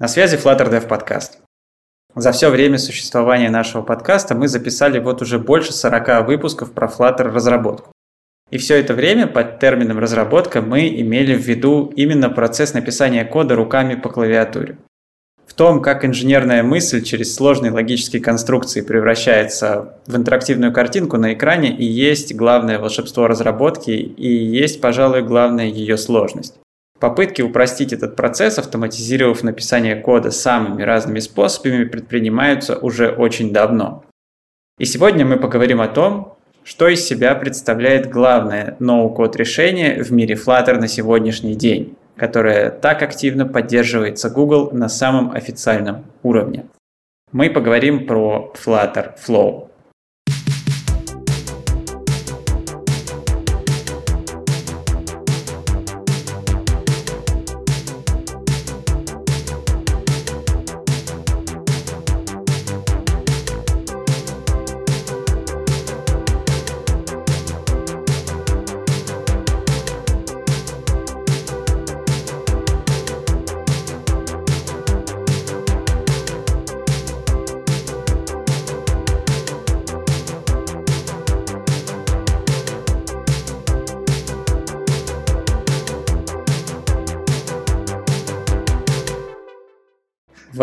На 0.00 0.08
связи 0.08 0.36
Flutter 0.36 0.68
Dev 0.68 0.88
подкаст. 0.88 1.38
За 2.16 2.32
все 2.32 2.50
время 2.50 2.78
существования 2.78 3.48
нашего 3.48 3.82
подкаста 3.82 4.34
мы 4.34 4.48
записали 4.48 4.98
вот 4.98 5.22
уже 5.22 5.38
больше 5.38 5.72
40 5.72 6.26
выпусков 6.26 6.72
про 6.72 6.88
Flutter 6.88 7.30
разработку. 7.30 7.92
И 8.50 8.58
все 8.58 8.74
это 8.80 8.92
время 8.92 9.28
под 9.28 9.60
термином 9.60 10.00
разработка 10.00 10.62
мы 10.62 10.88
имели 10.88 11.36
в 11.36 11.42
виду 11.46 11.92
именно 11.94 12.28
процесс 12.28 12.74
написания 12.74 13.24
кода 13.24 13.54
руками 13.54 13.94
по 13.94 14.08
клавиатуре. 14.08 14.78
В 15.46 15.54
том, 15.54 15.80
как 15.80 16.04
инженерная 16.04 16.64
мысль 16.64 17.04
через 17.04 17.32
сложные 17.32 17.70
логические 17.70 18.20
конструкции 18.20 18.80
превращается 18.80 20.00
в 20.08 20.16
интерактивную 20.16 20.72
картинку 20.72 21.18
на 21.18 21.34
экране 21.34 21.72
и 21.72 21.84
есть 21.84 22.34
главное 22.34 22.80
волшебство 22.80 23.28
разработки 23.28 23.92
и 23.92 24.28
есть, 24.28 24.80
пожалуй, 24.80 25.22
главная 25.22 25.66
ее 25.66 25.96
сложность. 25.96 26.56
Попытки 27.04 27.42
упростить 27.42 27.92
этот 27.92 28.16
процесс, 28.16 28.58
автоматизировав 28.58 29.42
написание 29.42 29.94
кода 29.94 30.30
самыми 30.30 30.80
разными 30.80 31.18
способами, 31.18 31.84
предпринимаются 31.84 32.78
уже 32.78 33.10
очень 33.10 33.52
давно. 33.52 34.06
И 34.78 34.86
сегодня 34.86 35.26
мы 35.26 35.36
поговорим 35.36 35.82
о 35.82 35.88
том, 35.88 36.38
что 36.62 36.88
из 36.88 37.06
себя 37.06 37.34
представляет 37.34 38.08
главное 38.08 38.76
ноу-код 38.78 39.36
решение 39.36 40.02
в 40.02 40.12
мире 40.12 40.34
Flutter 40.34 40.78
на 40.78 40.88
сегодняшний 40.88 41.54
день, 41.54 41.94
которое 42.16 42.70
так 42.70 43.02
активно 43.02 43.44
поддерживается 43.44 44.30
Google 44.30 44.70
на 44.72 44.88
самом 44.88 45.30
официальном 45.32 46.06
уровне. 46.22 46.64
Мы 47.32 47.50
поговорим 47.50 48.06
про 48.06 48.50
Flutter 48.54 49.12
Flow. 49.22 49.68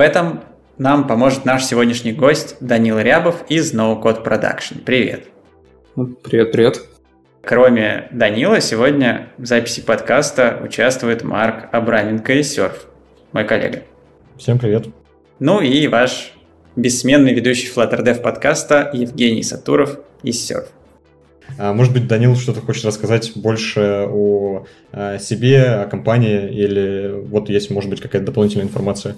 Этом 0.02 0.42
нам 0.78 1.08
поможет 1.08 1.46
наш 1.46 1.64
сегодняшний 1.64 2.12
гость 2.12 2.56
Данил 2.60 3.00
Рябов 3.00 3.46
из 3.50 3.74
No 3.74 4.02
Code 4.02 4.26
Production. 4.26 4.84
Привет. 4.84 5.28
Ну, 5.96 6.08
привет, 6.08 6.52
привет. 6.52 6.82
Кроме 7.44 8.08
Данила, 8.12 8.62
сегодня 8.62 9.30
в 9.38 9.46
записи 9.46 9.82
подкаста 9.82 10.60
участвует 10.64 11.24
Марк 11.24 11.70
Абраменко 11.72 12.34
из 12.34 12.58
Surf, 12.58 12.74
мой 13.32 13.46
коллега. 13.46 13.84
Всем 14.38 14.60
привет. 14.60 14.88
Ну 15.40 15.62
и 15.62 15.88
ваш 15.88 16.34
бессменный 16.76 17.34
ведущий 17.34 17.72
Flutter 17.74 18.04
Dev 18.04 18.22
подкаста 18.22 18.90
Евгений 18.94 19.44
Сатуров 19.44 20.00
из 20.24 20.50
Surf. 20.50 20.66
А, 21.58 21.74
может 21.74 21.94
быть, 21.94 22.08
Данил 22.08 22.36
что-то 22.36 22.62
хочет 22.62 22.86
рассказать 22.86 23.32
больше 23.36 24.08
о 24.10 24.66
а, 24.92 25.20
себе, 25.20 25.64
о 25.64 25.86
компании, 25.88 26.50
или 26.50 27.12
вот 27.12 27.50
есть, 27.50 27.70
может 27.70 27.90
быть, 27.90 28.02
какая-то 28.02 28.28
дополнительная 28.28 28.66
информация? 28.66 29.16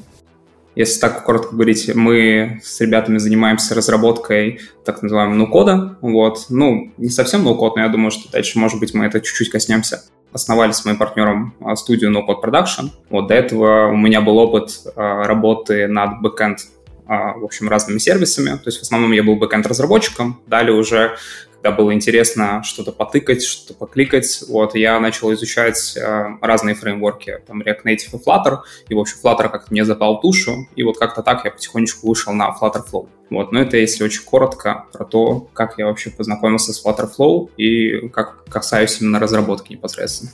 Если 0.75 0.99
так 0.99 1.23
коротко 1.23 1.55
говорить, 1.55 1.93
мы 1.93 2.59
с 2.63 2.81
ребятами 2.81 3.17
занимаемся 3.17 3.75
разработкой 3.75 4.59
так 4.83 5.03
называемого 5.03 5.35
ноу-кода. 5.35 5.97
Вот. 6.01 6.45
Ну, 6.49 6.91
не 6.97 7.09
совсем 7.09 7.43
ноу-код, 7.43 7.75
но 7.75 7.83
я 7.83 7.89
думаю, 7.89 8.11
что 8.11 8.31
дальше, 8.31 8.57
может 8.57 8.79
быть, 8.79 8.93
мы 8.93 9.05
это 9.05 9.21
чуть-чуть 9.21 9.49
коснемся. 9.49 10.03
Основали 10.31 10.71
с 10.71 10.83
моим 10.83 10.97
партнером 10.97 11.53
а, 11.61 11.75
студию 11.75 12.11
No 12.11 12.25
Code 12.27 12.41
Production. 12.43 12.89
Вот 13.11 13.27
до 13.27 13.35
этого 13.35 13.89
у 13.89 13.97
меня 13.97 14.21
был 14.21 14.37
опыт 14.39 14.81
а, 14.95 15.23
работы 15.25 15.87
над 15.87 16.21
бэкэнд 16.21 16.59
в 17.05 17.43
общем, 17.43 17.69
разными 17.69 17.97
сервисами. 17.97 18.57
То 18.57 18.67
есть 18.67 18.79
в 18.79 18.81
основном 18.83 19.11
я 19.11 19.23
был 19.23 19.35
бэкэнд-разработчиком. 19.35 20.41
Далее 20.47 20.75
уже 20.75 21.15
когда 21.63 21.77
было 21.77 21.93
интересно 21.93 22.61
что-то 22.61 22.91
потыкать, 22.91 23.41
что-то 23.41 23.73
покликать, 23.73 24.43
вот, 24.49 24.75
я 24.75 24.99
начал 24.99 25.33
изучать 25.33 25.95
э, 25.95 26.25
разные 26.41 26.75
фреймворки, 26.75 27.39
там, 27.47 27.61
React 27.61 27.85
Native 27.85 28.09
и 28.11 28.17
Flutter, 28.17 28.57
и, 28.89 28.93
в 28.93 28.99
общем, 28.99 29.15
Flutter 29.23 29.49
как-то 29.49 29.67
мне 29.69 29.85
запал 29.85 30.19
душу, 30.19 30.67
и 30.75 30.83
вот 30.83 30.99
как-то 30.99 31.23
так 31.23 31.45
я 31.45 31.51
потихонечку 31.51 32.05
вышел 32.05 32.33
на 32.33 32.49
Flutter 32.49 32.81
Flow. 32.85 33.07
Вот, 33.29 33.53
но 33.53 33.61
это 33.61 33.77
если 33.77 34.03
очень 34.03 34.23
коротко 34.23 34.87
про 34.91 35.05
то, 35.05 35.47
как 35.53 35.77
я 35.77 35.85
вообще 35.85 36.09
познакомился 36.09 36.73
с 36.73 36.85
Flutter 36.85 37.09
Flow 37.17 37.49
и 37.55 38.09
как 38.09 38.43
касаюсь 38.49 38.99
именно 38.99 39.21
разработки 39.21 39.71
непосредственно. 39.71 40.31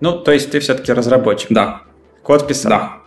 Ну, 0.00 0.18
то 0.18 0.32
есть 0.32 0.50
ты 0.50 0.60
все-таки 0.60 0.94
разработчик? 0.94 1.48
Да. 1.50 1.82
Код 2.22 2.48
писал? 2.48 2.70
Да. 2.70 3.02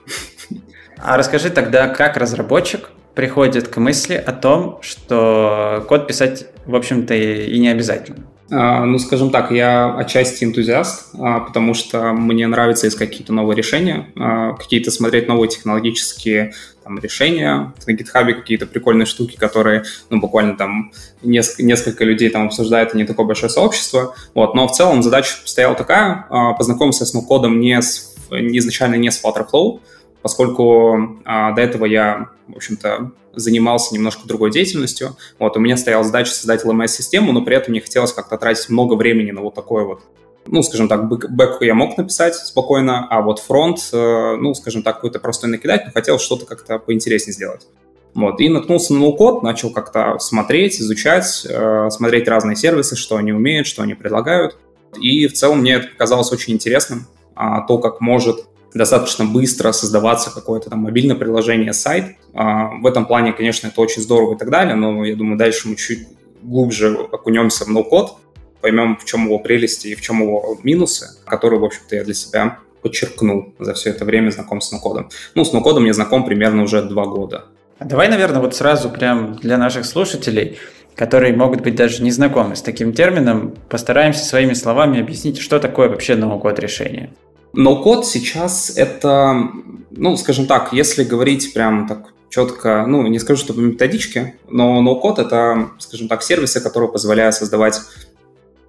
А 0.97 1.18
расскажи 1.18 1.50
тогда, 1.50 1.88
как 1.88 2.18
разработчик 2.18 2.91
приходит 3.16 3.68
к 3.68 3.78
мысли 3.78 4.16
о 4.16 4.31
том, 4.31 4.79
что 4.81 5.85
код 5.88 6.07
писать, 6.07 6.47
в 6.66 6.75
общем-то, 6.75 7.13
и 7.13 7.59
не 7.59 7.69
обязательно? 7.69 8.25
А, 8.51 8.85
ну, 8.85 9.00
скажем 9.00 9.31
так, 9.31 9.51
я 9.51 9.96
отчасти 9.96 10.44
энтузиаст, 10.44 11.16
а, 11.18 11.40
потому 11.40 11.74
что 11.74 12.13
мне 12.13 12.46
нравится 12.46 12.88
искать 12.88 13.09
какие-то 13.09 13.34
новые 13.34 13.57
решения, 13.57 14.12
а, 14.16 14.53
какие-то 14.53 14.91
смотреть 14.91 15.28
новые 15.28 15.50
технологические 15.50 16.53
там, 16.84 17.00
решения, 17.00 17.74
на 17.88 17.91
GitHub 17.91 18.34
какие-то 18.34 18.68
прикольные 18.68 19.06
штуки, 19.06 19.38
которые, 19.38 19.84
ну, 20.09 20.19
буквально 20.19 20.57
там 20.57 20.91
несколько, 21.24 21.63
несколько 21.63 22.03
людей 22.03 22.30
там 22.30 22.47
обсуждают, 22.47 22.94
и 22.94 22.97
не 22.97 23.06
такое 23.06 23.25
большое 23.25 23.50
сообщество, 23.50 24.13
вот, 24.35 24.53
но 24.53 24.68
в 24.68 24.74
целом 24.74 25.01
задача 25.01 25.35
стояла 25.45 25.75
такая, 25.75 26.25
познакомиться 26.57 27.06
с 27.06 27.13
ноу-кодом 27.13 27.59
не 27.59 27.81
с, 27.81 28.16
изначально 28.30 28.95
не 28.95 29.09
с 29.09 29.24
Flutterflow, 29.24 29.80
поскольку 30.23 31.19
а, 31.25 31.51
до 31.51 31.61
этого 31.61 31.85
я, 31.85 32.29
в 32.47 32.56
общем-то, 32.56 33.11
занимался 33.34 33.94
немножко 33.94 34.28
другой 34.28 34.50
деятельностью. 34.51 35.16
Вот, 35.38 35.56
у 35.57 35.59
меня 35.59 35.78
стояла 35.78 36.03
задача 36.03 36.31
создать 36.31 36.66
LMS-систему, 36.66 37.31
но 37.31 37.44
при 37.44 37.56
этом 37.56 37.73
не 37.73 37.81
хотелось 37.81 38.13
как-то 38.13 38.38
тратить 38.38 38.69
много 38.69 38.95
времени 38.95 39.31
на 39.31 39.41
вот 39.41 39.53
такое 39.53 39.83
вот 39.83 40.01
ну, 40.45 40.62
скажем 40.62 40.89
так, 40.89 41.07
бэк 41.07 41.62
я 41.62 41.73
мог 41.73 41.97
написать 41.97 42.35
спокойно, 42.35 43.07
а 43.09 43.22
вот 43.22 43.39
фронт, 43.39 43.79
э, 43.94 44.35
ну, 44.35 44.53
скажем 44.53 44.83
так, 44.83 44.95
какой-то 44.95 45.19
простой 45.19 45.50
накидать, 45.50 45.85
но 45.85 45.91
хотел 45.94 46.19
что-то 46.19 46.45
как-то 46.45 46.79
поинтереснее 46.79 47.33
сделать. 47.33 47.67
Вот, 48.13 48.39
и 48.41 48.50
наткнулся 48.50 48.94
на 48.94 49.00
ноу-код, 49.00 49.41
начал 49.41 49.72
как-то 49.72 50.19
смотреть, 50.19 50.79
изучать, 50.81 51.47
э, 51.50 51.89
смотреть 51.89 52.28
разные 52.28 52.56
сервисы, 52.56 52.95
что 52.95 53.16
они 53.16 53.31
умеют, 53.31 53.67
что 53.67 53.83
они 53.83 53.95
предлагают. 53.95 54.57
И 55.00 55.28
в 55.28 55.33
целом 55.33 55.59
мне 55.59 55.75
это 55.75 55.88
показалось 55.88 56.31
очень 56.31 56.53
интересным, 56.53 57.07
а, 57.35 57.62
то, 57.62 57.79
как 57.79 58.01
может 58.01 58.45
достаточно 58.73 59.25
быстро 59.25 59.72
создаваться 59.72 60.31
какое-то 60.31 60.69
там 60.69 60.79
мобильное 60.79 61.16
приложение, 61.16 61.73
сайт. 61.73 62.16
А, 62.34 62.69
в 62.81 62.85
этом 62.85 63.06
плане, 63.06 63.34
конечно, 63.34 63.67
это 63.67 63.79
очень 63.81 64.01
здорово 64.01 64.35
и 64.35 64.38
так 64.38 64.50
далее, 64.50 64.75
но 64.75 65.06
я 65.06 65.16
думаю, 65.16 65.38
дальше 65.38 65.67
мы 65.67 65.75
чуть 65.75 66.07
глубже 66.41 66.97
окунемся 67.12 67.66
в 67.66 67.69
ноу-код, 67.69 68.17
поймем, 68.62 68.97
в 68.97 69.06
чем 69.06 69.25
его 69.25 69.39
прелести 69.39 69.88
и 69.88 69.95
в 69.95 70.01
чем 70.01 70.22
его 70.22 70.57
минусы, 70.63 71.09
которые, 71.25 71.59
в 71.59 71.66
общем-то, 71.66 71.95
я 71.95 72.03
для 72.03 72.13
себя 72.13 72.59
подчеркнул 72.81 73.53
за 73.59 73.73
все 73.73 73.91
это 73.91 74.06
время 74.06 74.29
знакомства 74.29 74.78
с 74.78 74.79
ноу-кодом. 74.79 75.09
Ну, 75.35 75.45
с 75.45 75.53
ноу-кодом 75.53 75.85
я 75.85 75.94
знаком 75.94 76.25
примерно 76.25 76.63
уже 76.63 76.81
два 76.81 77.06
года. 77.06 77.45
Давай, 77.79 78.09
наверное, 78.09 78.41
вот 78.41 78.56
сразу 78.56 78.89
прям 78.89 79.35
для 79.35 79.57
наших 79.57 79.85
слушателей, 79.85 80.57
которые 80.95 81.35
могут 81.35 81.62
быть 81.62 81.75
даже 81.75 82.03
не 82.03 82.12
знакомы 82.12 82.56
с 82.56 82.62
таким 82.62 82.94
термином, 82.94 83.56
постараемся 83.69 84.23
своими 84.23 84.53
словами 84.53 85.00
объяснить, 85.00 85.39
что 85.39 85.59
такое 85.59 85.89
вообще 85.89 86.16
ноу-код 86.16 86.59
решение. 86.59 87.12
Ноу-код 87.53 88.05
сейчас 88.05 88.73
это, 88.75 89.49
ну, 89.91 90.17
скажем 90.17 90.47
так, 90.47 90.73
если 90.73 91.03
говорить 91.03 91.53
прям 91.53 91.88
так 91.88 92.13
четко, 92.29 92.85
ну, 92.88 93.05
не 93.05 93.19
скажу, 93.19 93.39
что 93.39 93.53
по 93.53 93.59
методичке, 93.59 94.35
но 94.50 94.81
ноу-код 94.81 95.19
это, 95.19 95.69
скажем 95.77 96.07
так, 96.07 96.23
сервисы, 96.23 96.61
которые 96.61 96.91
позволяют 96.91 97.35
создавать 97.35 97.79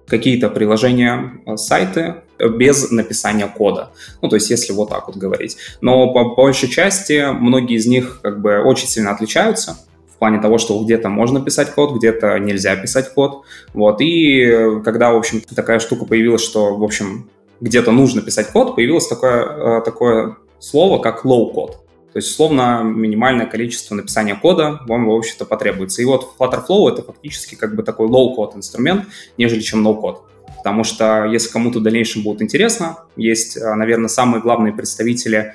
какие-то 0.07 0.49
приложения, 0.49 1.41
э, 1.47 1.57
сайты 1.57 2.17
без 2.37 2.91
написания 2.91 3.47
кода. 3.47 3.91
Ну, 4.21 4.29
то 4.29 4.35
есть, 4.35 4.51
если 4.51 4.71
вот 4.71 4.89
так 4.89 5.07
вот 5.07 5.17
говорить. 5.17 5.57
Но 5.81 6.13
по 6.13 6.35
большей 6.35 6.69
части 6.69 7.25
многие 7.31 7.77
из 7.77 7.87
них 7.87 8.19
как 8.21 8.39
бы 8.39 8.61
очень 8.61 8.87
сильно 8.87 9.11
отличаются 9.11 9.79
в 10.13 10.17
плане 10.17 10.39
того, 10.39 10.59
что 10.59 10.81
где-то 10.83 11.09
можно 11.09 11.41
писать 11.41 11.73
код, 11.73 11.97
где-то 11.97 12.37
нельзя 12.37 12.75
писать 12.75 13.13
код. 13.13 13.45
Вот. 13.73 13.99
И 13.99 14.81
когда, 14.83 15.11
в 15.11 15.17
общем, 15.17 15.41
такая 15.41 15.79
штука 15.79 16.05
появилась, 16.05 16.43
что, 16.43 16.75
в 16.77 16.83
общем, 16.83 17.29
где-то 17.61 17.91
нужно 17.91 18.21
писать 18.21 18.51
код, 18.51 18.75
появилось 18.75 19.07
такое, 19.07 19.79
э, 19.79 19.81
такое 19.81 20.37
слово, 20.59 20.99
как 20.99 21.25
low-код. 21.25 21.71
То 22.13 22.17
есть, 22.19 22.31
условно, 22.31 22.81
минимальное 22.83 23.45
количество 23.45 23.93
написания 23.95 24.35
кода 24.35 24.79
вам, 24.87 25.07
в 25.07 25.11
общем-то, 25.11 25.45
потребуется. 25.45 26.01
И 26.01 26.05
вот 26.05 26.35
Flutterflow— 26.39 26.89
это 26.93 27.03
фактически 27.03 27.55
как 27.55 27.75
бы 27.75 27.83
такой 27.83 28.07
low-код 28.07 28.55
инструмент, 28.55 29.05
нежели 29.37 29.61
чем 29.61 29.85
no-код. 29.85 30.23
Потому 30.57 30.83
что, 30.83 31.25
если 31.25 31.49
кому-то 31.51 31.79
в 31.79 31.83
дальнейшем 31.83 32.23
будет 32.23 32.41
интересно, 32.41 32.99
есть, 33.15 33.57
э, 33.57 33.73
наверное, 33.75 34.07
самые 34.07 34.41
главные 34.41 34.73
представители 34.73 35.53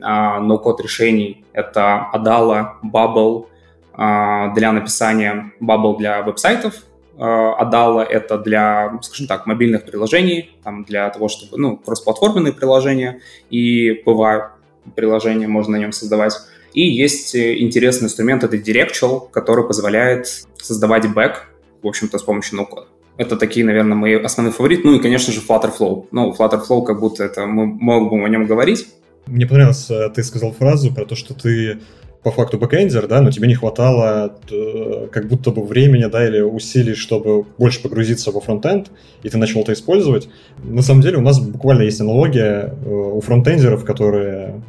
ноу-код 0.00 0.82
решений. 0.82 1.46
Это 1.54 2.08
Adala, 2.12 2.72
Bubble 2.84 3.46
для 3.96 4.72
написания, 4.72 5.52
Bubble 5.62 5.96
для 5.96 6.20
веб-сайтов, 6.20 6.82
Adala— 7.18 8.02
это 8.08 8.38
для, 8.38 8.98
скажем 9.02 9.26
так, 9.26 9.46
мобильных 9.46 9.84
приложений, 9.84 10.50
там 10.62 10.84
для 10.84 11.10
того, 11.10 11.28
чтобы, 11.28 11.58
ну, 11.58 11.76
кросс-платформенные 11.76 12.52
приложения, 12.52 13.20
и 13.50 14.02
PWA 14.04 14.50
приложения 14.94 15.48
можно 15.48 15.72
на 15.72 15.80
нем 15.80 15.92
создавать. 15.92 16.34
И 16.74 16.82
есть 16.82 17.34
интересный 17.34 18.06
инструмент, 18.06 18.44
это 18.44 18.56
Directual, 18.56 19.28
который 19.30 19.66
позволяет 19.66 20.26
создавать 20.56 21.12
бэк, 21.12 21.46
в 21.82 21.86
общем-то, 21.86 22.18
с 22.18 22.22
помощью 22.22 22.56
ноу-кода. 22.56 22.86
Это 23.16 23.36
такие, 23.36 23.66
наверное, 23.66 23.96
мои 23.96 24.14
основные 24.14 24.52
фавориты. 24.52 24.82
Ну 24.84 24.94
и, 24.94 25.00
конечно 25.00 25.32
же, 25.32 25.40
FlutterFlow. 25.40 26.06
Ну, 26.12 26.32
FlutterFlow, 26.38 26.84
как 26.84 27.00
будто 27.00 27.24
это 27.24 27.46
мы 27.46 27.66
можем 27.66 28.24
о 28.24 28.28
нем 28.28 28.46
говорить. 28.46 28.86
Мне 29.26 29.44
понравилось, 29.44 29.90
э, 29.90 30.08
ты 30.14 30.22
сказал 30.22 30.52
фразу 30.52 30.94
про 30.94 31.04
то, 31.04 31.16
что 31.16 31.34
ты 31.34 31.80
по 32.22 32.32
факту 32.32 32.58
бэкэндер, 32.58 33.06
да, 33.06 33.20
но 33.20 33.30
тебе 33.30 33.46
не 33.46 33.54
хватало 33.54 34.34
э, 34.50 35.06
как 35.12 35.28
будто 35.28 35.52
бы 35.52 35.64
времени, 35.64 36.04
да, 36.06 36.26
или 36.26 36.40
усилий, 36.40 36.94
чтобы 36.94 37.44
больше 37.58 37.80
погрузиться 37.80 38.32
во 38.32 38.40
фронтенд, 38.40 38.90
и 39.22 39.28
ты 39.28 39.38
начал 39.38 39.60
это 39.60 39.72
использовать. 39.72 40.28
На 40.64 40.82
самом 40.82 41.02
деле 41.02 41.18
у 41.18 41.20
нас 41.20 41.38
буквально 41.38 41.82
есть 41.82 42.00
аналогия 42.00 42.74
э, 42.84 42.88
у 42.88 43.20
фронтендеров, 43.20 43.84
которые 43.84 44.60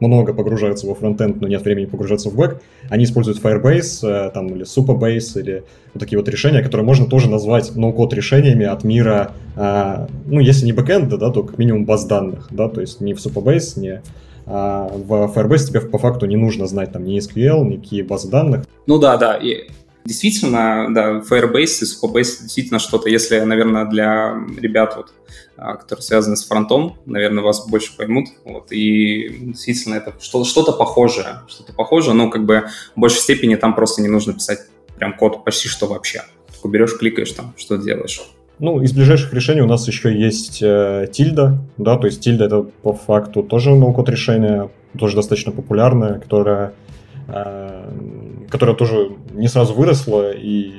много 0.00 0.32
погружаются 0.32 0.86
во 0.86 0.94
фронтенд, 0.94 1.42
но 1.42 1.48
нет 1.48 1.62
времени 1.62 1.84
погружаться 1.84 2.30
в 2.30 2.36
бэк. 2.36 2.62
Они 2.88 3.04
используют 3.04 3.42
Firebase, 3.42 4.08
э, 4.08 4.30
там, 4.30 4.48
или 4.54 4.64
Supabase, 4.64 5.40
или 5.40 5.64
вот 5.92 6.00
такие 6.00 6.18
вот 6.18 6.28
решения, 6.28 6.62
которые 6.62 6.86
можно 6.86 7.06
тоже 7.06 7.28
назвать 7.28 7.76
ноу-код 7.76 8.14
решениями 8.14 8.64
от 8.64 8.82
мира, 8.82 9.32
ну, 9.56 10.40
если 10.40 10.66
не 10.66 10.72
бэкэнда, 10.72 11.16
да, 11.16 11.30
то 11.30 11.44
как 11.44 11.58
минимум 11.58 11.84
баз 11.84 12.04
данных, 12.06 12.48
да, 12.50 12.68
то 12.68 12.80
есть 12.80 13.00
не 13.00 13.14
в 13.14 13.18
Supabase, 13.18 13.78
не 13.78 14.02
а 14.46 14.88
в 14.88 15.32
Firebase 15.34 15.68
тебе 15.68 15.80
по 15.80 15.98
факту 15.98 16.26
не 16.26 16.36
нужно 16.36 16.66
знать 16.66 16.92
там 16.92 17.04
ни 17.04 17.18
SQL, 17.18 17.64
никакие 17.64 18.04
базы 18.04 18.28
данных. 18.28 18.66
Ну 18.86 18.98
да, 18.98 19.16
да. 19.16 19.36
И 19.36 19.68
действительно, 20.04 20.88
да, 20.90 21.20
Firebase 21.20 21.82
и 21.82 21.84
Supabase 21.84 22.42
действительно 22.42 22.78
что-то, 22.78 23.08
если, 23.08 23.40
наверное, 23.40 23.86
для 23.86 24.36
ребят, 24.58 24.96
вот, 24.96 25.12
а, 25.56 25.76
которые 25.76 26.02
связаны 26.02 26.36
с 26.36 26.46
фронтом, 26.46 26.96
наверное, 27.06 27.42
вас 27.42 27.66
больше 27.66 27.96
поймут. 27.96 28.28
Вот, 28.44 28.70
и 28.70 29.28
действительно 29.40 29.94
это 29.94 30.14
что-то 30.20 30.72
похожее, 30.72 31.40
что-то 31.48 31.72
похожее, 31.72 32.14
но 32.14 32.30
как 32.30 32.44
бы 32.44 32.68
в 32.94 33.00
большей 33.00 33.20
степени 33.20 33.54
там 33.54 33.74
просто 33.74 34.02
не 34.02 34.08
нужно 34.08 34.34
писать 34.34 34.60
прям 34.96 35.16
код 35.16 35.44
почти 35.44 35.68
что 35.68 35.86
вообще. 35.86 36.22
Только 36.52 36.68
берешь, 36.68 36.96
кликаешь 36.98 37.32
там, 37.32 37.54
что 37.56 37.76
делаешь. 37.76 38.22
Ну, 38.60 38.80
из 38.80 38.92
ближайших 38.92 39.32
решений 39.34 39.62
у 39.62 39.66
нас 39.66 39.86
еще 39.88 40.16
есть 40.16 40.62
э, 40.62 41.08
тильда, 41.12 41.58
да, 41.76 41.96
то 41.96 42.06
есть 42.06 42.20
тильда 42.20 42.44
это 42.44 42.62
по 42.62 42.92
факту 42.92 43.42
тоже 43.42 43.74
ноу-код 43.74 44.08
решение, 44.08 44.70
тоже 44.96 45.16
достаточно 45.16 45.50
популярное, 45.50 46.20
которое, 46.20 46.72
э, 47.26 47.90
которое 48.48 48.76
тоже 48.76 49.10
не 49.32 49.48
сразу 49.48 49.74
выросло, 49.74 50.30
и 50.30 50.72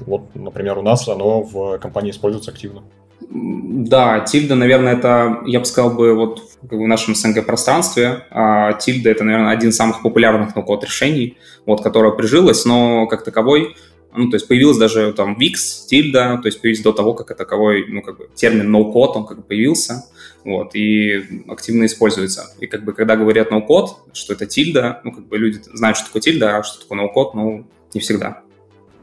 вот, 0.00 0.34
например, 0.34 0.78
у 0.78 0.82
нас 0.82 1.06
оно 1.08 1.42
в 1.42 1.78
компании 1.78 2.10
используется 2.10 2.50
активно. 2.50 2.82
Да, 3.30 4.20
тильда, 4.20 4.54
наверное, 4.54 4.94
это, 4.94 5.38
я 5.46 5.60
бы 5.60 5.66
сказал 5.66 5.90
бы, 5.90 6.14
вот 6.14 6.42
в 6.62 6.86
нашем 6.86 7.14
СНГ-пространстве, 7.14 8.24
а 8.30 8.72
тильда 8.72 9.10
это, 9.10 9.22
наверное, 9.22 9.52
один 9.52 9.70
из 9.70 9.76
самых 9.76 10.02
популярных 10.02 10.56
ноу-код 10.56 10.84
решений, 10.84 11.36
вот, 11.64 11.82
которое 11.82 12.12
прижилось, 12.12 12.64
но 12.64 13.06
как 13.06 13.24
таковой 13.24 13.76
ну, 14.14 14.30
то 14.30 14.36
есть 14.36 14.48
появилась 14.48 14.78
даже 14.78 15.12
там 15.12 15.36
VIX, 15.38 15.54
тильда, 15.86 16.38
то 16.42 16.46
есть 16.46 16.60
появились 16.60 16.82
до 16.82 16.92
того, 16.92 17.14
как 17.14 17.36
таковой, 17.36 17.86
ну, 17.88 18.02
как 18.02 18.18
бы 18.18 18.28
термин 18.34 18.74
no-code, 18.74 19.12
он 19.14 19.26
как 19.26 19.38
бы 19.38 19.42
появился, 19.42 20.04
вот, 20.44 20.74
и 20.74 21.44
активно 21.48 21.86
используется. 21.86 22.50
И 22.58 22.66
как 22.66 22.84
бы 22.84 22.92
когда 22.92 23.16
говорят 23.16 23.50
no-code, 23.52 23.88
что 24.12 24.32
это 24.32 24.46
тильда, 24.46 25.00
ну, 25.04 25.12
как 25.12 25.26
бы 25.26 25.38
люди 25.38 25.60
знают, 25.72 25.96
что 25.96 26.06
такое 26.06 26.22
тильда, 26.22 26.58
а 26.58 26.62
что 26.62 26.80
такое 26.80 26.98
no-code, 26.98 27.30
ну, 27.34 27.66
не 27.94 28.00
всегда. 28.00 28.42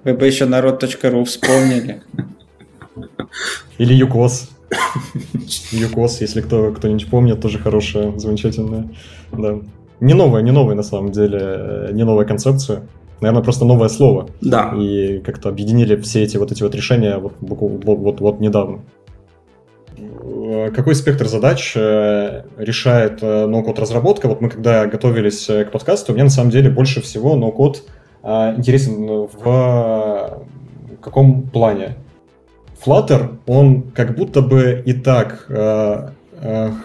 Вы 0.04 0.13
бы 0.13 0.25
еще 0.25 0.46
народ.ру 0.46 1.24
вспомнили. 1.24 2.04
Или 3.78 3.94
ЮКОС. 3.94 4.50
ЮКОС, 5.72 6.22
если 6.22 6.42
кто, 6.42 6.72
кто-нибудь 6.72 7.10
помнит, 7.10 7.42
тоже 7.42 7.60
хорошая, 7.60 8.18
замечательная. 8.18 8.90
Да. 9.31 9.60
Не 10.00 10.13
новая, 10.13 10.42
не 10.42 10.51
новая 10.51 10.75
на 10.75 10.84
самом 10.84 11.12
деле, 11.12 11.40
э, 11.42 11.90
не 11.94 12.04
новая 12.04 12.25
концепция 12.25 12.88
наверное, 13.22 13.44
просто 13.44 13.66
новое 13.66 13.90
слово. 13.90 14.30
Да. 14.42 14.74
И 14.78 15.20
как-то 15.20 15.50
объединили 15.50 15.96
все 15.98 16.24
эти 16.24 16.38
вот 16.38 16.52
эти 16.52 16.64
вот 16.64 16.76
решения 16.76 17.18
вот, 17.18 17.34
вот, 17.40 17.98
вот, 17.98 18.22
вот 18.22 18.40
недавно. 18.40 18.82
Какой 20.76 20.96
спектр 20.96 21.28
задач 21.28 21.74
э, 21.76 22.44
решает 22.58 23.20
э, 23.22 23.46
ноу-код 23.46 23.80
разработка? 23.80 24.28
Вот 24.28 24.42
мы 24.42 24.50
когда 24.50 24.86
готовились 24.88 25.50
э, 25.50 25.66
к 25.66 25.72
подкасту, 25.72 26.14
мне 26.14 26.24
на 26.24 26.30
самом 26.30 26.50
деле 26.50 26.70
больше 26.70 27.02
всего 27.02 27.36
ноу-код 27.36 27.84
интересен 28.24 29.28
в 29.32 30.48
каком 31.00 31.44
плане? 31.44 31.98
Flutter, 32.84 33.38
он 33.46 33.84
как 33.92 34.16
будто 34.16 34.42
бы 34.42 34.82
и 34.84 34.94
так 34.94 35.46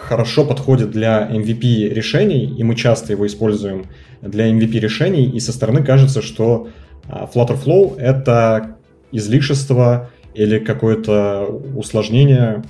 хорошо 0.01 0.45
подходит 0.45 0.91
для 0.91 1.29
MVP 1.29 1.89
решений, 1.89 2.45
и 2.45 2.63
мы 2.63 2.75
часто 2.75 3.13
его 3.13 3.27
используем 3.27 3.87
для 4.21 4.49
MVP 4.49 4.79
решений, 4.79 5.29
и 5.29 5.39
со 5.39 5.51
стороны 5.51 5.83
кажется, 5.83 6.21
что 6.21 6.69
а, 7.07 7.29
Flutterflow— 7.33 7.97
это 7.99 8.77
излишество 9.11 10.09
или 10.33 10.59
какое-то 10.59 11.45
усложнение. 11.75 12.63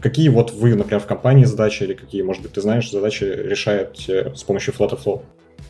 Какие 0.00 0.28
вот 0.28 0.52
вы, 0.52 0.74
например, 0.74 1.00
в 1.00 1.06
компании 1.06 1.44
задачи, 1.44 1.82
или 1.82 1.94
какие, 1.94 2.22
может 2.22 2.42
быть, 2.42 2.52
ты 2.52 2.60
знаешь, 2.60 2.90
задачи 2.90 3.24
решаете 3.24 4.32
с 4.34 4.42
помощью 4.44 4.74
Flutterflow? 4.74 5.22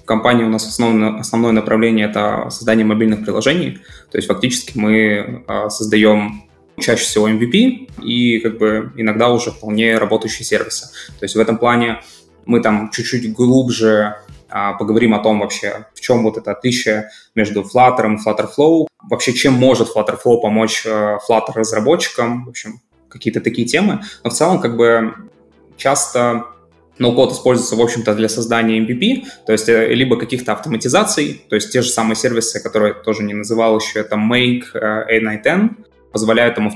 В 0.03 0.05
компании 0.05 0.45
у 0.45 0.49
нас 0.49 0.67
основное, 0.67 1.19
основное 1.19 1.53
направление— 1.53 2.07
это 2.11 2.49
создание 2.51 2.85
мобильных 2.85 3.25
приложений. 3.25 3.79
То 4.11 4.19
есть 4.19 4.29
фактически 4.29 4.77
мы 4.77 5.45
а, 5.47 5.71
создаем 5.71 6.46
чаще 6.79 7.05
всего 7.05 7.29
MVP 7.29 8.03
и 8.03 8.39
как 8.41 8.59
бы 8.59 8.93
иногда 8.97 9.31
уже 9.31 9.51
вполне 9.51 9.99
работающие 9.99 10.45
сервисы. 10.45 10.87
То 11.19 11.25
есть 11.25 11.35
в 11.35 11.41
этом 11.41 11.59
плане 11.59 12.01
мы 12.45 12.61
там 12.61 12.91
чуть-чуть 12.91 13.33
глубже 13.33 14.17
а, 14.49 14.75
поговорим 14.75 15.15
о 15.15 15.19
том 15.19 15.41
вообще, 15.41 15.87
в 15.95 16.01
чем 16.01 16.23
вот 16.23 16.37
это 16.37 16.53
отличие 16.53 17.11
между 17.35 17.63
Flutter 17.63 18.15
и 18.15 18.17
Flutterflow, 18.17 18.87
вообще 19.11 19.33
чем 19.33 19.55
может 19.55 19.89
Flutterflow 19.95 20.41
помочь 20.41 20.85
э, 20.87 21.19
Flutter 21.29 21.53
разработчикам, 21.55 22.45
в 22.45 22.51
общем, 22.51 22.81
какие-то 23.09 23.41
такие 23.41 23.67
темы. 23.67 24.03
Но 24.23 24.31
в 24.31 24.35
целом 24.35 24.61
как 24.61 24.77
бы 24.77 25.15
часто 25.77 26.47
ноу-код 26.99 27.33
используется, 27.33 27.77
в 27.77 27.81
общем-то, 27.81 28.15
для 28.15 28.29
создания 28.29 28.79
MVP, 28.81 29.25
то 29.45 29.53
есть 29.53 29.69
э, 29.69 29.93
либо 29.93 30.17
каких-то 30.19 30.53
автоматизаций, 30.53 31.43
то 31.49 31.57
есть 31.57 31.73
те 31.73 31.83
же 31.83 31.91
самые 31.91 32.17
сервисы, 32.17 32.61
которые 32.61 32.95
тоже 32.95 33.23
не 33.23 33.35
называл 33.35 33.79
еще, 33.79 34.01
это 34.01 34.17
Make, 34.17 34.65
э, 34.75 35.19
A910, 35.19 35.71
позволяют 36.13 36.55
там 36.55 36.69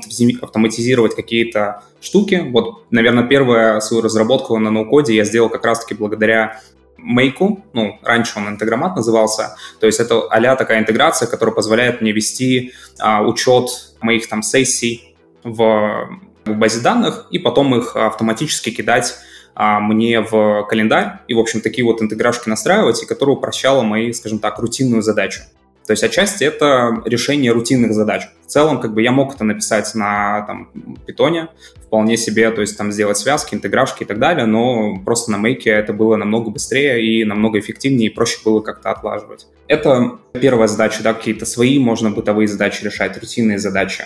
автоматизировать 0.43 1.15
какие-то 1.15 1.83
штуки. 2.01 2.47
Вот, 2.51 2.85
наверное, 2.91 3.25
первую 3.25 3.81
свою 3.81 4.03
разработку 4.03 4.59
на 4.59 4.71
ноу-коде 4.71 5.15
я 5.15 5.25
сделал 5.25 5.49
как 5.49 5.65
раз-таки 5.65 5.95
благодаря 5.95 6.61
Мейку, 7.03 7.65
ну, 7.73 7.99
раньше 8.03 8.39
он 8.39 8.49
интеграмат 8.49 8.95
назывался, 8.95 9.57
то 9.81 9.87
есть 9.87 10.01
это 10.01 10.23
а 10.31 10.57
такая 10.57 10.81
интеграция, 10.81 11.27
которая 11.29 11.55
позволяет 11.55 12.01
мне 12.01 12.13
вести 12.13 12.73
а, 12.99 13.23
учет 13.23 13.95
моих 14.01 14.29
там 14.29 14.43
сессий 14.43 15.17
в, 15.43 16.11
в 16.45 16.53
базе 16.53 16.81
данных 16.81 17.27
и 17.31 17.39
потом 17.39 17.75
их 17.75 17.97
автоматически 17.97 18.71
кидать 18.71 19.15
а, 19.55 19.81
мне 19.81 20.21
в 20.21 20.67
календарь 20.69 21.21
и, 21.29 21.35
в 21.35 21.39
общем, 21.39 21.61
такие 21.61 21.85
вот 21.85 22.03
интеграшки 22.03 22.49
настраивать, 22.49 23.03
и 23.03 23.07
которая 23.07 23.37
упрощала 23.37 23.83
мои, 23.83 24.13
скажем 24.13 24.39
так, 24.39 24.59
рутинную 24.59 25.03
задачу. 25.03 25.43
То 25.87 25.93
есть 25.93 26.05
отчасти 26.05 26.45
это 26.45 27.03
решение 27.05 27.53
рутинных 27.53 27.93
задач. 27.93 28.29
В 28.47 28.47
целом, 28.47 28.81
как 28.81 28.95
бы 28.95 29.03
я 29.03 29.13
мог 29.13 29.35
это 29.35 29.45
написать 29.45 29.93
на 29.95 30.43
там, 30.43 30.69
питоне, 31.07 31.49
вполне 31.87 32.17
себе, 32.17 32.51
то 32.51 32.61
есть 32.61 32.79
там 32.79 32.93
сделать 32.93 33.19
связки, 33.19 33.55
интеграшки 33.55 34.05
и 34.05 34.07
так 34.07 34.19
далее, 34.19 34.47
но 34.47 34.99
просто 35.05 35.33
на 35.33 35.39
мейке 35.39 35.71
это 35.71 35.93
было 35.93 36.17
намного 36.17 36.51
быстрее 36.51 37.05
и 37.05 37.25
намного 37.25 37.59
эффективнее, 37.59 38.11
и 38.11 38.15
проще 38.15 38.39
было 38.45 38.61
как-то 38.61 38.91
отлаживать. 38.93 39.47
Это 39.67 40.19
первая 40.33 40.69
задача, 40.69 41.03
да, 41.03 41.15
какие-то 41.15 41.47
свои 41.47 41.79
можно 41.79 42.11
бытовые 42.11 42.47
задачи 42.47 42.85
решать, 42.85 43.19
рутинные 43.19 43.59
задачи. 43.59 44.05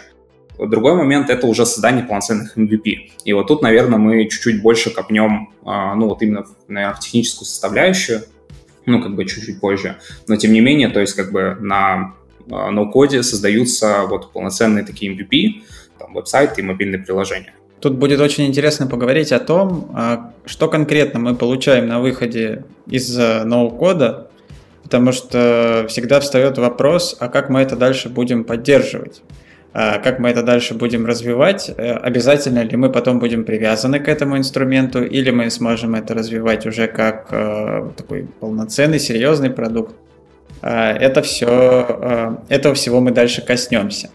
Другой 0.59 0.95
момент— 0.95 1.29
это 1.31 1.47
уже 1.47 1.67
создание 1.67 2.05
полноценных 2.05 2.57
MVP. 2.57 3.11
И 3.25 3.33
вот 3.33 3.49
тут, 3.49 3.63
наверное, 3.63 3.99
мы 3.99 4.29
чуть-чуть 4.29 4.63
больше 4.63 4.91
копнем, 4.91 5.51
а, 5.65 5.95
ну 5.95 6.09
вот 6.09 6.23
именно, 6.23 6.47
наверное, 6.69 6.95
в 6.95 7.01
техническую 7.01 7.47
составляющую, 7.47 8.23
ну, 8.87 9.03
как 9.03 9.15
бы 9.15 9.25
чуть-чуть 9.25 9.61
позже. 9.61 9.97
Но 10.29 10.37
тем 10.37 10.53
не 10.53 10.61
менее, 10.61 10.89
то 10.89 11.01
есть 11.01 11.15
как 11.15 11.33
бы 11.33 11.57
на 11.61 12.15
а, 12.51 12.71
ноу-коде 12.71 13.23
создаются 13.23 14.03
вот 14.09 14.33
полноценные 14.33 14.85
такие 14.85 15.15
MVP, 15.15 15.63
там, 15.99 16.15
веб-сайты 16.15 16.61
и 16.61 16.65
мобильные 16.65 17.01
приложения. 17.01 17.55
Тут 17.81 17.97
будет 17.97 18.21
очень 18.21 18.47
интересно 18.47 18.87
поговорить 18.87 19.33
о 19.33 19.41
том, 19.41 19.91
а, 19.95 20.33
что 20.47 20.69
конкретно 20.69 21.21
мы 21.21 21.35
получаем 21.35 21.87
на 21.87 22.01
выходе 22.01 22.65
из 22.87 23.17
а, 23.19 23.45
ноу-кода, 23.45 24.31
потому 24.83 25.13
что 25.13 25.87
всегда 25.89 26.21
встает 26.21 26.59
вопрос, 26.59 27.17
а 27.19 27.29
как 27.29 27.49
мы 27.51 27.61
это 27.61 27.77
дальше 27.77 28.09
будем 28.09 28.45
поддерживать. 28.45 29.23
А, 29.77 29.99
как 29.99 30.21
мы 30.21 30.29
это 30.29 30.45
дальше 30.45 30.75
будем 30.75 31.05
развивать, 31.05 31.69
э, 31.69 31.95
обязательно 31.95 32.63
ли 32.63 32.77
мы 32.77 32.93
потом 32.93 33.19
будем 33.19 33.43
привязаны 33.45 33.99
к 33.99 34.09
этому 34.09 34.39
инструменту, 34.39 35.03
или 35.03 35.31
мы 35.31 35.51
сможем 35.51 35.97
это 35.97 36.15
развивать 36.15 36.65
уже 36.65 36.87
как 36.87 37.27
э, 37.33 37.91
такой 37.97 38.29
полноценный, 38.39 39.01
серьезный 39.01 39.51
продукт. 39.51 39.97
А, 40.63 40.93
это 40.93 41.23
все, 41.23 42.39
этого 42.49 42.77
всего 42.77 43.01
мы 43.01 43.11
дальше 43.11 43.43
коснемся. 43.43 44.11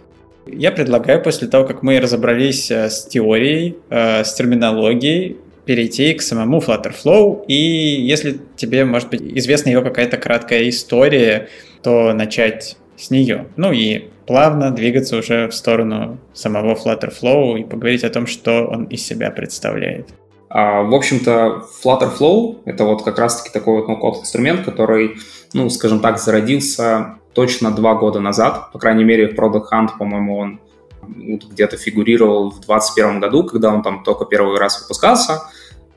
Я 0.47 0.71
предлагаю 0.71 1.21
после 1.21 1.49
того, 1.49 1.67
как 1.67 1.83
мы 1.83 1.99
разобрались 1.99 2.71
с 2.71 3.05
теорией, 3.05 3.75
с 3.89 4.33
терминологией, 4.33 5.37
перейти 5.65 6.13
к 6.13 6.21
самому 6.21 6.59
Flutterflow, 6.59 7.45
и 7.47 7.53
если 7.53 8.39
тебе, 8.55 8.85
может 8.85 9.09
быть, 9.09 9.21
известна 9.21 9.69
ее 9.69 9.81
какая-то 9.81 10.17
краткая 10.17 10.69
история, 10.69 11.49
то 11.83 12.13
начать 12.13 12.77
с 12.99 13.09
нее. 13.09 13.47
Ну 13.55 13.71
и 13.71 14.09
плавно 14.27 14.71
двигаться 14.71 15.17
уже 15.17 15.47
в 15.47 15.53
сторону 15.53 16.19
самого 16.33 16.75
Flutterflow 16.75 17.59
и 17.59 17.63
поговорить 17.63 18.03
о 18.03 18.09
том, 18.09 18.27
что 18.27 18.67
он 18.67 18.85
из 18.85 19.05
себя 19.05 19.31
представляет. 19.31 20.09
А, 20.49 20.81
в 20.81 20.93
общем-то, 20.93 21.63
Flutterflow— 21.83 22.61
это 22.65 22.83
вот 22.83 23.03
как 23.03 23.19
раз-таки 23.19 23.51
такой 23.51 23.81
вот 23.81 23.89
no 23.89 24.19
инструмент, 24.19 24.65
который, 24.65 25.17
ну, 25.53 25.69
скажем 25.69 25.99
так, 25.99 26.19
зародился 26.19 27.15
точно 27.33 27.71
два 27.71 27.95
года 27.95 28.19
назад. 28.19 28.71
По 28.73 28.79
крайней 28.79 29.03
мере, 29.03 29.29
в 29.29 29.35
Product 29.35 29.65
Hunt, 29.71 29.89
по-моему, 29.97 30.37
он 30.37 30.59
где-то 31.01 31.77
фигурировал 31.77 32.49
в 32.49 32.61
2021 32.65 33.19
году, 33.19 33.43
когда 33.43 33.73
он 33.73 33.81
там 33.83 34.03
только 34.03 34.25
первый 34.25 34.57
раз 34.57 34.81
выпускался. 34.81 35.43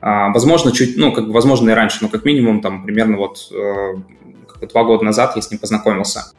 А, 0.01 0.31
возможно, 0.31 0.71
чуть, 0.71 0.97
ну, 0.97 1.11
как 1.11 1.27
бы, 1.27 1.33
возможно, 1.33 1.69
и 1.69 1.73
раньше, 1.73 1.99
но 2.01 2.09
как 2.09 2.25
минимум 2.25 2.61
там 2.61 2.83
примерно 2.83 3.17
вот 3.17 3.49
э, 3.51 4.65
два 4.67 4.83
года 4.83 5.03
назад 5.03 5.35
я 5.35 5.41
с 5.41 5.49
ним 5.49 5.59
познакомился. 5.59 6.33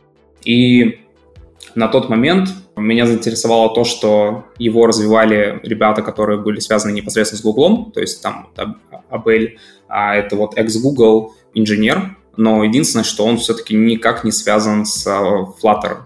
И 0.45 1.01
на 1.75 1.89
тот 1.89 2.09
момент 2.09 2.51
меня 2.77 3.07
заинтересовало 3.07 3.75
то, 3.75 3.85
что 3.85 4.45
его 4.59 4.87
развивали 4.87 5.61
ребята, 5.63 6.03
которые 6.03 6.41
были 6.41 6.61
связаны 6.61 6.93
непосредственно 6.93 7.41
с 7.41 7.43
Google, 7.43 7.91
то 7.93 8.01
есть 8.01 8.23
там 8.23 8.51
Абель, 9.11 9.59
а 9.89 10.17
это 10.17 10.37
вот 10.37 10.57
ex-Google 10.57 11.35
инженер, 11.55 12.17
но 12.37 12.65
единственное, 12.65 13.05
что 13.05 13.25
он 13.25 13.39
все-таки 13.39 13.75
никак 13.75 14.25
не 14.25 14.33
связан 14.33 14.85
с 14.87 15.07
э, 15.07 15.11
Flutter. 15.11 15.99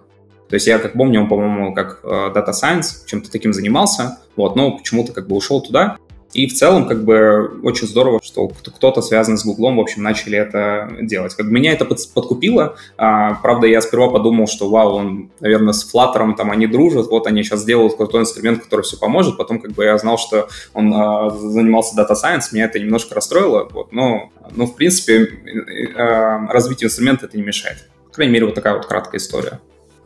То 0.49 0.55
есть 0.55 0.67
я 0.67 0.79
как 0.79 0.95
помню, 0.95 1.23
он, 1.23 1.29
по-моему, 1.29 1.75
как 1.75 2.01
э, 2.03 2.07
Data 2.07 2.51
Science 2.51 3.07
чем-то 3.07 3.31
таким 3.31 3.53
занимался, 3.53 4.19
вот, 4.37 4.57
но 4.57 4.77
почему-то 4.77 5.13
как 5.13 5.27
бы 5.27 5.37
ушел 5.37 5.63
туда. 5.63 5.97
И 6.39 6.47
в 6.47 6.55
целом, 6.55 6.87
как 6.87 7.03
бы, 7.03 7.59
очень 7.65 7.89
здорово, 7.89 8.21
что 8.23 8.47
кто-то 8.49 9.03
связан 9.03 9.37
с 9.37 9.45
Гуглом, 9.45 9.79
в 9.79 9.81
общем, 9.81 10.05
начали 10.05 10.39
это 10.39 10.89
делать. 11.01 11.35
Как 11.35 11.47
бы 11.47 11.53
меня 11.53 11.73
это 11.73 11.85
подкупило. 11.85 12.77
А, 12.97 13.35
правда, 13.43 13.67
я 13.67 13.81
сперва 13.81 14.09
подумал, 14.09 14.47
что, 14.47 14.71
вау, 14.71 14.95
он, 14.95 15.31
наверное, 15.41 15.73
с 15.73 15.93
Flutter 15.93 16.37
там 16.37 16.53
они 16.53 16.69
дружат, 16.69 17.09
вот 17.09 17.27
они 17.27 17.43
сейчас 17.43 17.65
делают 17.65 17.97
крутой 17.97 18.21
инструмент, 18.21 18.63
который 18.63 18.83
все 18.83 18.97
поможет. 18.97 19.37
Потом, 19.37 19.59
как 19.59 19.73
бы, 19.73 19.83
я 19.83 19.99
знал, 19.99 20.17
что 20.17 20.49
он 20.75 20.95
а, 20.95 21.29
занимался 21.31 22.01
Data 22.01 22.15
Science, 22.15 22.53
меня 22.53 22.67
это 22.67 22.79
немножко 22.79 23.17
расстроило, 23.17 23.69
вот, 23.73 23.91
но, 23.91 24.31
но 24.55 24.67
в 24.67 24.77
принципе, 24.77 25.29
а, 25.97 26.47
развитию 26.53 26.87
инструмента 26.87 27.27
это 27.27 27.37
не 27.37 27.43
мешает. 27.43 27.89
По 28.07 28.13
крайней 28.13 28.35
мере, 28.35 28.47
вот 28.47 28.55
такая 28.55 28.75
вот 28.75 28.87
краткая 28.87 29.19
история. 29.19 29.59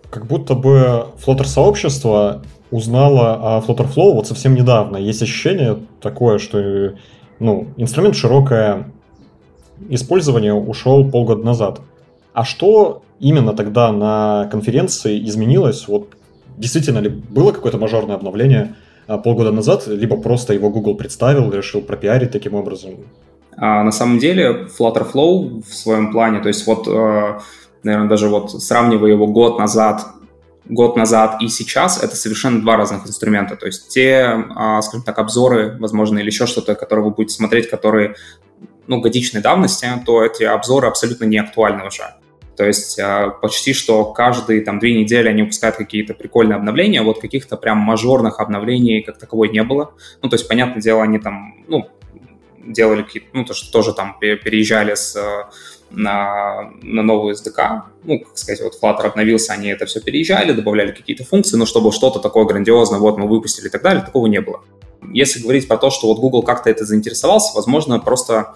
Как 0.08 0.24
будто 0.24 0.54
бы 0.54 1.08
Flutter-сообщество 1.26 2.42
узнала 2.72 3.58
о 3.58 3.60
Flutterflow 3.60 4.14
вот 4.14 4.26
совсем 4.26 4.54
недавно. 4.54 4.96
Есть 4.96 5.22
ощущение 5.22 5.78
такое, 6.00 6.38
что 6.38 6.94
ну, 7.38 7.68
инструмент 7.76 8.16
широкое 8.16 8.90
использование 9.88 10.54
ушел 10.54 11.08
полгода 11.08 11.44
назад. 11.44 11.80
А 12.32 12.44
что 12.44 13.02
именно 13.20 13.52
тогда 13.52 13.92
на 13.92 14.48
конференции 14.50 15.22
изменилось? 15.28 15.86
Вот 15.86 16.08
действительно 16.56 16.98
ли 16.98 17.10
было 17.10 17.52
какое-то 17.52 17.78
мажорное 17.78 18.16
обновление 18.16 18.74
а, 19.06 19.18
полгода 19.18 19.52
назад, 19.52 19.86
либо 19.86 20.16
просто 20.16 20.54
его 20.54 20.70
Google 20.70 20.94
представил, 20.94 21.52
решил 21.52 21.82
пропиарить 21.82 22.30
таким 22.30 22.54
образом? 22.54 22.92
А, 23.56 23.82
на 23.82 23.92
самом 23.92 24.18
деле 24.18 24.66
Flutterflow 24.78 25.62
в 25.62 25.74
своем 25.74 26.10
плане, 26.10 26.40
то 26.40 26.48
есть 26.48 26.66
вот, 26.66 26.88
э, 26.88 27.38
наверное, 27.82 28.08
даже 28.08 28.28
вот 28.28 28.50
сравнивая 28.62 29.10
его 29.10 29.26
год 29.26 29.58
назад 29.58 30.06
год 30.64 30.96
назад 30.96 31.40
и 31.40 31.48
сейчас 31.48 32.02
это 32.02 32.16
совершенно 32.16 32.60
два 32.60 32.76
разных 32.76 33.06
инструмента. 33.06 33.56
То 33.56 33.66
есть 33.66 33.88
те, 33.88 34.44
а, 34.54 34.80
скажем 34.82 35.04
так, 35.04 35.18
обзоры, 35.18 35.76
возможно, 35.78 36.18
или 36.18 36.26
еще 36.26 36.46
что-то, 36.46 36.74
которые 36.74 37.04
вы 37.06 37.10
будете 37.10 37.34
смотреть, 37.34 37.68
которые 37.68 38.14
ну, 38.86 39.00
годичной 39.00 39.40
давности, 39.40 39.86
то 40.06 40.24
эти 40.24 40.44
обзоры 40.44 40.88
абсолютно 40.88 41.24
не 41.24 41.38
актуальны 41.38 41.86
уже. 41.86 42.14
То 42.56 42.64
есть 42.64 42.98
а, 43.00 43.30
почти 43.30 43.72
что 43.72 44.04
каждые 44.12 44.60
там 44.60 44.78
две 44.78 44.94
недели 44.94 45.28
они 45.28 45.42
выпускают 45.42 45.76
какие-то 45.76 46.14
прикольные 46.14 46.56
обновления, 46.56 47.02
вот 47.02 47.20
каких-то 47.20 47.56
прям 47.56 47.78
мажорных 47.78 48.40
обновлений 48.40 49.02
как 49.02 49.18
таковой 49.18 49.48
не 49.50 49.62
было. 49.62 49.94
Ну, 50.22 50.28
то 50.28 50.34
есть, 50.34 50.48
понятное 50.48 50.82
дело, 50.82 51.02
они 51.02 51.18
там, 51.18 51.64
ну, 51.68 51.88
делали 52.64 53.02
какие-то, 53.02 53.28
ну, 53.32 53.44
то, 53.44 53.54
что 53.54 53.72
тоже 53.72 53.92
там 53.94 54.16
переезжали 54.20 54.94
с 54.94 55.16
на, 55.92 56.72
на 56.82 57.02
новую 57.02 57.34
SDK. 57.34 57.82
Ну, 58.04 58.20
как 58.20 58.38
сказать, 58.38 58.60
вот 58.62 58.78
Flutter 58.80 59.06
обновился, 59.06 59.52
они 59.52 59.68
это 59.68 59.86
все 59.86 60.00
переезжали, 60.00 60.52
добавляли 60.52 60.92
какие-то 60.92 61.24
функции, 61.24 61.56
но 61.56 61.66
чтобы 61.66 61.92
что-то 61.92 62.18
такое 62.18 62.44
грандиозное, 62.44 62.98
вот 62.98 63.18
мы 63.18 63.28
выпустили 63.28 63.68
и 63.68 63.70
так 63.70 63.82
далее, 63.82 64.04
такого 64.04 64.26
не 64.26 64.40
было. 64.40 64.62
Если 65.12 65.40
говорить 65.40 65.68
про 65.68 65.76
то, 65.76 65.90
что 65.90 66.06
вот 66.06 66.18
Google 66.18 66.42
как-то 66.42 66.70
это 66.70 66.84
заинтересовался, 66.84 67.54
возможно, 67.54 67.98
просто 67.98 68.54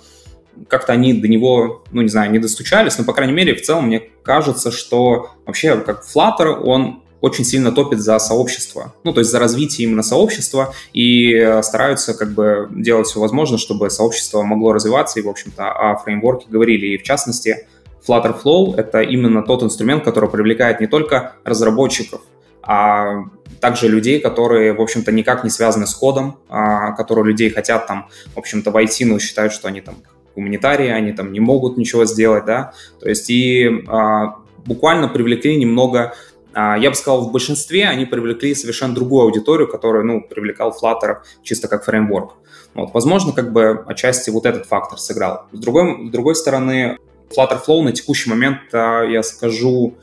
как-то 0.69 0.93
они 0.93 1.13
до 1.13 1.29
него, 1.29 1.85
ну, 1.91 2.03
не 2.03 2.09
знаю, 2.09 2.31
не 2.31 2.39
достучались, 2.39 2.97
но, 2.99 3.05
по 3.05 3.13
крайней 3.13 3.35
мере, 3.35 3.55
в 3.55 3.63
целом 3.63 3.87
мне 3.87 4.01
кажется, 4.23 4.71
что 4.71 5.31
вообще 5.45 5.77
как 5.81 6.05
Flutter, 6.05 6.61
он 6.63 7.03
очень 7.21 7.45
сильно 7.45 7.73
топит 7.73 8.01
за 8.01 8.19
сообщество, 8.19 8.95
ну, 9.05 9.13
то 9.13 9.21
есть 9.21 9.31
за 9.31 9.39
развитие 9.39 9.89
именно 9.89 10.03
сообщества 10.03 10.75
и 10.93 11.35
э, 11.35 11.63
стараются 11.63 12.15
как 12.15 12.33
бы 12.33 12.69
делать 12.71 13.07
все 13.07 13.21
возможное, 13.21 13.59
чтобы 13.59 13.91
сообщество 13.91 14.43
могло 14.43 14.73
развиваться. 14.73 15.19
И, 15.19 15.23
в 15.23 15.29
общем-то, 15.29 15.71
о 15.71 15.97
фреймворке 15.97 16.47
говорили. 16.49 16.87
И 16.89 16.99
в 16.99 17.03
частности, 17.03 17.67
Flutter 18.07 18.37
Flow— 18.41 18.75
это 18.77 19.01
именно 19.01 19.43
тот 19.43 19.63
инструмент, 19.63 20.05
который 20.05 20.31
привлекает 20.31 20.81
не 20.81 20.87
только 20.87 21.35
разработчиков, 21.45 22.21
а 22.63 23.25
также 23.61 23.89
людей, 23.89 24.21
которые, 24.21 24.73
в 24.73 24.81
общем-то, 24.81 25.13
никак 25.13 25.45
не 25.45 25.51
связаны 25.51 25.87
с 25.87 25.95
кодом, 25.95 26.39
а, 26.49 26.93
которые 26.93 27.25
людей 27.25 27.51
хотят 27.51 27.87
там, 27.87 28.09
в 28.35 28.39
общем-то, 28.39 28.71
войти, 28.71 29.05
но 29.05 29.19
считают, 29.19 29.53
что 29.53 29.69
они 29.69 29.81
там 29.81 29.97
гуманитарии, 30.35 30.89
они 30.89 31.13
там 31.13 31.33
не 31.33 31.41
могут 31.41 31.79
ничего 31.79 32.05
сделать, 32.05 32.45
да, 32.45 32.75
то 33.01 33.09
есть 33.09 33.31
и 33.31 33.85
а, 33.89 34.37
буквально 34.67 35.09
привлекли 35.09 35.57
немного 35.57 36.15
я 36.57 36.91
бы 36.91 36.97
сказал, 36.97 37.29
в 37.29 37.33
большинстве 37.33 37.87
они 37.87 38.07
привлекли 38.07 38.55
совершенно 38.55 38.95
другую 38.95 39.25
аудиторию, 39.25 39.69
которую, 39.69 40.05
ну, 40.07 40.23
привлекал 40.23 40.75
Flutter 40.75 41.19
чисто 41.43 41.69
как 41.69 41.85
фреймворк. 41.85 42.35
Вот, 42.75 42.95
возможно, 42.95 43.33
как 43.33 43.53
бы 43.53 43.85
отчасти 43.87 44.31
вот 44.31 44.47
этот 44.47 44.67
фактор 44.67 44.99
сыграл. 44.99 45.47
С 45.53 45.59
другой, 45.59 46.09
с 46.09 46.11
другой 46.11 46.35
стороны, 46.35 46.99
Flutter 47.35 47.61
Flow 47.67 47.83
на 47.83 47.93
текущий 47.93 48.31
момент, 48.31 48.59
а, 48.73 49.03
я 49.03 49.23
скажу, 49.23 49.97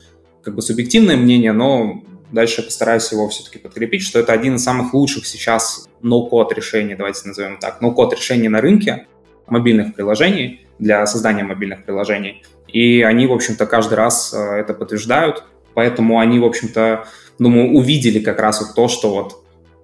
как 0.43 0.55
бы 0.55 0.61
субъективное 0.61 1.15
мнение, 1.15 1.53
но 1.53 2.03
дальше 2.31 2.61
я 2.61 2.65
постараюсь 2.65 3.11
его 3.11 3.29
все-таки 3.29 3.59
подкрепить, 3.59 4.01
что 4.01 4.19
это 4.19 4.33
один 4.33 4.55
из 4.55 4.63
самых 4.63 4.93
лучших 4.93 5.25
сейчас 5.25 5.87
no-code 6.01 6.53
решений, 6.53 6.95
давайте 6.95 7.27
назовем 7.27 7.57
так, 7.59 7.81
no-code 7.81 8.15
решений 8.15 8.49
на 8.49 8.59
рынке 8.59 9.07
мобильных 9.47 9.93
приложений, 9.93 10.61
для 10.79 11.05
создания 11.05 11.43
мобильных 11.43 11.85
приложений. 11.85 12.43
И 12.67 13.03
они, 13.03 13.27
в 13.27 13.31
общем-то, 13.31 13.65
каждый 13.67 13.95
раз 13.95 14.33
а, 14.33 14.57
это 14.57 14.73
подтверждают. 14.73 15.43
Поэтому 15.73 16.19
они, 16.19 16.39
в 16.39 16.45
общем-то, 16.45 17.05
думаю, 17.39 17.73
увидели 17.73 18.19
как 18.19 18.39
раз 18.39 18.61
вот 18.61 18.75
то, 18.75 18.87
что 18.87 19.09
вот 19.09 19.43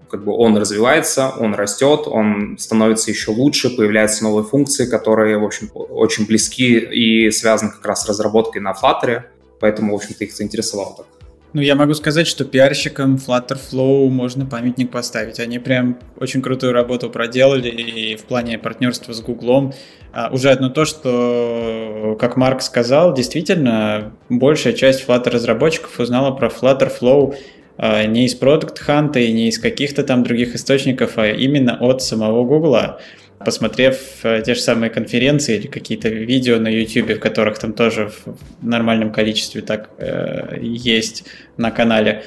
как 0.10 0.24
бы 0.24 0.34
он 0.34 0.58
развивается, 0.58 1.32
он 1.38 1.54
растет, 1.54 2.08
он 2.08 2.58
становится 2.58 3.12
еще 3.12 3.32
лучше, 3.32 3.76
появляются 3.76 4.24
новые 4.24 4.44
функции, 4.44 4.90
которые, 4.90 5.38
в 5.38 5.46
общем, 5.46 5.70
очень 5.74 6.26
близки 6.26 6.80
и 6.80 7.30
связаны 7.32 7.72
как 7.72 7.86
раз 7.86 8.04
с 8.04 8.10
разработкой 8.10 8.62
на 8.62 8.74
Flutter, 8.74 9.24
поэтому, 9.60 9.94
в 9.94 9.96
общем-то, 9.98 10.24
их 10.24 10.34
заинтересовало 10.34 10.96
так. 10.98 11.06
Ну, 11.52 11.62
я 11.62 11.74
могу 11.76 11.96
сказать, 11.96 12.28
что 12.28 12.46
пиарщикам 12.46 13.16
Flutterflow 13.16 14.08
можно 14.10 14.46
памятник 14.46 14.92
поставить. 14.92 15.40
Они 15.40 15.58
прям 15.58 15.98
очень 16.18 16.44
крутую 16.44 16.74
работу 16.74 17.10
проделали 17.10 17.70
и 17.70 18.16
в 18.16 18.26
плане 18.26 18.60
партнерства 18.60 19.14
с 19.14 19.22
Гуглом. 19.22 19.74
А, 20.14 20.30
уже 20.32 20.52
одно 20.52 20.70
то, 20.70 20.86
что, 20.86 22.16
как 22.20 22.38
Марк 22.38 22.62
сказал, 22.62 23.16
действительно, 23.16 24.14
большая 24.30 24.74
часть 24.74 25.08
Flutter 25.08 25.32
разработчиков 25.32 26.00
узнала 26.00 26.32
про 26.32 26.50
Flutterflow 26.50 27.36
а, 27.78 28.06
не 28.06 28.26
из 28.26 28.40
Product 28.40 28.78
Hunt 28.88 29.20
и 29.20 29.32
не 29.32 29.48
из 29.48 29.58
каких-то 29.58 30.04
там 30.04 30.22
других 30.22 30.54
источников, 30.54 31.18
а 31.18 31.32
именно 31.32 31.78
от 31.80 32.04
самого 32.04 32.44
Гугла 32.44 33.00
посмотрев 33.44 33.98
э, 34.24 34.42
те 34.46 34.54
же 34.54 34.62
самые 34.62 34.90
конференции 34.90 35.58
или 35.58 35.68
какие-то 35.68 36.10
видео 36.10 36.60
на 36.60 36.68
YouTube, 36.68 37.12
в 37.12 37.20
которых 37.20 37.58
там 37.60 37.74
тоже 37.74 38.12
в 38.26 38.36
нормальном 38.62 39.12
количестве 39.12 39.62
так 39.62 39.90
э, 39.98 40.58
есть 40.62 41.26
на 41.58 41.72
канале, 41.72 42.24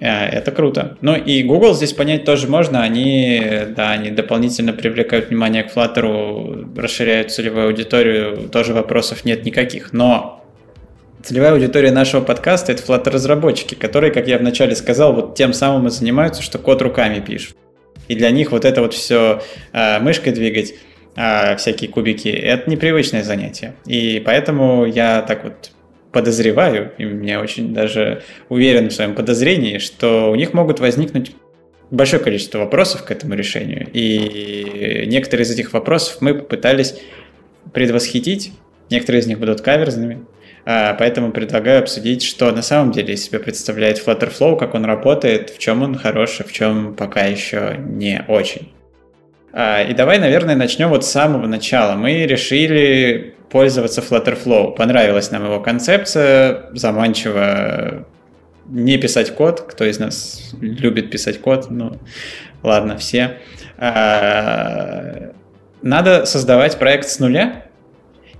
э, 0.00 0.06
это 0.06 0.52
круто. 0.52 0.96
Ну 1.00 1.16
и 1.16 1.42
Google 1.42 1.74
здесь 1.74 1.92
понять 1.92 2.24
тоже 2.24 2.46
можно. 2.46 2.82
Они, 2.82 3.42
да, 3.76 3.92
они 3.92 4.10
дополнительно 4.10 4.72
привлекают 4.72 5.28
внимание 5.28 5.64
к 5.64 5.74
Flutter, 5.74 6.80
расширяют 6.80 7.32
целевую 7.32 7.66
аудиторию, 7.66 8.48
тоже 8.48 8.74
вопросов 8.74 9.24
нет 9.24 9.44
никаких. 9.44 9.92
Но 9.92 10.40
Целевая 11.24 11.52
аудитория 11.52 11.90
нашего 11.90 12.20
подкаста– 12.20 12.72
это 12.72 12.82
Flutter-разработчики, 12.82 13.74
которые, 13.74 14.12
как 14.12 14.28
я 14.28 14.36
вначале 14.36 14.76
сказал, 14.76 15.14
вот 15.14 15.34
тем 15.34 15.54
самым 15.54 15.86
и 15.86 15.90
занимаются, 15.90 16.42
что 16.42 16.58
код 16.58 16.82
руками 16.82 17.20
пишут. 17.20 17.56
И 18.08 18.14
для 18.14 18.30
них 18.30 18.52
вот 18.52 18.64
это 18.64 18.80
вот 18.80 18.94
все 18.94 19.42
э, 19.72 19.98
мышкой 20.00 20.32
двигать, 20.32 20.74
э, 21.16 21.56
всякие 21.56 21.90
кубики– 21.90 22.28
это 22.28 22.70
непривычное 22.70 23.22
занятие. 23.22 23.74
И 23.86 24.22
поэтому 24.24 24.86
я 24.86 25.22
так 25.22 25.44
вот 25.44 25.70
подозреваю, 26.12 26.92
и 26.96 27.04
мне 27.04 27.38
очень 27.38 27.74
даже 27.74 28.22
уверен 28.48 28.88
в 28.88 28.92
своем 28.92 29.14
подозрении, 29.14 29.78
что 29.78 30.30
у 30.30 30.36
них 30.36 30.54
могут 30.54 30.78
возникнуть 30.78 31.32
большое 31.90 32.22
количество 32.22 32.58
вопросов 32.58 33.04
к 33.04 33.10
этому 33.10 33.34
решению. 33.34 33.88
И 33.92 35.04
некоторые 35.06 35.44
из 35.44 35.50
этих 35.50 35.72
вопросов 35.72 36.18
мы 36.20 36.34
попытались 36.34 36.94
предвосхитить. 37.72 38.52
Некоторые 38.90 39.22
из 39.22 39.26
них 39.26 39.38
будут 39.38 39.60
каверзными, 39.60 40.24
поэтому 40.64 41.30
предлагаю 41.30 41.80
обсудить, 41.80 42.22
что 42.22 42.50
на 42.50 42.62
самом 42.62 42.92
деле 42.92 43.14
из 43.14 43.24
себя 43.24 43.38
представляет 43.38 44.04
Flutterflow, 44.04 44.58
как 44.58 44.74
он 44.74 44.84
работает, 44.84 45.50
в 45.50 45.58
чем 45.58 45.82
он 45.82 45.96
хороший, 45.96 46.46
в 46.46 46.52
чем 46.52 46.94
пока 46.94 47.24
еще 47.24 47.76
не 47.78 48.24
очень. 48.28 48.72
А, 49.56 49.82
и 49.82 49.94
давай, 49.94 50.18
наверное, 50.18 50.56
начнем 50.56 50.88
вот 50.88 51.04
с 51.04 51.10
самого 51.10 51.46
начала. 51.46 51.94
Мы 51.94 52.26
решили 52.26 53.34
пользоваться 53.50 54.00
Flutterflow. 54.00 54.74
Понравилась 54.74 55.30
нам 55.30 55.44
его 55.44 55.60
концепция, 55.60 56.70
заманчиво 56.72 58.04
не 58.66 58.98
писать 58.98 59.32
код. 59.34 59.60
Кто 59.60 59.84
из 59.84 60.00
нас 60.00 60.54
любит 60.60 61.10
писать 61.10 61.40
код? 61.40 61.70
Ну, 61.70 61.98
ладно, 62.64 62.96
все. 62.98 63.38
А, 63.78 65.30
надо 65.82 66.26
создавать 66.26 66.76
проект 66.78 67.08
с 67.08 67.20
нуля, 67.20 67.66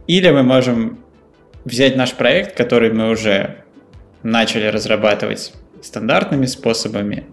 или 0.08 0.30
мы 0.30 0.42
можем 0.42 1.03
взять 1.64 1.96
наш 1.96 2.14
проект, 2.14 2.56
который 2.56 2.92
мы 2.92 3.10
уже 3.10 3.64
начали 4.22 4.66
разрабатывать 4.66 5.52
стандартными 5.82 6.46
способами, 6.46 7.26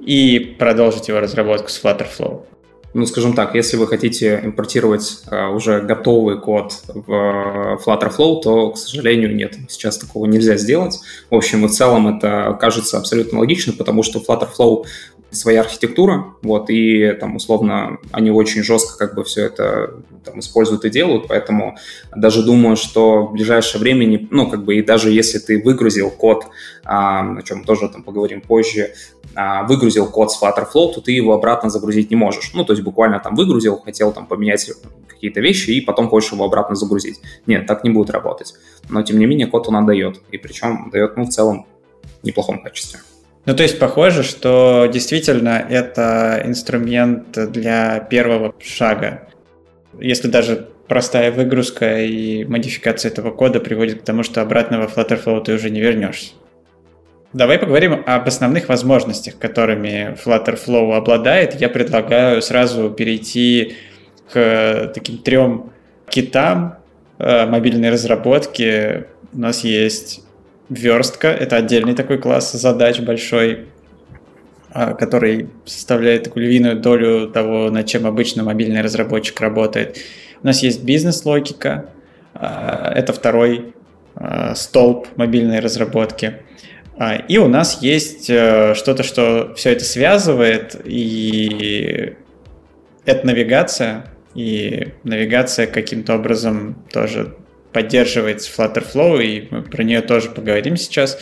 и 0.00 0.38
продолжить 0.58 1.08
его 1.08 1.20
разработку 1.20 1.68
с 1.68 1.82
Flutterflow. 1.82 2.44
Ну, 2.92 3.06
скажем 3.06 3.34
так, 3.34 3.56
если 3.56 3.76
вы 3.76 3.88
хотите 3.88 4.40
импортировать 4.44 5.24
uh, 5.28 5.52
уже 5.52 5.80
готовый 5.80 6.40
код 6.40 6.74
в 6.86 7.80
Flutterflow, 7.84 8.40
то, 8.40 8.70
к 8.70 8.78
сожалению, 8.78 9.34
нет. 9.34 9.56
Сейчас 9.68 9.98
такого 9.98 10.26
нельзя 10.26 10.56
сделать. 10.56 11.00
В 11.28 11.34
общем 11.34 11.66
и 11.66 11.68
целом 11.68 12.16
это 12.16 12.56
кажется 12.60 12.98
абсолютно 12.98 13.40
логично, 13.40 13.72
потому 13.72 14.04
что 14.04 14.20
Flutterflow 14.20 14.84
своя 15.34 15.60
архитектура, 15.60 16.34
вот, 16.42 16.70
и 16.70 17.12
там, 17.20 17.36
условно, 17.36 17.98
они 18.12 18.30
очень 18.30 18.62
жестко 18.62 18.98
как 18.98 19.14
бы 19.14 19.24
все 19.24 19.46
это 19.46 19.94
там, 20.24 20.40
используют 20.40 20.84
и 20.84 20.90
делают, 20.90 21.28
поэтому 21.28 21.76
даже 22.14 22.42
думаю, 22.42 22.76
что 22.76 23.26
в 23.26 23.32
ближайшее 23.32 23.80
время, 23.80 24.26
ну, 24.30 24.48
как 24.48 24.64
бы, 24.64 24.76
и 24.76 24.82
даже 24.82 25.10
если 25.10 25.38
ты 25.38 25.62
выгрузил 25.62 26.10
код, 26.10 26.46
а, 26.84 27.36
о 27.38 27.42
чем 27.42 27.64
тоже 27.64 27.88
там 27.88 28.02
поговорим 28.02 28.40
позже, 28.40 28.94
а, 29.34 29.64
выгрузил 29.64 30.06
код 30.06 30.32
с 30.32 30.40
Flutterflow, 30.40 30.94
то 30.94 31.00
ты 31.00 31.12
его 31.12 31.32
обратно 31.32 31.70
загрузить 31.70 32.10
не 32.10 32.16
можешь. 32.16 32.52
Ну, 32.54 32.64
то 32.64 32.72
есть 32.72 32.82
буквально 32.82 33.18
там 33.20 33.34
выгрузил, 33.34 33.78
хотел 33.78 34.12
там 34.12 34.26
поменять 34.26 34.70
какие-то 35.08 35.40
вещи, 35.40 35.70
и 35.70 35.80
потом 35.80 36.08
хочешь 36.08 36.32
его 36.32 36.44
обратно 36.44 36.76
загрузить. 36.76 37.20
Нет, 37.46 37.66
так 37.66 37.84
не 37.84 37.90
будет 37.90 38.10
работать. 38.10 38.54
Но, 38.88 39.02
тем 39.02 39.18
не 39.18 39.26
менее, 39.26 39.46
код 39.46 39.68
он 39.68 39.76
отдает, 39.76 40.20
и 40.30 40.38
причем 40.38 40.90
дает, 40.90 41.16
ну, 41.16 41.24
в 41.24 41.30
целом, 41.30 41.66
в 42.22 42.26
неплохом 42.26 42.62
качестве. 42.62 43.00
Ну, 43.46 43.54
то 43.54 43.62
есть 43.62 43.78
похоже, 43.78 44.22
что 44.22 44.88
действительно 44.90 45.64
это 45.68 46.42
инструмент 46.44 47.32
для 47.52 48.00
первого 48.00 48.54
шага. 48.58 49.28
Если 50.00 50.28
даже 50.28 50.68
простая 50.88 51.30
выгрузка 51.30 52.02
и 52.02 52.44
модификация 52.44 53.10
этого 53.10 53.30
кода 53.30 53.60
приводит 53.60 54.00
к 54.00 54.04
тому, 54.04 54.22
что 54.22 54.40
обратно 54.40 54.78
во 54.78 54.86
Flutterflow 54.86 55.42
ты 55.44 55.54
уже 55.54 55.70
не 55.70 55.80
вернешься. 55.80 56.32
Давай 57.32 57.58
поговорим 57.58 58.02
об 58.06 58.28
основных 58.28 58.68
возможностях, 58.68 59.38
которыми 59.38 60.16
Flutterflow 60.24 60.94
обладает. 60.94 61.60
Я 61.60 61.68
предлагаю 61.68 62.40
сразу 62.40 62.90
перейти 62.90 63.74
к 64.32 64.92
таким 64.94 65.18
трем 65.18 65.72
китам 66.08 66.78
э, 67.18 67.46
мобильной 67.46 67.90
разработки. 67.90 69.04
У 69.32 69.38
нас 69.38 69.64
есть 69.64 70.23
верстка— 70.68 71.28
это 71.28 71.56
отдельный 71.56 71.94
такой 71.94 72.18
класс 72.18 72.52
задач 72.52 73.00
большой, 73.00 73.66
а, 74.70 74.94
который 74.94 75.48
составляет 75.64 76.24
такую 76.24 76.46
львиную 76.46 76.80
долю 76.80 77.28
того, 77.28 77.70
над 77.70 77.86
чем 77.86 78.06
обычно 78.06 78.42
мобильный 78.42 78.80
разработчик 78.80 79.40
работает. 79.40 79.98
У 80.42 80.46
нас 80.46 80.62
есть 80.62 80.84
бизнес-логика, 80.84 81.90
а, 82.34 82.92
это 82.94 83.12
второй 83.12 83.74
а, 84.16 84.54
столб 84.54 85.08
мобильной 85.16 85.60
разработки. 85.60 86.40
И 87.26 87.38
у 87.38 87.48
нас 87.48 87.82
есть 87.82 88.30
э, 88.30 88.74
что-то, 88.76 89.02
что 89.02 89.52
все 89.56 89.72
это 89.72 89.84
связывает, 89.84 90.80
и 90.84 92.14
это 93.04 93.26
навигация, 93.26 94.06
и 94.36 94.92
навигация 95.02 95.66
каким-то 95.66 96.14
образом 96.14 96.76
тоже 96.92 97.34
поддерживается 97.74 98.50
Flutterflow, 98.50 99.22
и 99.22 99.48
мы 99.50 99.62
про 99.62 99.82
нее 99.82 100.00
тоже 100.00 100.30
поговорим 100.30 100.76
сейчас. 100.76 101.18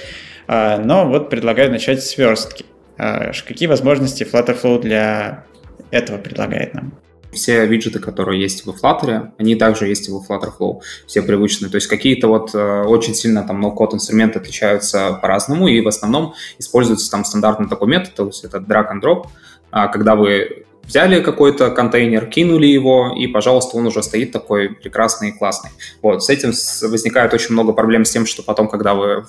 А, 0.47 0.79
но 0.79 1.09
вот 1.09 1.31
предлагаю 1.31 1.71
начать 1.71 2.05
с 2.05 2.17
верстки. 2.17 2.67
А, 2.99 3.33
какие 3.47 3.69
возможности 3.69 4.23
Flutterflow 4.23 4.81
для 4.81 5.47
этого 5.91 6.19
предлагает 6.19 6.75
нам? 6.75 6.95
Все 7.33 7.65
виджеты, 7.67 7.99
которые 7.99 8.43
есть 8.43 8.67
в 8.67 8.69
Flutter, 8.69 9.31
они 9.39 9.57
также 9.57 9.87
есть 9.89 10.07
и 10.09 10.13
в 10.13 10.23
Flutterflow, 10.29 10.83
все 11.07 11.23
привычные. 11.23 11.71
То 11.71 11.77
есть 11.77 11.87
какие-то 11.87 12.29
вот 12.29 12.55
э, 12.55 12.83
очень 12.83 13.15
сильно 13.15 13.43
там 13.43 13.65
no-code 13.65 13.95
инструменты 13.95 14.39
отличаются 14.39 15.19
по-разному, 15.23 15.67
и 15.67 15.81
в 15.81 15.89
основном 15.89 16.35
используется 16.59 17.11
там 17.11 17.25
стандартный 17.25 17.71
такой 17.71 17.89
метод, 17.89 18.13
то 18.15 18.27
есть 18.27 18.45
это 18.45 18.59
drag 18.59 18.93
and 18.93 19.01
drop, 19.03 19.29
а, 19.71 19.89
когда 19.89 20.15
вы 20.15 20.67
взяли 20.85 21.21
какой-то 21.21 21.71
контейнер, 21.71 22.27
кинули 22.27 22.67
его, 22.67 23.15
и, 23.17 23.27
пожалуйста, 23.27 23.77
он 23.77 23.87
уже 23.87 24.03
стоит 24.03 24.33
такой 24.33 24.71
прекрасный 24.71 25.31
и 25.31 25.33
классный. 25.33 25.71
Вот, 26.03 26.25
с 26.25 26.29
этим 26.29 26.53
возникает 26.91 27.33
очень 27.35 27.53
много 27.53 27.73
проблем 27.73 28.05
с 28.05 28.11
тем, 28.11 28.27
что 28.27 28.43
потом, 28.43 28.69
когда 28.69 28.95
вы 28.95 29.25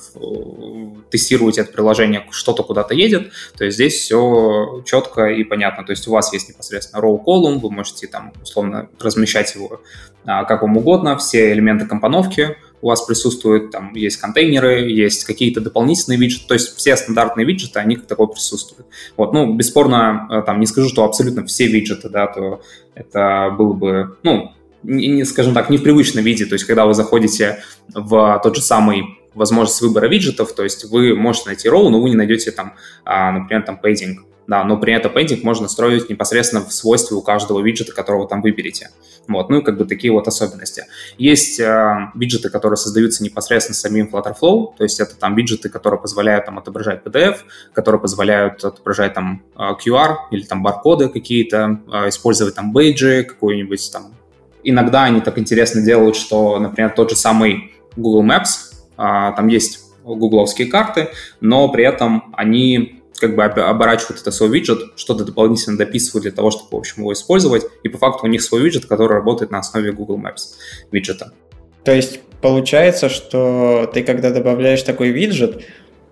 тестируете 1.09 1.61
это 1.61 1.71
приложение, 1.71 2.25
что-то 2.31 2.63
куда-то 2.63 2.93
едет, 2.93 3.31
то 3.57 3.65
есть 3.65 3.75
здесь 3.75 3.95
все 3.95 4.83
четко 4.85 5.27
и 5.27 5.43
понятно. 5.43 5.85
То 5.85 5.91
есть 5.91 6.07
у 6.07 6.11
вас 6.11 6.33
есть 6.33 6.49
непосредственно 6.49 7.01
row 7.01 7.19
column, 7.23 7.59
вы 7.59 7.69
можете 7.69 8.07
там 8.07 8.33
условно 8.41 8.89
размещать 8.99 9.55
его 9.55 9.81
а, 10.25 10.45
как 10.45 10.61
вам 10.61 10.77
угодно, 10.77 11.17
все 11.17 11.51
элементы 11.51 11.85
компоновки, 11.85 12.57
у 12.84 12.88
вас 12.88 13.02
присутствуют, 13.02 13.72
там 13.72 13.96
есть 13.96 14.17
контейнеры, 14.17 14.91
есть 14.91 15.24
какие-то 15.24 15.62
дополнительные 15.62 16.19
виджеты, 16.19 16.48
то 16.50 16.54
есть 16.54 16.76
все 16.76 16.98
стандартные 16.98 17.46
виджеты, 17.46 17.80
они 17.80 17.96
как 17.96 18.08
такое 18.08 18.28
присутствуют. 18.28 18.88
Вот, 19.15 19.32
ну, 19.32 19.54
бесспорно, 19.54 20.28
э, 20.30 20.41
там, 20.46 20.60
не 20.60 20.65
скажу, 20.65 20.89
что 20.89 21.06
абсолютно 21.06 21.46
все 21.46 21.65
виджеты, 21.67 22.10
да, 22.10 22.28
то 22.28 22.62
это 22.93 23.56
было 23.58 23.72
бы, 23.72 24.17
ну, 24.24 24.52
не, 24.84 25.24
скажем 25.24 25.54
так, 25.54 25.69
не 25.69 25.78
в 25.78 25.84
привычном 25.84 26.26
виде, 26.26 26.46
то 26.46 26.54
есть 26.54 26.65
когда 26.65 26.86
вы 26.86 26.93
заходите 26.93 27.63
в 27.93 28.41
тот 28.43 28.58
же 28.58 28.62
самый 28.62 29.17
возможность 29.34 29.80
выбора 29.80 30.08
виджетов, 30.08 30.54
то 30.54 30.63
есть 30.63 30.84
вы 30.84 31.15
можете 31.15 31.48
найти 31.48 31.69
роу, 31.69 31.89
но 31.89 32.02
вы 32.02 32.10
не 32.10 32.17
найдете 32.17 32.52
там, 32.52 32.74
а, 33.06 33.32
например, 33.32 33.63
там 33.63 33.78
пейдинг 33.78 34.26
да, 34.47 34.63
но 34.63 34.77
при 34.77 34.93
этом 34.93 35.12
пейнтинг 35.13 35.43
можно 35.43 35.67
строить 35.67 36.10
непосредственно 36.10 36.63
в 36.65 36.73
свойстве 36.73 37.15
у 37.15 37.21
каждого 37.21 37.62
виджета, 37.62 37.93
которого 37.93 38.27
там 38.27 38.41
выберете. 38.41 38.89
Вот, 39.27 39.49
ну 39.49 39.60
и 39.60 39.63
как 39.63 39.77
бы 39.77 39.86
такие 39.86 40.12
вот 40.12 40.27
особенности. 40.27 40.84
Есть 41.17 41.60
э, 41.60 42.12
виджеты, 42.13 42.49
которые 42.49 42.75
создаются 42.77 43.23
непосредственно 43.23 43.75
самим 43.75 44.10
Flutterflow, 44.12 44.75
то 44.77 44.84
есть 44.84 44.99
это 44.99 45.15
там 45.15 45.36
виджеты, 45.36 45.69
которые 45.69 46.01
позволяют 46.01 46.45
там 46.45 46.58
отображать 46.60 47.03
PDF, 47.03 47.38
которые 47.71 48.01
позволяют 48.01 48.63
отображать 48.63 49.13
там 49.13 49.43
э, 49.58 49.62
QR 49.86 50.15
или 50.32 50.43
там 50.43 50.62
баркоды 50.62 51.08
какие-то, 51.08 51.79
э, 51.91 52.10
использовать 52.10 52.56
там 52.56 52.73
бейджи, 52.73 53.23
какой-нибудь 53.23 53.91
там. 53.93 54.13
Иногда 54.63 55.03
они 55.03 55.21
так 55.21 55.38
интересно 55.38 55.82
делают, 55.82 56.15
что, 56.15 56.60
например, 56.60 56.91
тот 56.91 57.10
же 57.10 57.15
самый 57.15 57.73
Google 57.95 58.25
Maps, 58.25 58.73
э, 58.97 59.36
там 59.36 59.47
есть 59.47 59.79
гугловские 60.03 60.67
карты, 60.67 61.10
но 61.39 61.69
при 61.69 61.86
этом 61.86 62.34
они 62.36 63.02
как 63.23 63.36
бы 63.36 63.43
оборачивают 63.43 64.21
это 64.21 64.31
свой 64.31 64.49
виджет, 64.49 64.79
что-то 64.97 65.23
дополнительно 65.23 65.77
дописывают 65.77 66.23
для 66.23 66.31
того, 66.31 66.51
чтобы, 66.51 66.69
в 66.71 66.75
общем, 66.75 67.03
его 67.03 67.13
использовать. 67.13 67.63
И 67.83 67.89
по 67.89 67.97
факту 67.97 68.25
у 68.25 68.29
них 68.29 68.41
свой 68.41 68.62
виджет, 68.62 68.86
который 68.86 69.13
работает 69.13 69.51
на 69.51 69.59
основе 69.59 69.91
Google 69.93 70.17
Maps 70.17 70.55
виджета. 70.91 71.31
То 71.83 71.93
есть 71.93 72.19
получается, 72.41 73.09
что 73.09 73.89
ты, 73.93 74.03
когда 74.03 74.29
добавляешь 74.31 74.83
такой 74.83 75.09
виджет, 75.09 75.63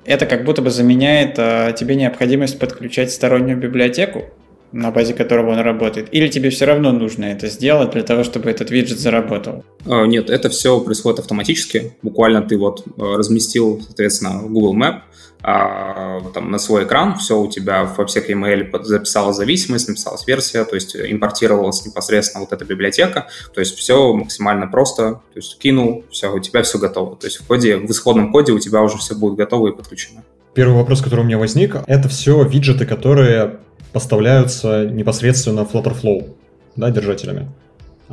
это 0.05 0.25
как 0.25 0.45
будто 0.45 0.61
бы 0.61 0.71
заменяет 0.71 1.35
а, 1.37 1.73
тебе 1.73 1.95
необходимость 1.95 2.57
подключать 2.57 3.11
стороннюю 3.11 3.57
библиотеку? 3.57 4.25
На 4.71 4.91
базе 4.91 5.13
которого 5.13 5.51
он 5.51 5.59
работает? 5.59 6.07
Или 6.11 6.27
тебе 6.27 6.49
все 6.49 6.65
равно 6.65 6.91
нужно 6.91 7.25
это 7.25 7.47
сделать 7.47 7.91
для 7.91 8.03
того, 8.03 8.23
чтобы 8.23 8.49
этот 8.49 8.71
виджет 8.71 8.99
заработал? 8.99 9.63
А, 9.85 10.05
нет, 10.05 10.29
это 10.29 10.49
все 10.49 10.79
происходит 10.79 11.19
автоматически. 11.19 11.93
Буквально 12.01 12.41
ты 12.41 12.57
вот 12.57 12.85
э, 12.85 12.91
разместил, 12.97 13.81
соответственно, 13.81 14.41
Google 14.43 14.75
Map, 14.75 15.01
а, 15.43 16.21
там, 16.33 16.51
на 16.51 16.59
свой 16.59 16.83
экран, 16.83 17.17
все 17.17 17.39
у 17.39 17.49
тебя 17.49 17.85
в 17.85 17.99
email 17.99 18.83
записала 18.83 19.33
зависимость, 19.33 19.87
написалась 19.87 20.27
версия, 20.27 20.65
то 20.65 20.75
есть 20.75 20.95
импортировалась 20.95 21.83
непосредственно 21.85 22.41
вот 22.41 22.53
эта 22.53 22.63
библиотека, 22.63 23.27
то 23.53 23.59
есть 23.59 23.75
все 23.75 24.13
максимально 24.13 24.67
просто, 24.67 25.13
то 25.13 25.37
есть 25.37 25.57
кинул, 25.57 26.05
все, 26.11 26.31
у 26.31 26.39
тебя 26.39 26.61
все 26.61 26.77
готово. 26.77 27.15
То 27.15 27.25
есть 27.25 27.37
в 27.37 27.47
коде, 27.47 27.77
в 27.77 27.89
исходном 27.89 28.31
коде 28.31 28.51
у 28.51 28.59
тебя 28.59 28.83
уже 28.83 28.97
все 28.97 29.15
будет 29.15 29.35
готово 29.35 29.69
и 29.69 29.71
подключено. 29.75 30.23
Первый 30.53 30.75
вопрос, 30.75 31.01
который 31.01 31.21
у 31.21 31.23
меня 31.23 31.39
возник, 31.39 31.75
это 31.87 32.09
все 32.09 32.43
виджеты, 32.43 32.85
которые 32.85 33.61
поставляются 33.91 34.85
непосредственно 34.85 35.61
Flutterflow, 35.61 36.29
да, 36.75 36.91
держателями. 36.91 37.47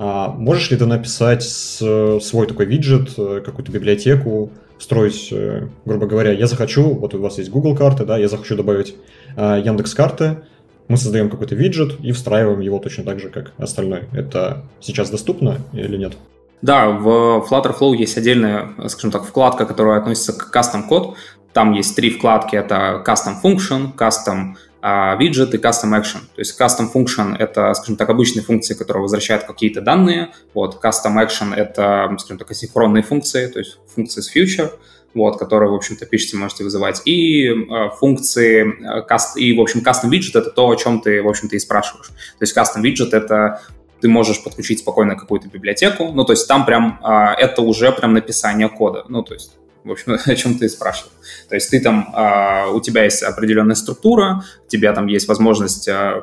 А 0.01 0.29
можешь 0.29 0.71
ли 0.71 0.77
ты 0.77 0.87
написать 0.87 1.43
свой 1.43 2.47
такой 2.47 2.67
виджет, 2.67 3.15
э, 3.17 3.43
какую-то 3.45 3.73
библиотеку, 3.73 4.51
строить, 4.79 5.29
э, 5.33 5.67
грубо 5.85 6.07
говоря, 6.07 6.31
я 6.31 6.47
захочу, 6.47 6.95
вот 6.95 7.15
у 7.15 7.21
вас 7.21 7.39
есть 7.39 7.51
Google 7.51 7.77
карты, 7.77 8.05
да, 8.05 8.17
я 8.17 8.29
захочу 8.29 8.55
добавить 8.55 8.95
э, 9.37 9.61
Яндекс 9.65 9.95
карты, 9.95 10.39
мы 10.87 10.97
создаем 10.97 11.31
какой-то 11.31 11.57
виджет 11.57 11.97
и 12.01 12.13
встраиваем 12.13 12.61
его 12.61 12.79
точно 12.79 13.03
так 13.03 13.19
же, 13.19 13.29
как 13.29 13.53
остальной. 13.59 14.05
Это 14.13 14.65
сейчас 14.81 15.11
доступно 15.11 15.59
или 15.73 15.97
нет? 15.97 16.17
Да, 16.63 16.89
в 16.91 17.47
Flutterflow 17.51 17.97
есть 17.97 18.17
отдельная, 18.17 18.71
скажем 18.87 19.11
так, 19.11 19.25
вкладка, 19.25 19.67
которая 19.67 19.99
относится 19.99 20.33
к 20.33 20.55
custom 20.55 20.89
код. 20.89 21.17
Там 21.53 21.73
есть 21.73 21.97
три 21.97 22.11
вкладки, 22.11 22.57
это 22.57 23.03
Custom 23.07 23.35
Function, 23.43 23.95
Custom 23.97 24.55
а, 24.81 25.17
виджет 25.17 25.55
и 25.55 25.59
Custom 25.59 25.99
Action. 25.99 26.21
То 26.35 26.39
есть 26.39 26.61
Custom 26.61 26.93
Function— 26.93 27.37
это, 27.39 27.75
скажем 27.75 27.97
так, 27.97 28.09
обычные 28.11 28.43
функции, 28.43 28.75
которые 28.75 29.03
возвращают 29.03 29.45
какие-то 29.45 29.81
данные. 29.81 30.29
Вот, 30.55 30.81
Custom 30.83 31.17
Action— 31.17 31.55
это, 31.57 32.15
скажем 32.19 32.39
так, 32.39 32.51
асинхронные 32.51 33.03
функции, 33.03 33.49
то 33.49 33.59
есть 33.59 33.79
функции 33.95 34.21
с 34.21 34.35
future, 34.35 34.71
вот, 35.15 35.39
которые, 35.39 35.71
в 35.71 35.75
общем-то, 35.75 36.07
пишете, 36.07 36.37
можете 36.37 36.65
вызывать. 36.65 37.03
И 37.07 37.49
э, 37.49 37.91
функции, 37.99 38.63
э, 38.63 39.41
и, 39.41 39.57
в 39.57 39.61
общем, 39.61 39.81
Custom 39.81 40.11
Widget— 40.11 40.31
это 40.39 40.51
то, 40.51 40.69
о 40.69 40.77
чем 40.77 41.01
ты, 41.01 41.23
в 41.23 41.29
общем-то, 41.29 41.57
и 41.57 41.59
спрашиваешь. 41.59 42.09
То 42.09 42.43
есть 42.43 42.57
Custom 42.57 42.83
Widget— 42.83 43.11
это 43.13 43.61
ты 44.01 44.09
можешь 44.09 44.45
подключить 44.45 44.79
спокойно 44.79 45.17
какую-то 45.17 45.49
библиотеку, 45.49 46.13
ну, 46.13 46.25
то 46.25 46.33
есть 46.33 46.47
там 46.47 46.65
прям, 46.65 47.01
э, 47.03 47.35
это 47.41 47.63
уже 47.63 47.91
прям 47.91 48.13
написание 48.13 48.69
кода, 48.69 49.05
ну, 49.09 49.25
то 49.25 49.35
есть 49.35 49.59
в 49.85 49.91
общем, 49.91 50.17
о 50.25 50.35
чем 50.35 50.59
ты 50.59 50.69
спрашивал. 50.69 51.11
То 51.49 51.55
есть 51.55 51.71
ты 51.71 51.81
там, 51.81 52.15
э, 52.15 52.71
у 52.73 52.81
тебя 52.81 53.05
есть 53.05 53.23
определенная 53.23 53.75
структура, 53.75 54.45
у 54.65 54.69
тебя 54.69 54.93
там 54.93 55.07
есть 55.07 55.29
возможность 55.29 55.89
э, 55.89 56.23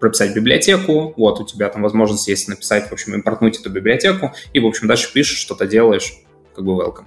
прописать 0.00 0.34
библиотеку, 0.34 1.14
вот, 1.16 1.40
у 1.40 1.44
тебя 1.44 1.68
там 1.68 1.82
возможность 1.82 2.28
есть 2.28 2.48
написать, 2.48 2.88
в 2.88 2.92
общем, 2.92 3.14
импортнуть 3.14 3.58
эту 3.58 3.70
библиотеку, 3.70 4.32
и, 4.52 4.60
в 4.60 4.66
общем, 4.66 4.86
дальше 4.86 5.12
пишешь, 5.12 5.38
что-то 5.38 5.66
делаешь, 5.66 6.14
как 6.54 6.64
бы 6.64 6.72
welcome. 6.72 7.06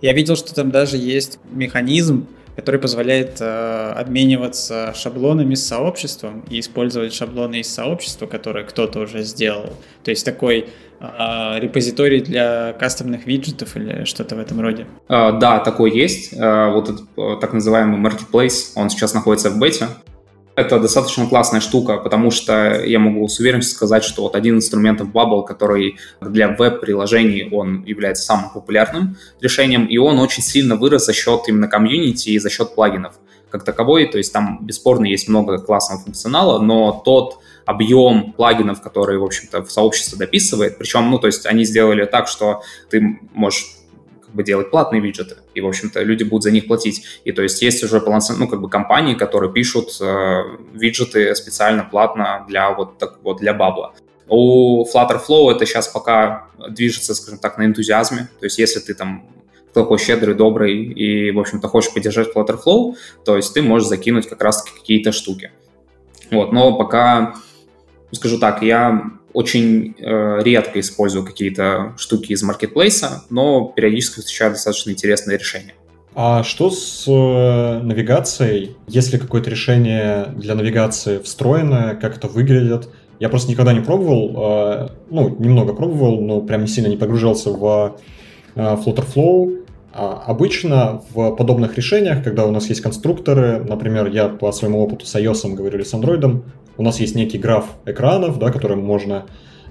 Я 0.00 0.12
видел, 0.12 0.36
что 0.36 0.54
там 0.54 0.70
даже 0.70 0.96
есть 0.96 1.38
механизм, 1.50 2.26
который 2.56 2.80
позволяет 2.80 3.36
э, 3.40 3.92
обмениваться 3.92 4.92
шаблонами 4.94 5.54
с 5.54 5.66
сообществом 5.66 6.42
и 6.48 6.58
использовать 6.58 7.12
шаблоны 7.12 7.60
из 7.60 7.72
сообщества, 7.72 8.26
которые 8.26 8.64
кто-то 8.64 9.00
уже 9.00 9.22
сделал. 9.22 9.74
То 10.02 10.10
есть 10.10 10.24
такой 10.24 10.68
э, 10.98 11.60
репозиторий 11.60 12.22
для 12.22 12.72
кастомных 12.72 13.26
виджетов 13.26 13.76
или 13.76 14.04
что-то 14.04 14.36
в 14.36 14.38
этом 14.38 14.60
роде. 14.60 14.86
Uh, 15.08 15.38
да, 15.38 15.58
такой 15.58 15.94
есть. 15.96 16.32
Uh, 16.32 16.72
вот 16.72 16.88
этот 16.88 17.04
uh, 17.16 17.38
так 17.38 17.52
называемый 17.52 18.00
marketplace, 18.00 18.72
он 18.74 18.88
сейчас 18.88 19.12
находится 19.12 19.50
в 19.50 19.58
бете. 19.58 19.88
Это 20.56 20.80
достаточно 20.80 21.26
классная 21.26 21.60
штука, 21.60 21.98
потому 21.98 22.30
что 22.30 22.82
я 22.82 22.98
могу 22.98 23.28
с 23.28 23.38
уверенностью 23.38 23.76
сказать, 23.76 24.02
что 24.02 24.22
вот 24.22 24.34
один 24.34 24.56
из 24.56 24.64
инструментов 24.64 25.08
Bubble, 25.08 25.44
который 25.44 25.98
для 26.22 26.48
веб-приложений, 26.48 27.50
он 27.52 27.84
является 27.84 28.24
самым 28.24 28.48
популярным 28.50 29.18
решением, 29.42 29.84
и 29.84 29.98
он 29.98 30.18
очень 30.18 30.42
сильно 30.42 30.76
вырос 30.76 31.04
за 31.04 31.12
счет 31.12 31.42
именно 31.48 31.68
комьюнити 31.68 32.30
и 32.30 32.38
за 32.38 32.48
счет 32.48 32.74
плагинов 32.74 33.16
как 33.50 33.64
таковой. 33.64 34.06
То 34.06 34.16
есть 34.16 34.32
там 34.32 34.60
бесспорно 34.62 35.04
есть 35.04 35.28
много 35.28 35.58
классного 35.58 36.00
функционала, 36.00 36.58
но 36.58 37.02
тот 37.04 37.38
объем 37.66 38.32
плагинов, 38.32 38.80
которые, 38.80 39.18
в 39.18 39.24
общем-то, 39.24 39.62
в 39.62 39.70
сообщество 39.70 40.18
дописывает, 40.18 40.78
причем, 40.78 41.10
ну, 41.10 41.18
то 41.18 41.26
есть 41.26 41.44
они 41.44 41.64
сделали 41.64 42.06
так, 42.06 42.28
что 42.28 42.62
ты 42.88 43.20
можешь 43.34 43.75
бы 44.34 44.42
делать 44.42 44.70
платные 44.70 45.00
виджеты, 45.00 45.36
и, 45.54 45.60
в 45.60 45.66
общем-то, 45.66 46.02
люди 46.02 46.24
будут 46.24 46.44
за 46.44 46.50
них 46.50 46.66
платить. 46.66 47.04
И 47.24 47.32
то 47.32 47.42
есть 47.42 47.62
есть 47.62 47.82
уже 47.84 48.00
полноценные, 48.00 48.44
ну, 48.44 48.48
как 48.48 48.60
бы 48.60 48.68
компании, 48.68 49.14
которые 49.14 49.52
пишут 49.52 49.90
э, 50.00 50.42
виджеты 50.74 51.34
специально 51.34 51.84
платно 51.84 52.44
для 52.48 52.70
вот, 52.70 52.98
так, 52.98 53.18
вот 53.22 53.38
для 53.38 53.54
бабла. 53.54 53.94
У 54.28 54.84
Flutterflow 54.84 55.52
это 55.52 55.66
сейчас 55.66 55.88
пока 55.88 56.48
движется, 56.68 57.14
скажем 57.14 57.38
так, 57.38 57.58
на 57.58 57.66
энтузиазме. 57.66 58.28
То 58.40 58.46
есть 58.46 58.58
если 58.58 58.80
ты 58.80 58.94
там 58.94 59.24
такой 59.72 59.98
щедрый, 59.98 60.34
добрый 60.34 60.84
и, 60.84 61.30
в 61.30 61.38
общем-то, 61.38 61.68
хочешь 61.68 61.92
поддержать 61.92 62.34
Flutterflow, 62.34 62.96
то 63.24 63.36
есть 63.36 63.54
ты 63.54 63.62
можешь 63.62 63.88
закинуть 63.88 64.28
как 64.28 64.42
раз-таки 64.42 64.76
какие-то 64.78 65.12
штуки. 65.12 65.52
Вот, 66.30 66.52
но 66.52 66.76
пока, 66.76 67.36
скажу 68.10 68.38
так, 68.38 68.62
я 68.62 69.10
очень 69.36 69.94
э, 69.98 70.42
редко 70.42 70.80
использую 70.80 71.22
какие-то 71.22 71.92
штуки 71.98 72.32
из 72.32 72.42
маркетплейса, 72.42 73.24
но 73.28 73.66
периодически 73.66 74.20
встречаю 74.20 74.52
достаточно 74.52 74.92
интересные 74.92 75.36
решения. 75.36 75.74
А 76.14 76.42
что 76.42 76.70
с 76.70 77.04
э, 77.06 77.82
навигацией? 77.82 78.76
Есть 78.88 79.12
ли 79.12 79.18
какое-то 79.18 79.50
решение 79.50 80.32
для 80.38 80.54
навигации 80.54 81.18
встроенное? 81.18 81.96
Как 81.96 82.16
это 82.16 82.28
выглядит? 82.28 82.88
Я 83.20 83.28
просто 83.28 83.50
никогда 83.50 83.74
не 83.74 83.80
пробовал, 83.80 84.32
э, 84.38 84.88
ну, 85.10 85.36
немного 85.38 85.74
пробовал, 85.74 86.22
но 86.22 86.40
прям 86.40 86.62
не 86.62 86.68
сильно 86.68 86.88
не 86.88 86.96
погружался 86.96 87.50
в 87.50 88.00
э, 88.54 88.58
Flutterflow. 88.58 89.66
А 89.92 90.22
обычно 90.26 91.02
в 91.12 91.36
подобных 91.36 91.76
решениях, 91.76 92.24
когда 92.24 92.46
у 92.46 92.50
нас 92.50 92.70
есть 92.70 92.80
конструкторы, 92.80 93.62
например, 93.62 94.06
я 94.06 94.28
по 94.30 94.50
своему 94.52 94.82
опыту 94.82 95.04
с 95.04 95.14
iOS 95.14 95.52
говорю 95.52 95.76
или 95.76 95.84
с 95.84 95.92
Android, 95.92 96.42
у 96.76 96.82
нас 96.82 97.00
есть 97.00 97.14
некий 97.14 97.38
граф 97.38 97.66
экранов, 97.84 98.38
да, 98.38 98.50
которым 98.50 98.84
можно 98.84 99.26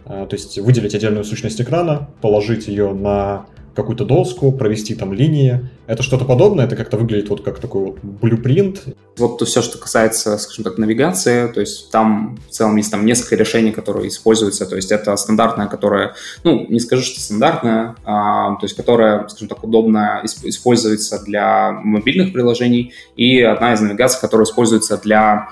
э, 0.05 0.25
то 0.29 0.35
есть 0.35 0.57
выделить 0.57 0.95
отдельную 0.95 1.23
сущность 1.23 1.61
экрана, 1.61 2.09
положить 2.21 2.67
ее 2.67 2.93
на 2.93 3.45
какую-то 3.75 4.05
доску, 4.05 4.51
провести 4.51 4.95
там 4.95 5.13
линии. 5.13 5.69
Это 5.85 6.01
что-то 6.01 6.25
подобное? 6.25 6.65
Это 6.65 6.75
как-то 6.75 6.97
выглядит 6.97 7.29
вот 7.29 7.43
как 7.43 7.59
такой 7.59 7.83
вот 7.83 7.99
блюпринт? 8.01 8.83
Вот 9.17 9.37
то 9.37 9.45
все, 9.45 9.61
что 9.61 9.77
касается, 9.77 10.37
скажем 10.37 10.63
так, 10.63 10.77
навигации, 10.77 11.47
то 11.47 11.59
есть 11.59 11.91
там 11.91 12.37
в 12.47 12.51
целом 12.51 12.75
есть 12.77 12.89
там 12.89 13.05
несколько 13.05 13.35
решений, 13.35 13.71
которые 13.71 14.07
используются, 14.07 14.65
то 14.65 14.75
есть 14.75 14.91
это 14.91 15.15
стандартная, 15.17 15.67
которая, 15.67 16.15
ну, 16.43 16.65
не 16.67 16.79
скажу, 16.79 17.03
что 17.03 17.19
стандартная, 17.19 17.95
а, 18.05 18.55
то 18.55 18.65
есть 18.65 18.75
которая, 18.75 19.27
скажем 19.27 19.49
так, 19.49 19.63
удобно 19.63 20.21
используется 20.23 21.21
для 21.23 21.71
мобильных 21.71 22.33
приложений, 22.33 22.93
и 23.15 23.41
одна 23.41 23.73
из 23.73 23.81
навигаций, 23.81 24.19
которая 24.21 24.45
используется 24.45 24.97
для 24.97 25.49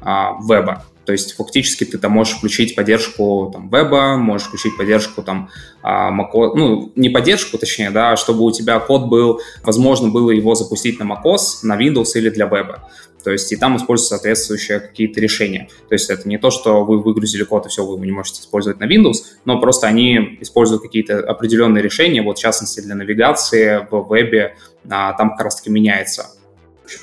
а, 0.00 0.38
веба. 0.48 0.84
То 1.04 1.12
есть 1.12 1.34
фактически 1.34 1.84
ты 1.84 1.98
там 1.98 2.12
можешь 2.12 2.34
включить 2.34 2.74
поддержку 2.74 3.50
там, 3.52 3.68
веба, 3.68 4.16
можешь 4.16 4.48
включить 4.48 4.76
поддержку 4.76 5.22
там 5.22 5.50
а, 5.82 6.10
macOS, 6.10 6.52
ну, 6.54 6.92
не 6.96 7.10
поддержку, 7.10 7.58
точнее, 7.58 7.90
да, 7.90 8.16
чтобы 8.16 8.44
у 8.44 8.50
тебя 8.50 8.80
код 8.80 9.06
был, 9.06 9.40
возможно 9.62 10.08
было 10.08 10.30
его 10.30 10.54
запустить 10.54 10.98
на 10.98 11.04
macOS, 11.04 11.60
на 11.62 11.80
Windows 11.80 12.12
или 12.14 12.30
для 12.30 12.46
веба. 12.46 12.88
То 13.22 13.30
есть 13.30 13.50
и 13.52 13.56
там 13.56 13.76
используются 13.78 14.16
соответствующие 14.16 14.80
какие-то 14.80 15.18
решения. 15.18 15.68
То 15.88 15.94
есть 15.94 16.10
это 16.10 16.28
не 16.28 16.36
то, 16.36 16.50
что 16.50 16.84
вы 16.84 17.02
выгрузили 17.02 17.42
код 17.42 17.64
и 17.64 17.68
все, 17.70 17.84
вы 17.84 18.04
не 18.04 18.12
можете 18.12 18.42
использовать 18.42 18.80
на 18.80 18.84
Windows, 18.84 19.16
но 19.46 19.60
просто 19.60 19.86
они 19.86 20.36
используют 20.40 20.82
какие-то 20.82 21.20
определенные 21.20 21.82
решения, 21.82 22.22
вот 22.22 22.38
в 22.38 22.40
частности 22.40 22.80
для 22.80 22.94
навигации 22.94 23.86
в 23.90 24.08
вебе, 24.08 24.56
а, 24.88 25.14
там 25.14 25.30
как 25.30 25.40
раз-таки 25.40 25.70
меняется 25.70 26.26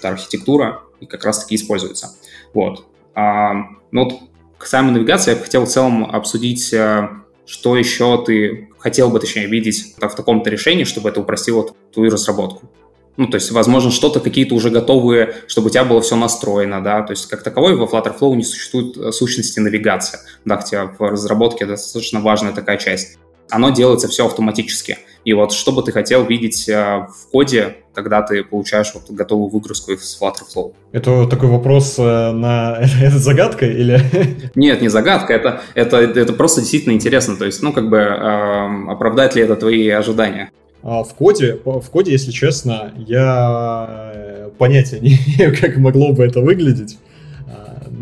архитектура 0.04 0.84
и 1.00 1.08
как 1.08 1.26
раз-таки 1.26 1.56
используется. 1.56 2.16
Вот. 2.54 2.86
А, 3.16 3.81
ну 3.92 4.06
вот 4.06 4.20
к 4.58 4.66
самой 4.66 4.94
навигации 4.94 5.32
я 5.32 5.38
бы 5.38 5.44
хотел 5.44 5.66
в 5.66 5.70
целом 5.70 6.06
обсудить, 6.06 6.72
э, 6.74 7.10
что 7.46 7.76
еще 7.76 8.24
ты 8.24 8.70
хотел 8.80 9.10
бы, 9.10 9.20
точнее, 9.20 9.48
видеть 9.48 9.96
в 9.98 10.16
таком-то 10.16 10.50
решении, 10.50 10.84
чтобы 10.84 11.10
это 11.10 11.20
упростило 11.22 11.68
твою 11.94 12.12
разработку. 12.12 12.70
Ну, 13.18 13.28
то 13.28 13.36
есть, 13.36 13.52
возможно, 13.52 13.92
что-то 13.92 14.20
какие-то 14.20 14.56
уже 14.56 14.70
готовые, 14.70 15.36
чтобы 15.48 15.68
у 15.68 15.70
тебя 15.70 15.84
было 15.84 16.02
все 16.02 16.16
настроено, 16.16 16.82
да, 16.82 17.02
то 17.02 17.12
есть, 17.12 17.28
как 17.28 17.44
таковой 17.44 17.76
во 17.76 17.86
Flutterflow 17.86 18.36
не 18.36 18.44
существует 18.44 18.98
э, 18.98 19.12
сущности 19.12 19.60
навигации, 19.60 20.20
да, 20.46 20.58
хотя 20.58 20.86
в 20.86 21.00
разработке 21.00 21.66
достаточно 21.66 22.22
важная 22.22 22.54
такая 22.54 22.78
часть 22.78 23.18
оно 23.52 23.70
делается 23.70 24.08
все 24.08 24.26
автоматически. 24.26 24.98
И 25.24 25.34
вот 25.34 25.52
что 25.54 25.72
бы 25.72 25.84
ты 25.84 25.92
хотел 25.92 26.26
видеть 26.26 26.68
э, 26.68 26.74
в 26.74 27.30
коде, 27.32 27.76
когда 27.94 28.24
ты 28.24 28.44
получаешь 28.44 28.92
вот 28.96 29.04
готовую 29.10 29.50
выгрузку 29.50 29.92
из 29.92 30.20
Flutterflow? 30.20 30.74
Это 30.92 31.28
такой 31.28 31.50
вопрос 31.50 32.00
э, 32.00 32.32
на... 32.32 32.80
Это 33.02 33.20
загадка 33.20 33.68
или... 33.68 34.02
Нет, 34.56 34.82
не 34.82 34.88
загадка, 34.88 35.34
это, 35.34 35.62
это, 35.76 35.98
это 35.98 36.34
просто 36.34 36.62
действительно 36.62 36.94
интересно. 36.94 37.36
То 37.36 37.46
есть, 37.46 37.62
ну, 37.62 37.72
как 37.72 37.90
бы, 37.90 37.98
э, 37.98 38.92
оправдает 38.92 39.36
ли 39.36 39.44
это 39.44 39.56
твои 39.56 39.90
ожидания? 39.90 40.52
А 40.82 41.04
в 41.04 41.14
коде, 41.14 41.60
в 41.64 41.88
коде, 41.92 42.12
если 42.12 42.32
честно, 42.32 42.92
я 42.98 44.50
понятия 44.58 45.00
не 45.02 45.10
имею, 45.10 45.56
как 45.60 45.78
могло 45.78 46.14
бы 46.14 46.24
это 46.24 46.42
выглядеть. 46.42 46.98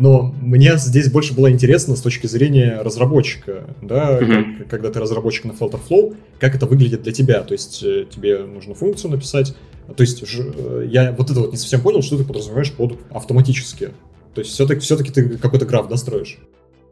Но 0.00 0.34
мне 0.40 0.78
здесь 0.78 1.10
больше 1.10 1.34
было 1.34 1.50
интересно 1.50 1.94
с 1.94 2.00
точки 2.00 2.26
зрения 2.26 2.80
разработчика, 2.80 3.64
да, 3.82 4.18
mm-hmm. 4.18 4.56
как, 4.60 4.68
когда 4.68 4.90
ты 4.90 4.98
разработчик 4.98 5.44
на 5.44 5.50
Flutterflow, 5.50 6.16
как 6.38 6.54
это 6.54 6.64
выглядит 6.64 7.02
для 7.02 7.12
тебя, 7.12 7.42
то 7.42 7.52
есть 7.52 7.82
э, 7.82 8.06
тебе 8.10 8.38
нужно 8.38 8.74
функцию 8.74 9.10
написать, 9.10 9.54
то 9.94 10.02
есть 10.02 10.22
э, 10.22 10.86
я 10.88 11.12
вот 11.12 11.30
это 11.30 11.40
вот 11.40 11.52
не 11.52 11.58
совсем 11.58 11.82
понял, 11.82 12.00
что 12.00 12.16
ты 12.16 12.24
подразумеваешь 12.24 12.72
под 12.72 12.98
автоматически, 13.10 13.90
то 14.34 14.40
есть 14.40 14.54
все-таки, 14.54 14.80
все-таки 14.80 15.12
ты 15.12 15.36
какой-то 15.36 15.66
граф 15.66 15.86
достроишь. 15.86 16.38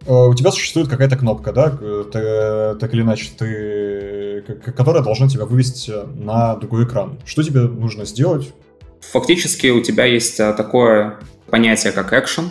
Э, 0.07 0.27
у 0.27 0.35
тебя 0.35 0.53
существует 0.53 0.88
какая-то 0.88 1.16
кнопка, 1.16 1.55
да, 1.55 1.71
ты, 1.71 2.79
так 2.79 2.92
или 2.92 3.01
иначе, 3.01 3.31
ты, 3.38 4.44
которая 4.77 5.03
должна 5.03 5.31
тебя 5.31 5.47
вывести 5.47 5.94
на 6.23 6.57
другой 6.57 6.85
экран. 6.85 7.18
Что 7.25 7.42
тебе 7.42 7.62
нужно 7.62 8.05
сделать? 8.05 8.53
Фактически 9.01 9.68
у 9.68 9.83
тебя 9.83 10.05
есть 10.05 10.37
такое 10.37 11.21
понятие, 11.49 11.94
как 11.94 12.12
action. 12.12 12.49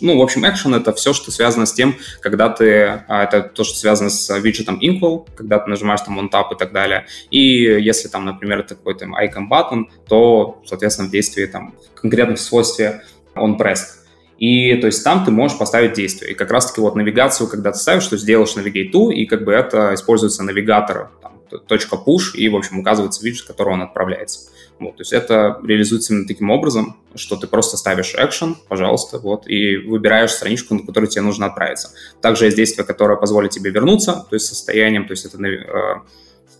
Ну, 0.00 0.18
в 0.18 0.22
общем, 0.22 0.44
action— 0.44 0.76
это 0.80 0.92
все, 0.92 1.12
что 1.12 1.30
связано 1.30 1.66
с 1.66 1.72
тем, 1.72 1.96
когда 2.20 2.48
ты... 2.48 3.04
А, 3.08 3.24
это 3.24 3.42
то, 3.42 3.64
что 3.64 3.76
связано 3.78 4.10
с 4.10 4.36
виджетом 4.38 4.80
equal, 4.80 5.26
когда 5.36 5.58
ты 5.58 5.70
нажимаешь 5.70 6.00
там 6.00 6.18
on 6.18 6.30
tap 6.30 6.52
и 6.52 6.58
так 6.58 6.72
далее. 6.72 7.06
И 7.30 7.40
если 7.40 8.08
там, 8.08 8.24
например, 8.24 8.60
это 8.60 8.74
какой-то 8.74 9.06
icon 9.06 9.48
button, 9.50 9.84
то, 10.08 10.60
соответственно, 10.66 11.08
в 11.08 11.12
действии 11.12 11.46
там 11.46 11.74
в 11.94 12.00
конкретном 12.00 12.36
свойстве 12.36 13.02
on 13.34 13.56
pressed. 13.56 14.04
И 14.38 14.76
то 14.76 14.88
есть 14.88 15.04
там 15.04 15.24
ты 15.24 15.30
можешь 15.30 15.56
поставить 15.56 15.92
действие. 15.92 16.32
И 16.32 16.34
как 16.34 16.50
раз-таки 16.50 16.80
вот 16.80 16.96
навигацию, 16.96 17.48
когда 17.48 17.72
ты 17.72 17.78
ставишь, 17.78 18.02
что 18.02 18.16
сделаешь 18.16 18.56
navigate 18.56 18.90
to, 18.92 19.12
и 19.12 19.26
как 19.26 19.44
бы 19.44 19.52
это 19.52 19.94
используется 19.94 20.42
навигатор, 20.42 21.10
там, 21.22 21.40
точка 21.66 21.96
push, 21.96 22.34
и, 22.34 22.48
в 22.48 22.56
общем, 22.56 22.80
указывается 22.80 23.24
виджет, 23.24 23.46
который 23.46 23.74
он 23.74 23.82
отправляется. 23.82 24.50
Вот, 24.80 24.96
то 24.96 25.02
есть 25.02 25.12
это 25.12 25.60
реализуется 25.64 26.12
именно 26.12 26.26
таким 26.26 26.50
образом, 26.50 26.96
что 27.14 27.36
ты 27.36 27.46
просто 27.46 27.76
ставишь 27.76 28.14
action, 28.16 28.56
пожалуйста, 28.68 29.18
вот, 29.18 29.46
и 29.46 29.76
выбираешь 29.76 30.32
страничку, 30.32 30.74
на 30.74 30.84
которую 30.84 31.08
тебе 31.08 31.22
нужно 31.22 31.46
отправиться. 31.46 31.90
Также 32.20 32.46
есть 32.46 32.56
действие, 32.56 32.84
которое 32.84 33.16
позволит 33.16 33.50
тебе 33.50 33.70
вернуться, 33.70 34.26
то 34.28 34.34
есть 34.34 34.46
состоянием, 34.46 35.06
то 35.06 35.12
есть 35.12 35.24
это 35.24 35.42
э, 35.42 35.94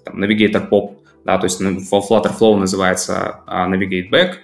там, 0.05 0.23
Navigator 0.23 0.69
Pop, 0.69 0.97
да, 1.25 1.39
то 1.39 1.45
есть 1.45 1.61
Flutter 1.61 2.39
Flow 2.39 2.57
называется 2.57 3.41
э, 3.47 3.51
Navigate 3.51 4.11
Back, 4.11 4.35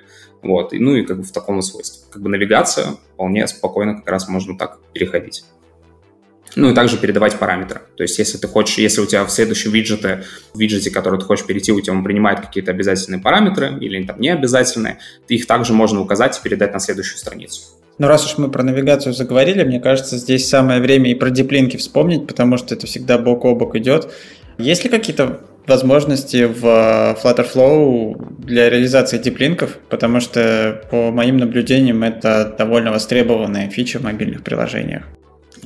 вот, 0.42 0.72
и, 0.72 0.78
ну 0.78 0.96
и 0.96 1.04
как 1.04 1.18
бы 1.18 1.22
в 1.22 1.32
таком 1.32 1.62
свойстве. 1.62 2.02
Как 2.10 2.22
бы 2.22 2.28
навигация 2.28 2.96
вполне 3.14 3.46
спокойно 3.46 3.96
как 3.96 4.08
раз 4.08 4.28
можно 4.28 4.56
так 4.56 4.78
переходить. 4.92 5.44
Ну 6.56 6.70
и 6.70 6.74
также 6.74 6.96
передавать 6.96 7.38
параметры. 7.38 7.80
То 7.96 8.02
есть 8.02 8.18
если 8.18 8.38
ты 8.38 8.48
хочешь, 8.48 8.78
если 8.78 9.00
у 9.00 9.06
тебя 9.06 9.24
в 9.24 9.30
следующем 9.30 9.70
виджете, 9.70 10.24
в 10.52 10.58
виджете, 10.58 10.90
который 10.90 11.18
ты 11.18 11.24
хочешь 11.24 11.46
перейти, 11.46 11.72
у 11.72 11.80
тебя 11.80 11.94
он 11.94 12.04
принимает 12.04 12.40
какие-то 12.40 12.72
обязательные 12.72 13.20
параметры 13.20 13.78
или 13.80 14.04
там 14.04 14.20
не 14.20 14.30
обязательные, 14.30 14.98
их 15.28 15.46
также 15.46 15.72
можно 15.72 16.00
указать 16.00 16.38
и 16.38 16.42
передать 16.42 16.72
на 16.72 16.80
следующую 16.80 17.18
страницу. 17.18 17.62
Ну, 17.98 18.08
раз 18.08 18.24
уж 18.24 18.38
мы 18.38 18.50
про 18.50 18.62
навигацию 18.62 19.12
заговорили, 19.12 19.62
мне 19.62 19.78
кажется, 19.78 20.16
здесь 20.16 20.48
самое 20.48 20.80
время 20.80 21.10
и 21.10 21.14
про 21.14 21.28
диплинки 21.28 21.76
вспомнить, 21.76 22.26
потому 22.26 22.56
что 22.56 22.74
это 22.74 22.86
всегда 22.86 23.18
бок 23.18 23.44
о 23.44 23.54
бок 23.54 23.76
идет. 23.76 24.10
Есть 24.56 24.84
ли 24.84 24.90
какие-то 24.90 25.40
возможности 25.66 26.44
в 26.44 26.64
Flutterflow 27.22 28.42
для 28.42 28.70
реализации 28.70 29.18
диплинков? 29.18 29.78
Потому 29.90 30.20
что, 30.20 30.82
по 30.90 31.10
моим 31.10 31.36
наблюдениям, 31.36 32.02
это 32.02 32.54
довольно 32.58 32.90
востребованная 32.90 33.68
фича 33.68 33.98
в 33.98 34.02
мобильных 34.02 34.42
приложениях. 34.42 35.04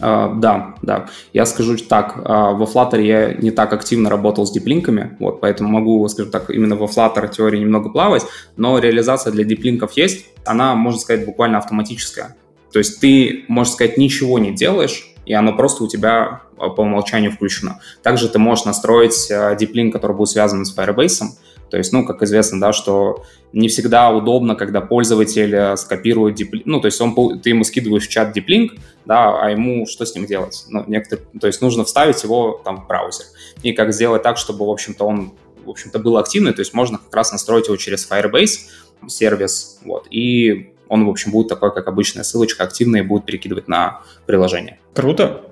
Uh, 0.01 0.39
да, 0.41 0.75
да. 0.83 1.07
Я 1.33 1.47
скажу 1.47 1.77
так, 1.77 2.17
uh, 2.17 2.55
во 2.55 2.65
Flutter 2.65 3.01
я 3.01 3.35
не 3.35 3.51
так 3.51 3.73
активно 3.73 4.11
работал 4.11 4.47
с 4.47 4.51
диплинками, 4.51 5.17
вот, 5.21 5.41
поэтому 5.41 5.69
могу, 5.69 6.07
скажем 6.09 6.33
так, 6.33 6.51
именно 6.51 6.77
во 6.77 6.87
Flutter 6.87 7.29
теории 7.29 7.61
немного 7.61 7.91
плавать, 7.91 8.25
но 8.57 8.79
реализация 8.79 9.33
для 9.33 9.45
диплинков 9.45 9.93
есть, 9.93 10.27
она, 10.45 10.75
можно 10.75 11.01
сказать, 11.01 11.25
буквально 11.25 11.59
автоматическая. 11.59 12.37
То 12.73 12.79
есть 12.81 13.01
ты, 13.01 13.45
можно 13.49 13.73
сказать, 13.73 13.97
ничего 13.97 14.39
не 14.39 14.53
делаешь, 14.53 15.15
и 15.27 15.33
оно 15.33 15.57
просто 15.57 15.85
у 15.85 15.89
тебя 15.89 16.43
а, 16.59 16.71
по 16.71 16.81
умолчанию 16.81 17.31
включено. 17.31 17.81
Также 18.03 18.29
ты 18.29 18.39
можешь 18.39 18.65
настроить 18.65 19.31
диплинк, 19.59 19.93
который 19.93 20.17
будет 20.17 20.31
связан 20.31 20.65
с 20.65 20.77
Firebase, 20.77 21.25
то 21.71 21.77
есть, 21.77 21.93
ну, 21.93 22.05
как 22.05 22.23
известно, 22.23 22.61
да, 22.61 22.73
что 22.73 23.25
не 23.53 23.69
всегда 23.69 24.11
удобно, 24.11 24.55
когда 24.55 24.81
пользователь 24.81 25.55
э, 25.55 25.77
скопирует 25.77 26.35
диплинк, 26.35 26.67
ну, 26.67 26.81
то 26.81 26.87
есть 26.87 27.01
он, 27.01 27.41
ты 27.41 27.51
ему 27.51 27.65
скидываешь 27.65 28.07
в 28.07 28.11
чат 28.11 28.33
диплинк, 28.33 28.75
да, 29.05 29.41
а 29.41 29.51
ему 29.51 29.87
что 29.87 30.05
с 30.05 30.15
ним 30.15 30.27
делать? 30.27 30.65
Ну, 30.69 30.85
некоторые, 30.87 31.27
то 31.41 31.47
есть 31.47 31.61
нужно 31.61 31.85
вставить 31.85 32.23
его 32.23 32.61
там 32.65 32.83
в 32.83 32.87
браузер. 32.87 33.27
И 33.63 33.73
как 33.73 33.93
сделать 33.93 34.23
так, 34.23 34.39
чтобы, 34.39 34.67
в 34.67 34.71
общем-то, 34.71 35.05
он, 35.05 35.33
в 35.65 35.71
общем-то, 35.71 35.99
был 35.99 36.19
активный, 36.19 36.53
то 36.53 36.61
есть 36.61 36.75
можно 36.75 36.99
как 36.99 37.15
раз 37.15 37.33
настроить 37.33 37.67
его 37.67 37.77
через 37.77 38.09
Firebase 38.11 39.09
сервис, 39.09 39.81
вот, 39.85 40.07
и 40.11 40.75
он, 40.89 41.07
в 41.07 41.11
общем, 41.11 41.33
будет 41.33 41.49
такой, 41.49 41.75
как 41.75 41.89
обычная 41.89 42.23
ссылочка, 42.23 42.65
активная, 42.65 43.01
и 43.01 43.05
будет 43.05 43.25
перекидывать 43.25 43.69
на 43.69 44.03
приложение. 44.27 44.79
Круто. 44.95 45.43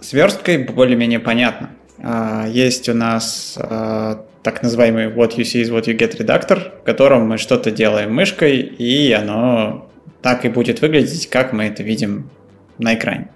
С 0.00 0.12
версткой 0.12 0.58
более-менее 0.58 1.20
понятно. 1.20 1.70
А, 1.98 2.46
есть 2.46 2.88
у 2.88 2.94
нас 2.94 3.58
а, 3.58 4.26
так 4.46 4.62
называемый 4.62 5.08
what 5.08 5.36
you 5.36 5.42
see 5.42 5.60
is 5.60 5.72
what 5.72 5.86
you 5.88 5.98
get 5.98 6.16
редактор, 6.16 6.72
в 6.80 6.84
котором 6.84 7.26
мы 7.26 7.36
что-то 7.36 7.72
делаем 7.72 8.14
мышкой, 8.14 8.60
и 8.60 9.10
оно 9.10 9.90
так 10.22 10.44
и 10.44 10.48
будет 10.48 10.80
выглядеть, 10.82 11.28
как 11.28 11.52
мы 11.52 11.64
это 11.64 11.82
видим 11.82 12.30
на 12.78 12.94
экране. 12.94 13.30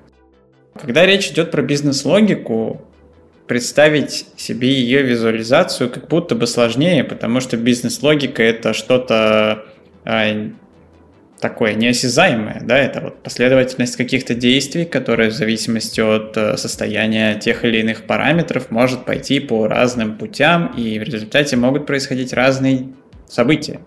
Когда 0.81 1.05
речь 1.05 1.27
идет 1.33 1.51
про 1.51 1.63
бизнес-логику, 1.63 2.83
представить 3.49 4.27
себе 4.37 4.71
ее 4.71 5.03
визуализацию 5.03 5.91
как 5.91 6.07
будто 6.07 6.37
бы 6.37 6.47
сложнее, 6.47 7.03
потому 7.03 7.41
что 7.41 7.57
бизнес-логика 7.57 8.45
это 8.45 8.73
что-то 8.73 9.65
а, 10.05 10.29
такое 11.41 11.75
неосязаемое, 11.75 12.61
да, 12.63 12.79
это 12.79 13.01
вот 13.01 13.23
последовательность 13.23 13.97
каких-то 13.97 14.35
действий, 14.35 14.85
которая 14.85 15.31
в 15.31 15.33
зависимости 15.33 16.01
от 16.01 16.37
э, 16.37 16.57
состояния 16.57 17.35
тех 17.35 17.65
или 17.65 17.79
иных 17.79 18.05
параметров 18.05 18.71
может 18.71 19.05
пойти 19.05 19.41
по 19.41 19.67
разным 19.67 20.19
путям, 20.19 20.75
и 20.77 20.99
в 20.99 21.03
результате 21.03 21.57
могут 21.57 21.87
происходить 21.87 22.33
разные 22.33 22.89
события. 23.27 23.81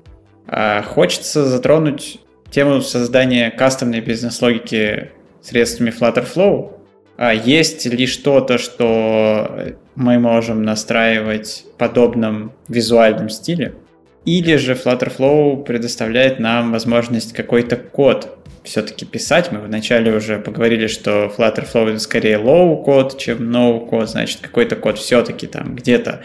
А 0.47 0.81
хочется 0.81 1.45
затронуть 1.45 2.19
тему 2.49 2.81
создания 2.81 3.51
кастомной 3.51 4.01
бизнес-логики 4.01 5.11
средствами 5.41 5.91
Flutterflow. 5.91 6.79
А 7.17 7.33
есть 7.33 7.85
ли 7.85 8.07
что-то, 8.07 8.57
что 8.57 9.75
мы 9.95 10.17
можем 10.17 10.63
настраивать 10.63 11.65
в 11.73 11.77
подобном 11.77 12.53
визуальном 12.67 13.29
стиле? 13.29 13.75
Или 14.25 14.55
же 14.55 14.73
Flutterflow 14.73 15.63
предоставляет 15.63 16.39
нам 16.39 16.71
возможность 16.71 17.33
какой-то 17.33 17.75
код 17.75 18.37
все-таки 18.63 19.05
писать. 19.05 19.51
Мы 19.51 19.59
вначале 19.59 20.15
уже 20.15 20.39
поговорили, 20.39 20.87
что 20.87 21.31
Flutterflow 21.37 21.89
это 21.89 21.99
скорее 21.99 22.37
low 22.37 22.81
код, 22.83 23.17
чем 23.17 23.53
no 23.53 23.85
код, 23.85 24.09
значит 24.09 24.39
какой-то 24.41 24.75
код 24.75 24.97
все-таки 24.97 25.47
там 25.47 25.75
где-то 25.75 26.23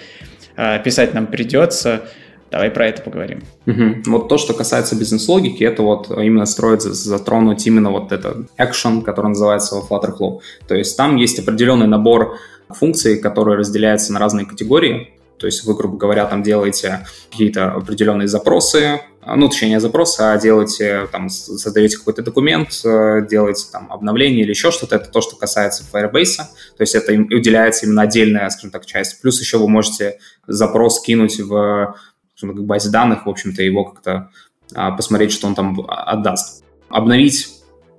э, 0.57 0.83
писать 0.83 1.15
нам 1.15 1.27
придется. 1.27 2.03
Давай 2.51 2.71
про 2.71 2.87
это 2.87 3.03
поговорим. 3.03 3.43
Угу. 3.67 4.03
Вот 4.07 4.29
то, 4.29 4.39
что 4.39 4.55
касается 4.55 4.97
бизнес-логики, 4.97 5.65
это 5.65 5.83
вот 5.83 6.11
именно 6.11 6.47
строить, 6.47 6.83
затронуть 6.83 7.67
именно 7.67 7.91
вот 7.91 8.11
этот 8.13 8.49
action, 8.57 9.03
который 9.03 9.29
называется 9.29 9.75
во 9.75 9.83
Flutterflow. 9.83 10.41
То 10.67 10.75
есть 10.75 10.97
там 10.97 11.17
есть 11.17 11.39
определенный 11.39 11.89
набор 11.89 12.39
функций, 12.71 13.19
которые 13.19 13.59
разделяются 13.59 14.13
на 14.13 14.19
разные 14.19 14.47
категории. 14.47 15.18
То 15.38 15.46
есть 15.46 15.64
вы, 15.64 15.74
грубо 15.74 15.96
говоря, 15.96 16.27
там 16.27 16.42
делаете 16.42 17.07
какие-то 17.31 17.72
определенные 17.72 18.29
запросы, 18.29 19.01
а, 19.29 19.37
ну, 19.37 19.48
точнее, 19.48 19.68
не 19.68 19.81
запросы, 19.81 20.20
а 20.22 20.38
делаете, 20.38 21.07
там, 21.12 21.29
создаете 21.29 21.98
какой-то 21.98 22.22
документ, 22.22 22.81
э, 22.85 23.27
делаете 23.29 23.66
там 23.70 23.92
обновление 23.92 24.42
или 24.42 24.51
еще 24.51 24.70
что-то. 24.70 24.96
Это 24.96 25.11
то, 25.11 25.20
что 25.20 25.37
касается 25.37 25.85
Firebase. 25.92 26.38
То 26.77 26.81
есть 26.81 26.94
это 26.94 27.12
уделяется 27.12 27.85
именно 27.85 28.03
отдельная, 28.03 28.48
скажем 28.48 28.70
так, 28.70 28.87
часть. 28.87 29.20
Плюс 29.20 29.38
еще 29.38 29.59
вы 29.59 29.68
можете 29.68 30.18
запрос 30.46 31.03
кинуть 31.03 31.40
в 31.40 31.94
базе 32.42 32.90
данных, 32.90 33.27
в 33.27 33.29
общем-то, 33.29 33.62
его 33.62 33.85
как-то 33.85 34.31
а, 34.74 34.92
посмотреть, 34.92 35.33
что 35.33 35.46
он 35.46 35.55
там 35.55 35.79
отдаст. 35.88 36.64
Обновить 36.88 37.58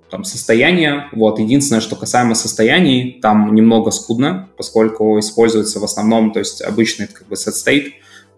там 0.09 0.23
состояние. 0.23 1.07
Вот. 1.11 1.39
Единственное, 1.39 1.81
что 1.81 1.95
касаемо 1.95 2.35
состояний, 2.35 3.19
там 3.21 3.53
немного 3.53 3.91
скудно, 3.91 4.49
поскольку 4.57 5.19
используется 5.19 5.79
в 5.79 5.83
основном, 5.83 6.31
то 6.31 6.39
есть 6.39 6.61
обычный 6.61 7.07
как 7.07 7.27
бы 7.27 7.35
set 7.35 7.53
state, 7.53 7.91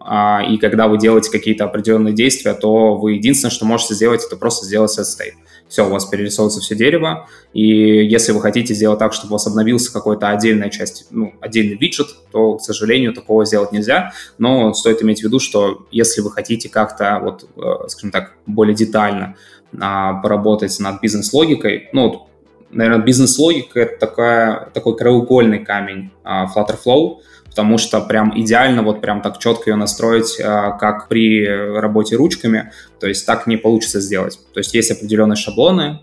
а, 0.04 0.42
и 0.48 0.58
когда 0.58 0.88
вы 0.88 0.98
делаете 0.98 1.30
какие-то 1.30 1.64
определенные 1.64 2.12
действия, 2.12 2.54
то 2.54 2.96
вы 2.96 3.14
единственное, 3.14 3.52
что 3.52 3.64
можете 3.64 3.94
сделать, 3.94 4.24
это 4.24 4.36
просто 4.36 4.66
сделать 4.66 4.96
set 4.98 5.04
state. 5.04 5.34
Все, 5.72 5.86
у 5.86 5.88
вас 5.88 6.04
перерисовывается 6.04 6.60
все 6.60 6.74
дерево, 6.74 7.30
и 7.54 7.66
если 8.06 8.32
вы 8.32 8.42
хотите 8.42 8.74
сделать 8.74 8.98
так, 8.98 9.14
чтобы 9.14 9.30
у 9.30 9.32
вас 9.36 9.46
обновился 9.46 9.90
какой-то 9.90 10.28
отдельная 10.28 10.68
часть, 10.68 11.06
ну, 11.08 11.32
отдельный 11.40 11.78
виджет, 11.78 12.08
то, 12.30 12.58
к 12.58 12.60
сожалению, 12.60 13.14
такого 13.14 13.46
сделать 13.46 13.72
нельзя, 13.72 14.12
но 14.36 14.74
стоит 14.74 15.02
иметь 15.02 15.20
в 15.20 15.24
виду, 15.24 15.40
что 15.40 15.86
если 15.90 16.20
вы 16.20 16.30
хотите 16.30 16.68
как-то, 16.68 17.18
вот, 17.22 17.48
э, 17.56 17.88
скажем 17.88 18.10
так, 18.10 18.34
более 18.44 18.74
детально 18.74 19.36
а, 19.80 20.20
поработать 20.20 20.78
над 20.78 21.00
бизнес-логикой. 21.00 21.88
Ну, 21.94 22.08
вот, 22.10 22.22
наверное, 22.70 23.02
бизнес-логика— 23.02 23.80
это 23.80 23.98
такая, 23.98 24.68
такой 24.74 24.94
краеугольный 24.94 25.64
камень 25.64 26.10
а, 26.22 26.48
Flutterflow, 26.54 27.20
потому 27.52 27.76
что 27.76 28.00
прям 28.00 28.32
идеально 28.40 28.82
вот 28.82 29.02
прям 29.02 29.20
так 29.20 29.38
четко 29.38 29.70
ее 29.70 29.76
настроить, 29.76 30.40
а, 30.40 30.70
как 30.72 31.08
при 31.08 31.46
работе 31.46 32.16
ручками, 32.16 32.72
то 32.98 33.06
есть 33.06 33.26
так 33.26 33.46
не 33.46 33.58
получится 33.58 34.00
сделать. 34.00 34.38
То 34.54 34.60
есть 34.60 34.72
есть 34.72 34.90
определенные 34.90 35.36
шаблоны, 35.36 36.00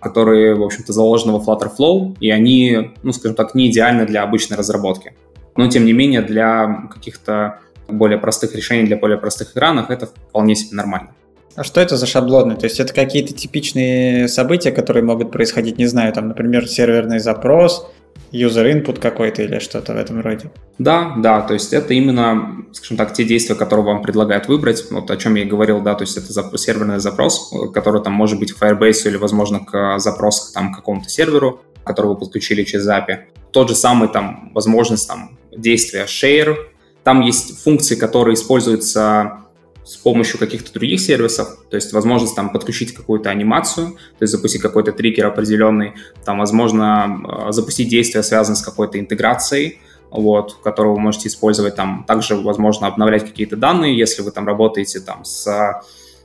которые, 0.00 0.54
в 0.54 0.62
общем-то, 0.62 0.92
заложены 0.92 1.32
во 1.32 1.40
Flutterflow, 1.40 2.16
и 2.20 2.30
они, 2.30 2.92
ну, 3.02 3.12
скажем 3.12 3.34
так, 3.34 3.56
не 3.56 3.68
идеальны 3.68 4.06
для 4.06 4.22
обычной 4.22 4.56
разработки. 4.56 5.12
Но, 5.56 5.68
тем 5.68 5.84
не 5.84 5.92
менее, 5.92 6.22
для 6.22 6.88
каких-то 6.92 7.58
более 7.88 8.18
простых 8.18 8.54
решений, 8.54 8.86
для 8.86 8.96
более 8.96 9.18
простых 9.18 9.50
экранов 9.50 9.90
это 9.90 10.06
вполне 10.06 10.54
себе 10.54 10.76
нормально. 10.76 11.10
А 11.56 11.64
что 11.64 11.80
это 11.80 11.96
за 11.96 12.06
шаблоны? 12.06 12.54
То 12.54 12.64
есть 12.66 12.78
это 12.78 12.94
какие-то 12.94 13.34
типичные 13.34 14.28
события, 14.28 14.70
которые 14.70 15.02
могут 15.02 15.32
происходить, 15.32 15.78
не 15.78 15.86
знаю, 15.86 16.12
там, 16.12 16.28
например, 16.28 16.68
серверный 16.68 17.18
запрос, 17.18 17.90
input 18.32 18.98
какой-то 18.98 19.42
или 19.42 19.58
что-то 19.58 19.92
в 19.92 19.96
этом 19.96 20.20
роде? 20.20 20.50
Да, 20.78 21.14
да, 21.18 21.42
то 21.42 21.54
есть 21.54 21.72
это 21.72 21.94
именно, 21.94 22.64
скажем 22.72 22.96
так, 22.96 23.12
те 23.12 23.24
действия, 23.24 23.54
которые 23.54 23.86
вам 23.86 24.02
предлагают 24.02 24.48
выбрать, 24.48 24.90
вот 24.90 25.10
о 25.10 25.16
чем 25.16 25.34
я 25.34 25.42
и 25.42 25.46
говорил, 25.46 25.80
да, 25.80 25.94
то 25.94 26.02
есть 26.02 26.16
это 26.16 26.58
серверный 26.58 26.98
запрос, 26.98 27.52
который 27.72 28.02
там 28.02 28.12
может 28.12 28.38
быть 28.38 28.52
к 28.52 28.62
Firebase 28.62 29.08
или, 29.08 29.16
возможно, 29.16 29.60
к 29.60 29.98
запрос 29.98 30.50
к 30.50 30.54
там 30.54 30.72
какому-то 30.72 31.08
серверу, 31.08 31.60
который 31.84 32.08
вы 32.08 32.16
подключили 32.16 32.64
через 32.64 32.88
API. 32.88 33.24
Тот 33.50 33.68
же 33.68 33.74
самый 33.74 34.08
там 34.08 34.50
возможность 34.54 35.06
там 35.08 35.38
действия 35.56 36.06
share, 36.06 36.56
там 37.04 37.20
есть 37.20 37.62
функции, 37.62 37.96
которые 37.96 38.34
используются 38.34 39.41
с 39.84 39.96
помощью 39.96 40.38
каких-то 40.38 40.72
других 40.72 41.00
сервисов, 41.00 41.58
то 41.68 41.76
есть 41.76 41.92
возможность 41.92 42.36
там 42.36 42.50
подключить 42.50 42.94
какую-то 42.94 43.30
анимацию, 43.30 43.92
то 44.18 44.22
есть 44.22 44.32
запустить 44.32 44.62
какой-то 44.62 44.92
триггер 44.92 45.26
определенный, 45.26 45.94
там 46.24 46.38
возможно 46.38 47.20
э, 47.48 47.52
запустить 47.52 47.88
действие, 47.88 48.22
связанное 48.22 48.56
с 48.56 48.62
какой-то 48.62 48.98
интеграцией, 48.98 49.80
вот, 50.10 50.58
которую 50.62 50.94
вы 50.94 51.00
можете 51.00 51.28
использовать 51.28 51.74
там. 51.74 52.04
Также 52.06 52.36
возможно 52.36 52.86
обновлять 52.86 53.24
какие-то 53.24 53.56
данные, 53.56 53.96
если 53.96 54.22
вы 54.22 54.30
там 54.30 54.46
работаете 54.46 55.00
там 55.00 55.24
с 55.24 55.82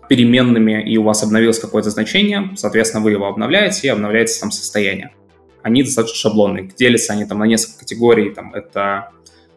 переменными 0.07 0.89
и 0.89 0.97
у 0.97 1.03
вас 1.03 1.23
обновилось 1.23 1.59
какое-то 1.59 1.89
значение, 1.89 2.51
соответственно, 2.55 3.03
вы 3.03 3.11
его 3.11 3.25
обновляете 3.27 3.87
и 3.87 3.89
обновляете 3.89 4.39
там 4.39 4.51
состояние. 4.51 5.13
Они 5.63 5.83
достаточно 5.83 6.15
шаблонные. 6.15 6.71
Делятся 6.77 7.13
они 7.13 7.25
там 7.25 7.39
на 7.39 7.43
несколько 7.43 7.79
категорий. 7.79 8.29
Там 8.29 8.53
это 8.53 9.09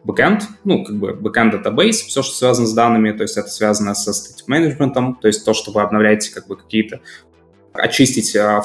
backend, 0.05 0.41
ну, 0.63 0.83
как 0.83 0.95
бы 0.97 1.11
backend 1.11 1.61
database, 1.61 2.07
все, 2.07 2.21
что 2.21 2.35
связано 2.35 2.67
с 2.67 2.73
данными, 2.73 3.11
то 3.11 3.23
есть 3.23 3.37
это 3.37 3.47
связано 3.47 3.93
со 3.93 4.11
state 4.11 4.47
management, 4.47 5.15
то 5.21 5.27
есть 5.27 5.45
то, 5.45 5.53
что 5.53 5.71
вы 5.71 5.81
обновляете 5.81 6.33
как 6.33 6.47
бы 6.47 6.57
какие-то, 6.57 7.01
очистить 7.73 8.35
а, 8.35 8.63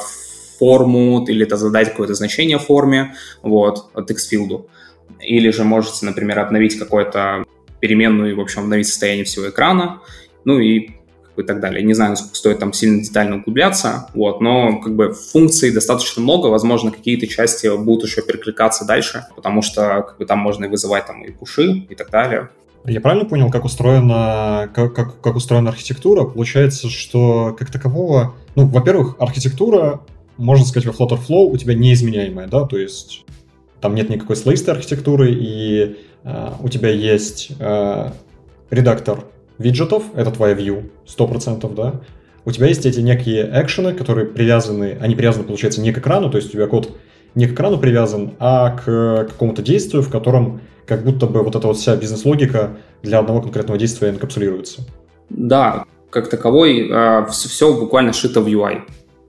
форму 0.58 1.24
или 1.26 1.44
это 1.44 1.56
задать 1.56 1.90
какое-то 1.90 2.14
значение 2.14 2.58
форме, 2.58 3.14
вот, 3.42 3.90
от 3.94 4.10
xfield. 4.10 4.66
Или 5.20 5.50
же 5.50 5.64
можете, 5.64 6.06
например, 6.06 6.40
обновить 6.40 6.78
какую-то 6.78 7.44
переменную 7.80 8.32
и, 8.32 8.34
в 8.34 8.40
общем, 8.40 8.62
обновить 8.62 8.88
состояние 8.88 9.24
всего 9.24 9.48
экрана, 9.48 10.00
ну 10.44 10.58
и 10.58 10.95
и 11.40 11.44
так 11.44 11.60
далее. 11.60 11.84
Не 11.84 11.94
знаю, 11.94 12.10
насколько 12.10 12.36
стоит 12.36 12.58
там 12.58 12.72
сильно 12.72 13.02
детально 13.02 13.36
углубляться, 13.36 14.08
вот, 14.14 14.40
но 14.40 14.80
как 14.80 14.94
бы 14.94 15.12
функций 15.12 15.70
достаточно 15.72 16.22
много, 16.22 16.46
возможно, 16.48 16.90
какие-то 16.90 17.26
части 17.26 17.76
будут 17.76 18.08
еще 18.08 18.22
перекликаться 18.22 18.84
дальше, 18.84 19.26
потому 19.34 19.62
что 19.62 20.04
как 20.06 20.18
бы 20.18 20.26
там 20.26 20.38
можно 20.38 20.64
и 20.64 20.68
вызывать 20.68 21.06
там 21.06 21.24
и 21.24 21.30
пуши 21.30 21.86
и 21.88 21.94
так 21.94 22.10
далее. 22.10 22.50
Я 22.84 23.00
правильно 23.00 23.24
понял, 23.24 23.50
как 23.50 23.64
устроена, 23.64 24.70
как, 24.72 24.94
как, 24.94 25.20
как 25.20 25.34
устроена 25.34 25.70
архитектура? 25.70 26.24
Получается, 26.24 26.88
что 26.88 27.56
как 27.58 27.72
такового, 27.72 28.34
ну, 28.54 28.66
во-первых, 28.66 29.16
архитектура, 29.18 30.02
можно 30.36 30.64
сказать, 30.64 30.86
во 30.86 30.92
Flutterflow 30.92 31.50
у 31.50 31.56
тебя 31.56 31.74
неизменяемая, 31.74 32.46
да, 32.46 32.64
то 32.64 32.78
есть 32.78 33.24
там 33.80 33.94
нет 33.94 34.08
никакой 34.08 34.36
слоистой 34.36 34.74
архитектуры, 34.74 35.32
и 35.32 35.96
э, 36.22 36.50
у 36.60 36.68
тебя 36.68 36.90
есть 36.90 37.50
э, 37.58 38.10
редактор 38.70 39.24
виджетов, 39.58 40.04
это 40.14 40.30
твоя 40.30 40.54
view, 40.54 40.90
100%, 41.06 41.74
да, 41.74 42.00
у 42.44 42.52
тебя 42.52 42.68
есть 42.68 42.86
эти 42.86 43.00
некие 43.00 43.50
экшены, 43.52 43.92
которые 43.92 44.26
привязаны, 44.26 44.96
они 45.00 45.16
привязаны, 45.16 45.44
получается, 45.44 45.80
не 45.80 45.92
к 45.92 45.98
экрану, 45.98 46.30
то 46.30 46.36
есть 46.36 46.50
у 46.50 46.52
тебя 46.52 46.66
код 46.68 46.96
не 47.34 47.46
к 47.46 47.52
экрану 47.52 47.78
привязан, 47.78 48.34
а 48.38 48.70
к 48.70 49.26
какому-то 49.30 49.62
действию, 49.62 50.02
в 50.02 50.10
котором 50.10 50.60
как 50.86 51.04
будто 51.04 51.26
бы 51.26 51.42
вот 51.42 51.56
эта 51.56 51.66
вот 51.66 51.76
вся 51.76 51.96
бизнес-логика 51.96 52.76
для 53.02 53.18
одного 53.18 53.42
конкретного 53.42 53.78
действия 53.78 54.10
энкапсулируется. 54.10 54.82
Да, 55.28 55.84
как 56.10 56.30
таковой, 56.30 56.88
э, 56.88 57.26
все, 57.30 57.74
буквально 57.74 58.12
шито 58.12 58.40
в 58.40 58.46
UI. 58.46 58.82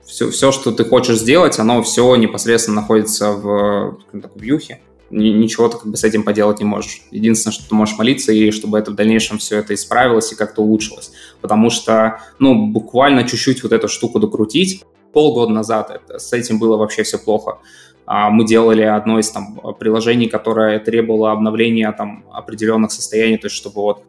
Все, 0.06 0.30
все, 0.30 0.52
что 0.52 0.72
ты 0.72 0.86
хочешь 0.86 1.18
сделать, 1.18 1.60
оно 1.60 1.82
все 1.82 2.16
непосредственно 2.16 2.82
находится 2.82 3.32
в, 3.32 3.98
в 4.14 4.40
вьюхе 4.40 4.80
ничего 5.10 5.70
ты 5.70 5.78
как 5.78 5.88
бы 5.88 5.98
с 5.98 6.04
этим 6.04 6.24
поделать 6.24 6.60
не 6.60 6.66
можешь. 6.66 7.02
Единственное, 7.12 7.54
что 7.54 7.68
ты 7.68 7.76
можешь 7.76 7.98
молиться, 7.98 8.32
и 8.32 8.52
чтобы 8.52 8.78
это 8.78 8.92
в 8.92 8.96
дальнейшем 8.96 9.38
все 9.38 9.58
это 9.58 9.74
исправилось 9.74 10.32
и 10.32 10.36
как-то 10.36 10.62
улучшилось. 10.62 11.12
Потому 11.42 11.70
что, 11.70 12.20
ну, 12.40 12.68
буквально 12.68 13.24
чуть-чуть 13.24 13.64
вот 13.64 13.72
эту 13.72 13.88
штуку 13.88 14.20
докрутить, 14.20 14.84
полгода 15.14 15.52
назад 15.52 15.90
это, 15.90 16.20
с 16.20 16.34
этим 16.34 16.60
было 16.60 16.78
вообще 16.78 17.04
все 17.04 17.18
плохо. 17.18 17.60
А, 18.06 18.30
мы 18.30 18.46
делали 18.46 18.84
одно 18.84 19.20
из 19.20 19.30
там 19.30 19.60
приложений, 19.80 20.30
которое 20.30 20.80
требовало 20.80 21.32
обновления 21.32 21.92
там 21.92 22.24
определенных 22.32 22.92
состояний, 22.92 23.38
то 23.38 23.48
есть 23.48 23.56
чтобы 23.56 23.82
вот 23.82 24.04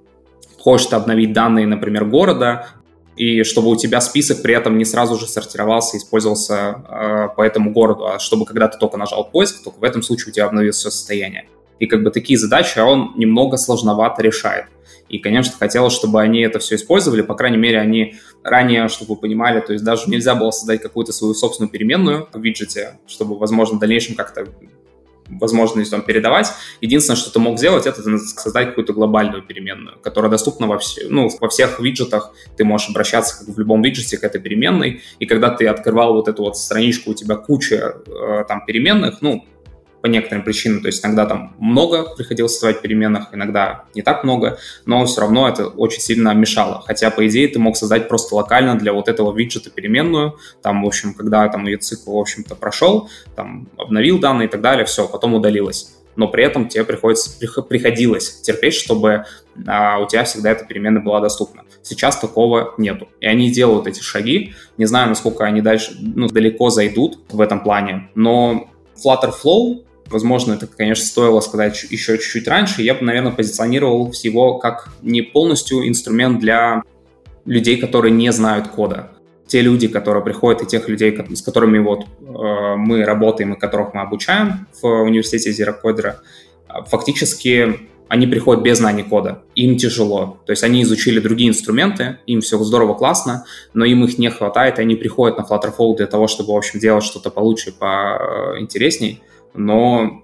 хочешь 0.59 0.93
обновить 0.93 1.33
данные, 1.33 1.67
например, 1.67 2.05
города, 2.05 2.69
и 3.19 3.43
чтобы 3.43 3.69
у 3.71 3.77
тебя 3.77 4.01
список 4.01 4.43
при 4.43 4.55
этом 4.55 4.79
не 4.79 4.85
сразу 4.85 5.17
же 5.17 5.27
сортировался 5.27 5.97
использовался 5.97 6.55
э, 6.89 7.29
по 7.37 7.43
этому 7.43 7.73
городу, 7.73 8.07
а 8.07 8.19
чтобы 8.21 8.47
когда 8.47 8.69
ты 8.69 8.79
только 8.79 8.97
нажал 8.97 9.29
поиск, 9.29 9.65
только 9.65 9.81
в 9.81 9.85
этом 9.85 10.03
случае 10.03 10.31
у 10.31 10.33
тебя 10.33 10.47
обновилось 10.47 10.77
все 10.77 10.91
состояние. 10.91 11.49
И 11.81 11.87
как 11.87 12.05
бы 12.05 12.11
такие 12.13 12.39
задачи 12.39 12.79
он 12.79 13.15
немного 13.17 13.57
сложновато 13.57 14.23
решает. 14.23 14.67
И, 15.09 15.19
конечно, 15.19 15.55
хотелось, 15.59 15.95
чтобы 15.95 16.21
они 16.21 16.41
это 16.43 16.59
все 16.59 16.77
использовали, 16.77 17.23
по 17.23 17.35
крайней 17.35 17.57
мере, 17.57 17.81
они 17.81 18.15
ранее, 18.45 18.89
чтобы 18.89 19.15
вы 19.15 19.21
понимали, 19.21 19.61
то 19.61 19.73
есть 19.73 19.85
даже 19.85 20.09
нельзя 20.09 20.35
было 20.35 20.51
создать 20.51 20.83
какую-то 20.83 21.13
свою 21.13 21.35
собственную 21.35 21.71
переменную 21.71 22.29
в 22.33 22.41
виджете, 22.41 22.99
чтобы, 23.07 23.37
возможно, 23.37 23.79
в 23.79 23.81
дальнейшем 23.81 24.15
как-то 24.15 24.47
возможность 25.29 25.91
там 25.91 26.03
передавать. 26.03 26.49
Единственное, 26.81 27.17
что 27.17 27.33
ты 27.33 27.39
мог 27.39 27.59
сделать, 27.59 27.87
это 27.87 28.03
создать 28.19 28.69
какую-то 28.69 28.93
глобальную 28.93 29.43
переменную, 29.43 29.99
которая 30.03 30.31
доступна 30.31 30.67
во, 30.67 30.79
все, 30.79 31.07
ну, 31.09 31.29
во 31.41 31.49
всех 31.49 31.81
виджетах. 31.81 32.33
Ты 32.57 32.65
можешь 32.65 32.91
обращаться 32.91 33.39
как 33.39 33.55
в 33.55 33.59
любом 33.59 33.83
виджете 33.83 34.19
к 34.19 34.25
этой 34.25 34.41
переменной. 34.41 35.03
И 35.19 35.27
когда 35.27 35.51
ты 35.51 35.67
открывал 35.67 36.15
вот 36.15 36.29
эту 36.29 36.43
вот 36.43 36.57
страничку, 36.57 37.11
у 37.11 37.15
тебя 37.15 37.37
куча 37.37 37.97
э, 38.07 38.45
там 38.49 38.65
переменных, 38.65 39.19
ну, 39.21 39.45
по 40.01 40.07
некоторым 40.07 40.45
причинам. 40.45 40.81
То 40.81 40.87
есть 40.87 41.05
иногда 41.05 41.27
там 41.27 41.55
много 41.59 42.15
приходилось 42.15 42.53
создавать 42.53 42.81
переменных, 42.81 43.29
иногда 43.33 43.85
не 43.95 44.03
так 44.03 44.25
много, 44.25 44.59
но 44.87 45.05
все 45.07 45.21
равно 45.21 45.49
это 45.49 45.67
очень 45.67 46.01
сильно 46.01 46.33
мешало. 46.35 46.83
Хотя, 46.87 47.11
по 47.11 47.27
идее, 47.27 47.49
ты 47.49 47.59
мог 47.59 47.77
создать 47.77 48.09
просто 48.09 48.35
локально 48.35 48.79
для 48.79 48.93
вот 48.93 49.09
этого 49.09 49.37
виджета 49.37 49.71
переменную. 49.71 50.39
Там, 50.63 50.83
в 50.83 50.87
общем, 50.87 51.15
когда 51.15 51.49
там 51.49 51.67
ее 51.67 51.79
цикл, 51.79 52.17
в 52.17 52.21
общем-то, 52.21 52.55
прошел, 52.55 53.09
там 53.35 53.69
обновил 53.77 54.19
данные 54.19 54.49
и 54.49 54.51
так 54.51 54.61
далее, 54.61 54.85
все, 54.85 55.09
потом 55.09 55.35
удалилось. 55.35 55.95
Но 56.17 56.27
при 56.27 56.43
этом 56.43 56.69
тебе 56.69 56.85
приходится, 56.85 57.31
приходилось 57.69 58.41
терпеть, 58.41 58.75
чтобы 58.75 59.25
а, 59.69 60.01
у 60.01 60.09
тебя 60.09 60.25
всегда 60.25 60.51
эта 60.51 60.65
переменная 60.65 61.01
была 61.01 61.21
доступна. 61.21 61.63
Сейчас 61.83 62.19
такого 62.19 62.75
нету. 62.77 63.09
И 63.21 63.27
они 63.27 63.53
делают 63.53 63.87
эти 63.87 64.01
шаги. 64.01 64.53
Не 64.79 64.87
знаю, 64.87 65.09
насколько 65.09 65.45
они 65.45 65.61
дальше, 65.61 65.97
ну, 66.01 66.27
далеко 66.27 66.71
зайдут 66.71 67.21
в 67.31 67.41
этом 67.41 67.63
плане, 67.63 68.11
но 68.17 68.69
Flutter 68.97 69.33
Flow 69.33 69.85
Возможно, 70.11 70.55
это, 70.55 70.67
конечно, 70.67 71.05
стоило 71.05 71.41
сказать 71.41 71.85
еще 71.91 72.17
чуть-чуть 72.19 72.49
раньше. 72.49 72.83
Я 72.83 72.95
бы, 72.95 73.05
наверное, 73.05 73.33
позиционировал 73.33 74.11
всего 74.11 74.59
как 74.59 74.89
не 75.03 75.23
полностью 75.23 75.87
инструмент 75.87 76.39
для 76.41 76.83
людей, 77.45 77.77
которые 77.79 78.13
не 78.13 78.33
знают 78.33 78.69
кода. 78.69 79.11
Те 79.47 79.61
люди, 79.63 79.89
которые 79.89 80.23
приходят, 80.23 80.63
и 80.63 80.67
тех 80.67 80.89
людей, 80.89 81.19
с 81.35 81.43
которыми 81.43 81.79
вот 81.79 82.05
э, 82.05 82.75
мы 82.77 83.05
работаем 83.05 83.55
и 83.55 83.59
которых 83.59 83.95
мы 83.95 84.03
обучаем 84.03 84.67
в 84.81 84.87
университете 85.03 85.51
Zero 85.51 85.75
Coder, 85.83 86.17
фактически 86.87 87.89
они 88.09 88.27
приходят 88.27 88.63
без 88.63 88.79
знаний 88.79 89.03
кода, 89.03 89.43
им 89.55 89.77
тяжело. 89.77 90.39
То 90.47 90.53
есть 90.53 90.65
они 90.65 90.83
изучили 90.83 91.21
другие 91.21 91.51
инструменты, 91.51 92.19
им 92.27 92.41
все 92.41 92.59
здорово, 92.59 92.95
классно, 92.95 93.45
но 93.75 93.85
им 93.85 94.05
их 94.05 94.19
не 94.19 94.31
хватает, 94.31 94.79
и 94.79 94.83
они 94.83 94.97
приходят 94.97 95.39
на 95.39 95.43
Flutterflow 95.43 95.97
для 95.97 96.07
того, 96.07 96.27
чтобы, 96.27 96.55
в 96.55 96.57
общем, 96.57 96.81
делать 96.81 97.05
что-то 97.05 97.31
получше, 97.31 97.73
поинтересней 97.73 99.23
но 99.55 100.23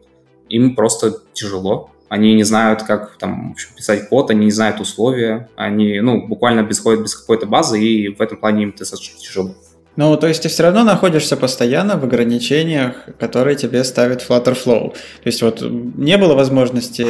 им 0.48 0.74
просто 0.74 1.14
тяжело. 1.32 1.90
Они 2.08 2.34
не 2.34 2.44
знают, 2.44 2.82
как 2.82 3.16
там 3.18 3.52
общем, 3.52 3.70
писать 3.76 4.08
код, 4.08 4.30
они 4.30 4.44
не 4.44 4.50
знают 4.50 4.80
условия, 4.80 5.48
они 5.56 6.00
ну, 6.00 6.26
буквально 6.26 6.62
бесходят 6.62 7.02
без 7.02 7.16
какой-то 7.16 7.46
базы, 7.46 7.80
и 7.82 8.08
в 8.08 8.20
этом 8.20 8.38
плане 8.38 8.64
им 8.64 8.74
достаточно 8.76 9.18
тяжело. 9.18 9.54
Ну, 9.96 10.16
то 10.16 10.26
есть 10.26 10.42
ты 10.42 10.48
все 10.48 10.64
равно 10.64 10.82
находишься 10.82 11.36
постоянно 11.36 11.96
в 11.96 12.04
ограничениях, 12.04 13.08
которые 13.18 13.56
тебе 13.56 13.84
ставит 13.84 14.28
Flutterflow. 14.28 14.92
То 14.92 14.96
есть 15.24 15.40
вот 15.40 15.62
не 15.62 16.18
было 16.18 16.34
возможности, 16.34 17.06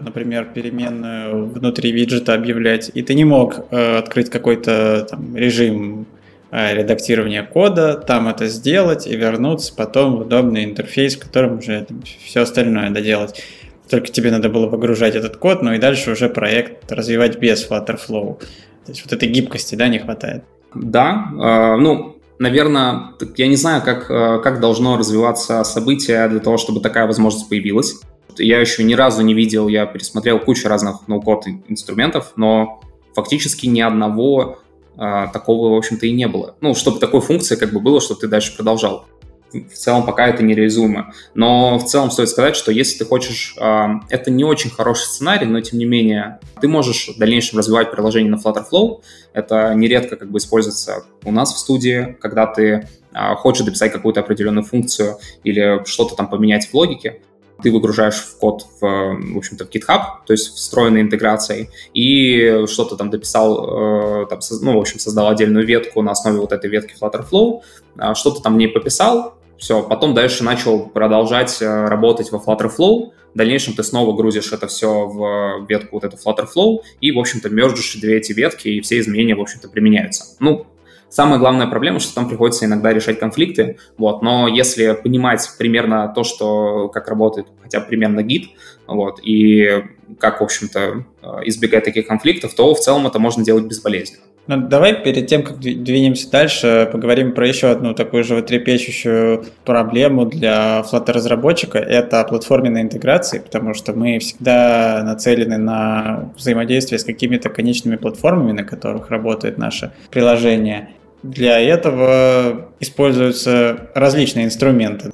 например, 0.00 0.46
переменную 0.54 1.46
внутри 1.46 1.90
виджета 1.90 2.34
объявлять, 2.34 2.90
и 2.94 3.02
ты 3.02 3.14
не 3.14 3.24
мог 3.24 3.66
э, 3.70 3.98
открыть 3.98 4.30
какой-то 4.30 5.06
там 5.10 5.36
режим 5.36 6.06
Э, 6.06 6.19
редактирования 6.50 7.42
кода, 7.42 7.94
там 7.94 8.28
это 8.28 8.48
сделать 8.48 9.06
и 9.06 9.16
вернуться 9.16 9.72
потом 9.74 10.16
в 10.16 10.20
удобный 10.22 10.64
интерфейс, 10.64 11.16
в 11.16 11.20
котором 11.20 11.58
уже 11.58 11.86
все 12.24 12.40
остальное 12.40 12.90
доделать. 12.90 13.42
Только 13.88 14.08
тебе 14.08 14.30
надо 14.30 14.48
было 14.48 14.66
выгружать 14.66 15.14
этот 15.14 15.36
код, 15.36 15.62
ну 15.62 15.72
и 15.72 15.78
дальше 15.78 16.12
уже 16.12 16.28
проект 16.28 16.90
развивать 16.90 17.38
без 17.38 17.68
Flutterflow. 17.68 18.38
То 18.38 18.92
есть 18.92 19.04
вот 19.04 19.12
этой 19.12 19.28
гибкости, 19.28 19.74
да, 19.74 19.88
не 19.88 19.98
хватает. 19.98 20.44
Да, 20.74 21.26
э, 21.32 21.76
ну, 21.76 22.16
наверное, 22.38 23.14
я 23.36 23.48
не 23.48 23.56
знаю, 23.56 23.82
как, 23.82 24.06
как 24.06 24.60
должно 24.60 24.96
развиваться 24.96 25.62
событие 25.64 26.26
для 26.28 26.40
того, 26.40 26.56
чтобы 26.56 26.80
такая 26.80 27.06
возможность 27.06 27.48
появилась. 27.48 28.00
Я 28.38 28.60
еще 28.60 28.84
ни 28.84 28.94
разу 28.94 29.22
не 29.22 29.34
видел, 29.34 29.68
я 29.68 29.86
пересмотрел 29.86 30.38
кучу 30.38 30.68
разных 30.68 31.06
ноу-код 31.08 31.46
инструментов, 31.68 32.32
но 32.36 32.80
фактически 33.14 33.66
ни 33.66 33.80
одного 33.80 34.58
а, 34.96 35.28
такого, 35.28 35.74
в 35.74 35.78
общем-то, 35.78 36.06
и 36.06 36.12
не 36.12 36.28
было. 36.28 36.56
Ну, 36.60 36.74
чтобы 36.74 36.98
такой 36.98 37.20
функции 37.20 37.56
как 37.56 37.72
бы 37.72 37.80
было, 37.80 38.00
чтобы 38.00 38.20
ты 38.20 38.28
дальше 38.28 38.54
продолжал. 38.54 39.06
В 39.52 39.74
целом 39.74 40.06
пока 40.06 40.28
это 40.28 40.44
нереализуемо. 40.44 41.12
Но 41.34 41.78
в 41.78 41.84
целом 41.84 42.10
стоит 42.10 42.28
сказать, 42.28 42.54
что 42.54 42.70
если 42.70 42.98
ты 42.98 43.04
хочешь... 43.04 43.56
Э, 43.60 43.86
это 44.08 44.30
не 44.30 44.44
очень 44.44 44.70
хороший 44.70 45.06
сценарий, 45.06 45.46
но 45.46 45.60
тем 45.60 45.78
не 45.78 45.86
менее 45.86 46.38
ты 46.60 46.68
можешь 46.68 47.08
в 47.08 47.18
дальнейшем 47.18 47.58
развивать 47.58 47.90
приложение 47.90 48.30
на 48.30 48.36
Flutterflow. 48.36 49.00
Это 49.32 49.74
нередко 49.74 50.16
как 50.16 50.30
бы 50.30 50.38
используется 50.38 51.04
у 51.24 51.32
нас 51.32 51.52
в 51.52 51.58
студии, 51.58 52.16
когда 52.20 52.46
ты 52.46 52.88
э, 53.12 53.34
хочешь 53.36 53.64
дописать 53.64 53.92
какую-то 53.92 54.20
определенную 54.20 54.64
функцию 54.64 55.18
или 55.42 55.82
что-то 55.84 56.14
там 56.14 56.28
поменять 56.28 56.68
в 56.68 56.74
логике 56.74 57.20
ты 57.60 57.72
выгружаешь 57.72 58.16
в 58.16 58.38
код, 58.38 58.66
в, 58.80 58.86
в 58.86 59.36
общем-то, 59.36 59.66
в 59.66 59.70
GitHub, 59.70 60.02
то 60.26 60.32
есть 60.32 60.54
встроенной 60.54 61.02
интеграцией, 61.02 61.70
и 61.94 62.64
что-то 62.66 62.96
там 62.96 63.10
дописал, 63.10 64.22
э, 64.22 64.26
там, 64.26 64.40
ну, 64.62 64.76
в 64.76 64.80
общем, 64.80 64.98
создал 64.98 65.28
отдельную 65.28 65.66
ветку 65.66 66.02
на 66.02 66.12
основе 66.12 66.38
вот 66.38 66.52
этой 66.52 66.70
ветки 66.70 66.94
Flutterflow, 67.00 67.60
э, 67.98 68.14
что-то 68.14 68.42
там 68.42 68.54
в 68.54 68.56
ней 68.58 68.68
пописал, 68.68 69.34
все, 69.56 69.82
потом 69.82 70.14
дальше 70.14 70.42
начал 70.42 70.86
продолжать 70.86 71.60
э, 71.60 71.84
работать 71.86 72.32
во 72.32 72.38
Flutterflow, 72.38 73.12
в 73.34 73.38
дальнейшем 73.38 73.74
ты 73.74 73.84
снова 73.84 74.16
грузишь 74.16 74.52
это 74.52 74.66
все 74.66 75.06
в 75.06 75.66
ветку 75.68 76.00
вот 76.00 76.04
эту 76.04 76.16
Flutterflow 76.16 76.78
и, 77.00 77.12
в 77.12 77.18
общем-то, 77.18 77.48
мержишь 77.48 77.96
две 77.96 78.16
эти 78.16 78.32
ветки, 78.32 78.68
и 78.68 78.80
все 78.80 78.98
изменения, 78.98 79.36
в 79.36 79.40
общем-то, 79.40 79.68
применяются. 79.68 80.36
Ну, 80.40 80.66
Самая 81.10 81.40
главная 81.40 81.66
проблема, 81.66 81.98
что 81.98 82.14
там 82.14 82.28
приходится 82.28 82.64
иногда 82.64 82.92
решать 82.92 83.18
конфликты, 83.18 83.78
вот, 83.98 84.22
но 84.22 84.46
если 84.46 84.92
понимать 84.92 85.46
примерно 85.58 86.12
то, 86.14 86.22
что, 86.22 86.88
как 86.88 87.08
работает 87.08 87.48
хотя 87.62 87.80
бы 87.80 87.86
примерно 87.86 88.22
гид, 88.22 88.50
вот, 88.86 89.20
и 89.22 89.84
как, 90.18 90.40
в 90.40 90.44
общем-то, 90.44 91.04
э, 91.22 91.26
избегать 91.46 91.84
таких 91.84 92.06
конфликтов, 92.06 92.54
то 92.54 92.72
в 92.74 92.80
целом 92.80 93.06
это 93.08 93.18
можно 93.18 93.44
делать 93.44 93.64
безболезненно. 93.64 94.22
Ну, 94.46 94.56
давай 94.56 94.94
перед 94.94 95.26
тем, 95.26 95.42
как 95.42 95.60
двинемся 95.60 96.30
дальше, 96.30 96.88
поговорим 96.90 97.34
про 97.34 97.46
еще 97.46 97.68
одну 97.68 97.94
такую 97.94 98.24
же 98.24 98.42
трепещущую 98.42 99.44
проблему 99.64 100.26
для 100.26 100.82
Flutter-разработчика. 100.90 101.78
Это 101.78 102.24
платформенная 102.24 102.82
интеграция, 102.82 103.40
потому 103.42 103.74
что 103.74 103.92
мы 103.92 104.18
всегда 104.18 105.02
нацелены 105.04 105.58
на 105.58 106.32
взаимодействие 106.36 106.98
с 106.98 107.04
какими-то 107.04 107.48
конечными 107.48 107.96
платформами, 107.96 108.52
на 108.52 108.64
которых 108.64 109.10
работает 109.10 109.58
наше 109.58 109.92
приложение. 110.10 110.88
Для 111.22 111.58
этого 111.58 112.70
используются 112.80 113.90
различные 113.94 114.46
инструменты. 114.46 115.12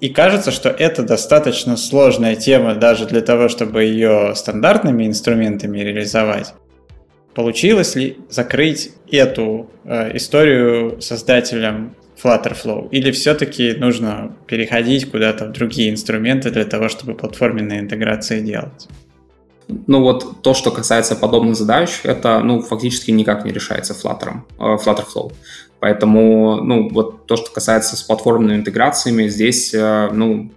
И 0.00 0.08
кажется, 0.08 0.50
что 0.50 0.68
это 0.68 1.04
достаточно 1.04 1.76
сложная 1.76 2.34
тема 2.34 2.74
даже 2.74 3.06
для 3.06 3.20
того, 3.20 3.48
чтобы 3.48 3.84
ее 3.84 4.32
стандартными 4.34 5.06
инструментами 5.06 5.78
реализовать. 5.78 6.54
Получилось 7.34 7.94
ли 7.94 8.18
закрыть 8.28 8.90
эту 9.10 9.70
э, 9.84 10.16
историю 10.16 11.00
создателям 11.00 11.94
Flutterflow? 12.22 12.88
Или 12.90 13.10
все-таки 13.12 13.74
нужно 13.74 14.36
переходить 14.46 15.10
куда-то 15.10 15.46
в 15.46 15.52
другие 15.52 15.90
инструменты 15.90 16.50
для 16.50 16.64
того, 16.64 16.88
чтобы 16.88 17.14
платформенные 17.14 17.80
интеграции 17.80 18.40
делать? 18.40 18.88
Ну 19.86 20.02
вот 20.02 20.42
то, 20.42 20.54
что 20.54 20.70
касается 20.70 21.16
подобных 21.16 21.56
задач, 21.56 22.00
это 22.04 22.40
ну, 22.40 22.60
фактически 22.62 23.10
никак 23.10 23.44
не 23.44 23.52
решается 23.52 23.94
Flutter, 23.94 24.40
э, 24.58 24.76
Flutterflow. 24.76 25.32
Поэтому 25.80 26.56
ну, 26.62 26.88
вот 26.90 27.26
то, 27.26 27.36
что 27.36 27.50
касается 27.50 27.96
с 27.96 28.02
платформенными 28.02 28.58
интеграциями, 28.58 29.28
здесь 29.28 29.74
э, 29.74 30.10
ну, 30.12 30.50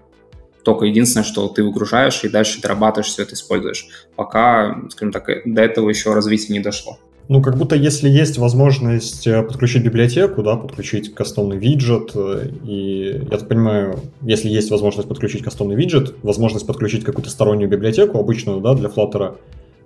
только 0.64 0.86
единственное, 0.86 1.24
что 1.24 1.48
ты 1.48 1.64
выгружаешь 1.64 2.24
и 2.24 2.30
дальше 2.30 2.62
дорабатываешь, 2.62 3.12
все 3.12 3.24
это 3.24 3.36
используешь. 3.36 3.88
Пока, 4.16 4.82
скажем 4.90 5.12
так, 5.12 5.30
до 5.46 5.62
этого 5.62 5.90
еще 5.90 6.14
развития 6.14 6.54
не 6.54 6.60
дошло. 6.60 7.00
Ну, 7.28 7.42
как 7.42 7.58
будто 7.58 7.76
если 7.76 8.08
есть 8.08 8.38
возможность 8.38 9.26
э, 9.26 9.42
подключить 9.42 9.84
библиотеку, 9.84 10.44
да, 10.44 10.56
подключить 10.58 11.14
кастомный 11.16 11.58
виджет, 11.58 12.12
э, 12.14 12.50
и 12.64 13.20
я 13.32 13.38
так 13.38 13.48
понимаю, 13.48 14.00
если 14.22 14.48
есть 14.48 14.70
возможность 14.70 15.10
подключить 15.10 15.44
кастомный 15.44 15.76
виджет, 15.76 16.14
возможность 16.22 16.68
подключить 16.68 17.04
какую-то 17.04 17.32
стороннюю 17.32 17.68
библиотеку, 17.68 18.20
обычную, 18.20 18.62
да, 18.62 18.76
для 18.76 18.90
Flutter, 18.90 19.38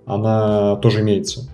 она 0.04 0.76
тоже 0.76 1.00
имеется. 1.00 1.48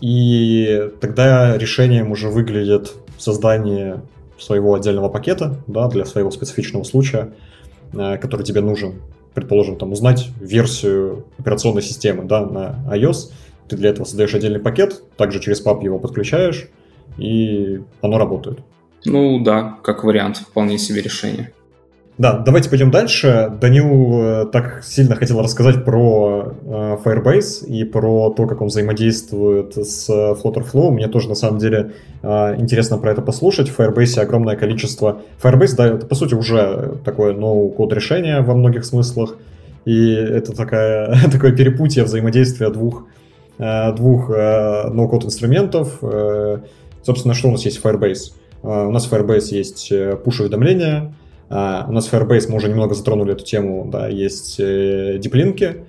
И 0.00 0.88
тогда 1.02 1.58
решением 1.58 2.12
уже 2.12 2.30
выглядит 2.30 2.94
создание 3.18 4.00
своего 4.38 4.74
отдельного 4.74 5.10
пакета, 5.10 5.56
да, 5.66 5.88
для 5.88 6.06
своего 6.06 6.30
специфичного 6.30 6.84
случая, 6.84 7.34
э, 7.92 8.16
который 8.16 8.46
тебе 8.46 8.62
нужен. 8.62 9.02
Предположим, 9.34 9.76
там 9.76 9.92
узнать 9.92 10.28
версию 10.40 11.26
операционной 11.36 11.82
системы, 11.82 12.24
да, 12.24 12.40
на 12.46 12.86
iOS– 12.90 13.32
ты 13.70 13.76
для 13.76 13.90
этого 13.90 14.04
создаешь 14.04 14.34
отдельный 14.34 14.60
пакет, 14.60 15.02
также 15.16 15.40
через 15.40 15.60
пап 15.60 15.82
его 15.82 15.98
подключаешь, 15.98 16.68
и 17.16 17.80
оно 18.02 18.18
работает. 18.18 18.58
Ну 19.04 19.42
да, 19.42 19.78
как 19.82 20.04
вариант, 20.04 20.38
вполне 20.38 20.76
себе 20.78 21.00
решение. 21.00 21.52
Да, 22.18 22.34
давайте 22.36 22.68
пойдем 22.68 22.90
дальше. 22.90 23.50
Данил 23.62 24.20
э, 24.22 24.46
так 24.52 24.84
сильно 24.84 25.16
хотел 25.16 25.40
рассказать 25.40 25.86
про 25.86 26.52
э, 26.62 26.96
Firebase 27.02 27.66
и 27.66 27.84
про 27.84 28.28
то, 28.28 28.46
как 28.46 28.60
он 28.60 28.68
взаимодействует 28.68 29.74
с 29.74 30.10
Flutterflow. 30.10 30.90
Мне 30.90 31.08
тоже, 31.08 31.30
на 31.30 31.34
самом 31.34 31.58
деле, 31.58 31.92
э, 32.22 32.56
интересно 32.58 32.98
про 32.98 33.12
это 33.12 33.22
послушать. 33.22 33.70
В 33.70 33.80
Firebase 33.80 34.20
огромное 34.20 34.56
количество... 34.56 35.22
Firebase, 35.42 35.76
да, 35.76 35.86
это, 35.86 36.04
по 36.04 36.14
сути, 36.14 36.34
уже 36.34 36.98
такое 37.06 37.32
ноу-код 37.32 37.90
решение 37.94 38.42
во 38.42 38.54
многих 38.54 38.84
смыслах. 38.84 39.36
И 39.86 40.12
это 40.12 40.54
такая, 40.54 41.16
такое 41.32 41.52
перепутье 41.52 42.04
взаимодействия 42.04 42.68
двух 42.68 43.04
Э, 43.04 43.19
двух 43.92 44.30
э, 44.30 44.88
ноу-код 44.88 45.24
инструментов. 45.24 45.98
Э, 46.02 46.58
собственно, 47.02 47.34
что 47.34 47.48
у 47.48 47.50
нас 47.52 47.64
есть 47.64 47.78
в 47.78 47.84
Firebase? 47.84 48.32
У 48.62 48.90
нас 48.90 49.06
в 49.06 49.12
Firebase 49.12 49.54
есть 49.54 49.90
push-уведомления, 49.90 51.14
у 51.48 51.54
нас 51.92 52.06
в 52.06 52.12
Firebase, 52.12 52.50
мы 52.50 52.56
уже 52.56 52.68
немного 52.68 52.94
затронули 52.94 53.32
эту 53.32 53.42
тему, 53.42 53.88
да, 53.90 54.06
есть 54.06 54.58
диплинки, 54.58 55.86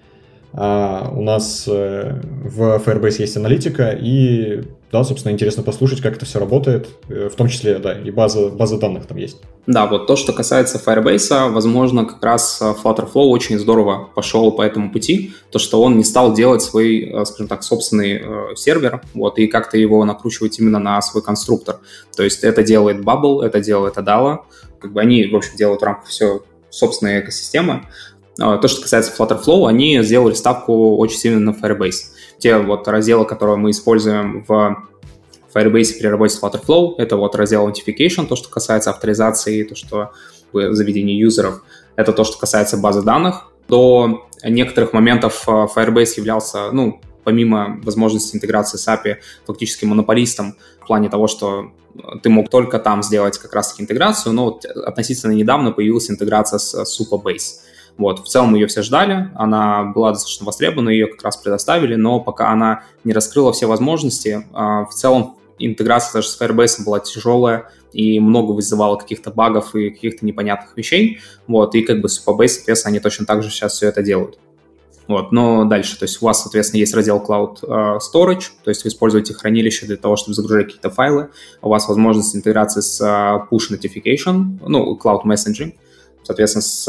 у 0.53 1.21
нас 1.21 1.65
в 1.65 2.81
Firebase 2.85 3.21
есть 3.21 3.37
аналитика, 3.37 3.91
и 3.91 4.63
да, 4.91 5.05
собственно, 5.05 5.31
интересно 5.31 5.63
послушать, 5.63 6.01
как 6.01 6.17
это 6.17 6.25
все 6.25 6.39
работает, 6.39 6.89
э, 7.07 7.29
в 7.29 7.35
том 7.35 7.47
числе, 7.47 7.79
да, 7.79 7.93
и 7.97 8.11
база, 8.11 8.49
база 8.49 8.77
данных 8.77 9.05
там 9.05 9.17
есть. 9.17 9.37
Да, 9.65 9.87
вот 9.87 10.05
то, 10.05 10.15
что 10.17 10.33
касается 10.33 10.81
Firebase, 10.85 11.49
возможно, 11.49 12.05
как 12.05 12.21
раз 12.23 12.61
э, 12.61 12.73
Flutterflow 12.83 13.27
очень 13.29 13.57
здорово 13.57 14.09
пошел 14.13 14.51
по 14.51 14.61
этому 14.61 14.91
пути, 14.91 15.31
то, 15.49 15.59
что 15.59 15.81
он 15.81 15.97
не 15.97 16.03
стал 16.03 16.33
делать 16.33 16.61
свой, 16.61 17.05
э, 17.05 17.25
скажем 17.25 17.47
так, 17.47 17.63
собственный 17.63 18.21
э, 18.21 18.55
сервер, 18.55 19.01
вот, 19.13 19.37
и 19.37 19.47
как-то 19.47 19.77
его 19.77 20.03
накручивать 20.03 20.59
именно 20.59 20.79
на 20.79 21.01
свой 21.01 21.23
конструктор. 21.23 21.79
То 22.15 22.23
есть 22.23 22.43
это 22.43 22.61
делает 22.61 22.97
Bubble, 22.97 23.43
это 23.43 23.61
делает 23.61 23.97
Adala, 23.97 24.39
как 24.79 24.91
бы 24.91 24.99
они, 24.99 25.25
в 25.25 25.35
общем, 25.35 25.55
делают 25.55 25.81
в 25.81 25.85
рамках 25.85 26.09
все 26.09 26.41
собственной 26.69 27.19
экосистемы. 27.19 27.83
То, 28.37 28.67
что 28.67 28.81
касается 28.81 29.11
Flutterflow, 29.17 29.67
они 29.67 30.01
сделали 30.03 30.33
ставку 30.33 30.97
очень 30.97 31.17
сильно 31.17 31.39
на 31.39 31.55
Firebase 31.55 32.11
те 32.41 32.57
вот 32.57 32.87
разделы, 32.87 33.25
которые 33.25 33.57
мы 33.57 33.69
используем 33.69 34.43
в 34.47 34.87
Firebase 35.53 35.99
при 35.99 36.07
работе 36.07 36.35
с 36.35 36.41
Flutterflow, 36.41 36.95
это 36.97 37.15
вот 37.15 37.35
раздел 37.35 37.69
Authentication, 37.69 38.25
то, 38.25 38.35
что 38.35 38.49
касается 38.49 38.89
авторизации, 38.89 39.63
то, 39.63 39.75
что 39.75 40.11
заведения 40.51 41.15
юзеров, 41.15 41.63
это 41.95 42.13
то, 42.13 42.23
что 42.23 42.37
касается 42.39 42.77
базы 42.77 43.03
данных. 43.03 43.51
До 43.67 44.27
некоторых 44.43 44.91
моментов 44.91 45.43
э, 45.47 45.51
Firebase 45.51 46.13
являлся, 46.17 46.71
ну, 46.71 46.99
помимо 47.23 47.79
возможности 47.83 48.35
интеграции 48.35 48.77
с 48.77 48.87
API, 48.87 49.17
фактически 49.45 49.85
монополистом 49.85 50.55
в 50.81 50.87
плане 50.87 51.09
того, 51.09 51.27
что 51.27 51.71
ты 52.23 52.29
мог 52.29 52.49
только 52.49 52.79
там 52.79 53.03
сделать 53.03 53.37
как 53.37 53.53
раз-таки 53.53 53.83
интеграцию, 53.83 54.33
но 54.33 54.45
вот 54.45 54.65
относительно 54.65 55.33
недавно 55.33 55.71
появилась 55.71 56.09
интеграция 56.09 56.57
с 56.57 56.99
Supabase. 56.99 57.61
Вот, 57.97 58.19
в 58.19 58.27
целом 58.27 58.55
ее 58.55 58.67
все 58.67 58.81
ждали, 58.81 59.29
она 59.35 59.83
была 59.83 60.11
достаточно 60.11 60.45
востребована, 60.45 60.89
ее 60.89 61.07
как 61.07 61.23
раз 61.23 61.37
предоставили, 61.37 61.95
но 61.95 62.19
пока 62.19 62.49
она 62.51 62.83
не 63.03 63.13
раскрыла 63.13 63.53
все 63.53 63.67
возможности, 63.67 64.45
а, 64.53 64.85
в 64.85 64.93
целом 64.93 65.37
интеграция 65.59 66.13
даже 66.13 66.29
с 66.29 66.39
Firebase 66.39 66.83
была 66.83 66.99
тяжелая 66.99 67.69
и 67.93 68.19
много 68.19 68.53
вызывала 68.53 68.95
каких-то 68.95 69.31
багов 69.31 69.75
и 69.75 69.89
каких-то 69.89 70.25
непонятных 70.25 70.75
вещей, 70.75 71.19
вот, 71.47 71.75
и 71.75 71.81
как 71.81 72.01
бы 72.01 72.09
с 72.09 72.25
Supabase, 72.25 72.47
соответственно, 72.47 72.91
они 72.91 72.99
точно 72.99 73.25
так 73.25 73.43
же 73.43 73.49
сейчас 73.49 73.73
все 73.73 73.87
это 73.87 74.01
делают. 74.01 74.39
Вот, 75.07 75.31
но 75.31 75.65
дальше, 75.65 75.99
то 75.99 76.03
есть 76.03 76.21
у 76.21 76.25
вас, 76.25 76.41
соответственно, 76.41 76.79
есть 76.79 76.93
раздел 76.93 77.21
Cloud 77.21 77.63
uh, 77.63 77.97
Storage, 77.97 78.45
то 78.63 78.69
есть 78.69 78.83
вы 78.83 78.89
используете 78.89 79.33
хранилище 79.33 79.85
для 79.85 79.97
того, 79.97 80.15
чтобы 80.15 80.35
загружать 80.35 80.67
какие-то 80.67 80.89
файлы, 80.89 81.29
у 81.61 81.69
вас 81.69 81.87
возможность 81.89 82.35
интеграции 82.35 82.79
с 82.81 83.01
uh, 83.01 83.41
Push 83.51 83.71
Notification, 83.71 84.59
ну, 84.65 84.97
Cloud 84.97 85.23
Messaging, 85.25 85.73
соответственно, 86.23 86.61
с 86.61 86.87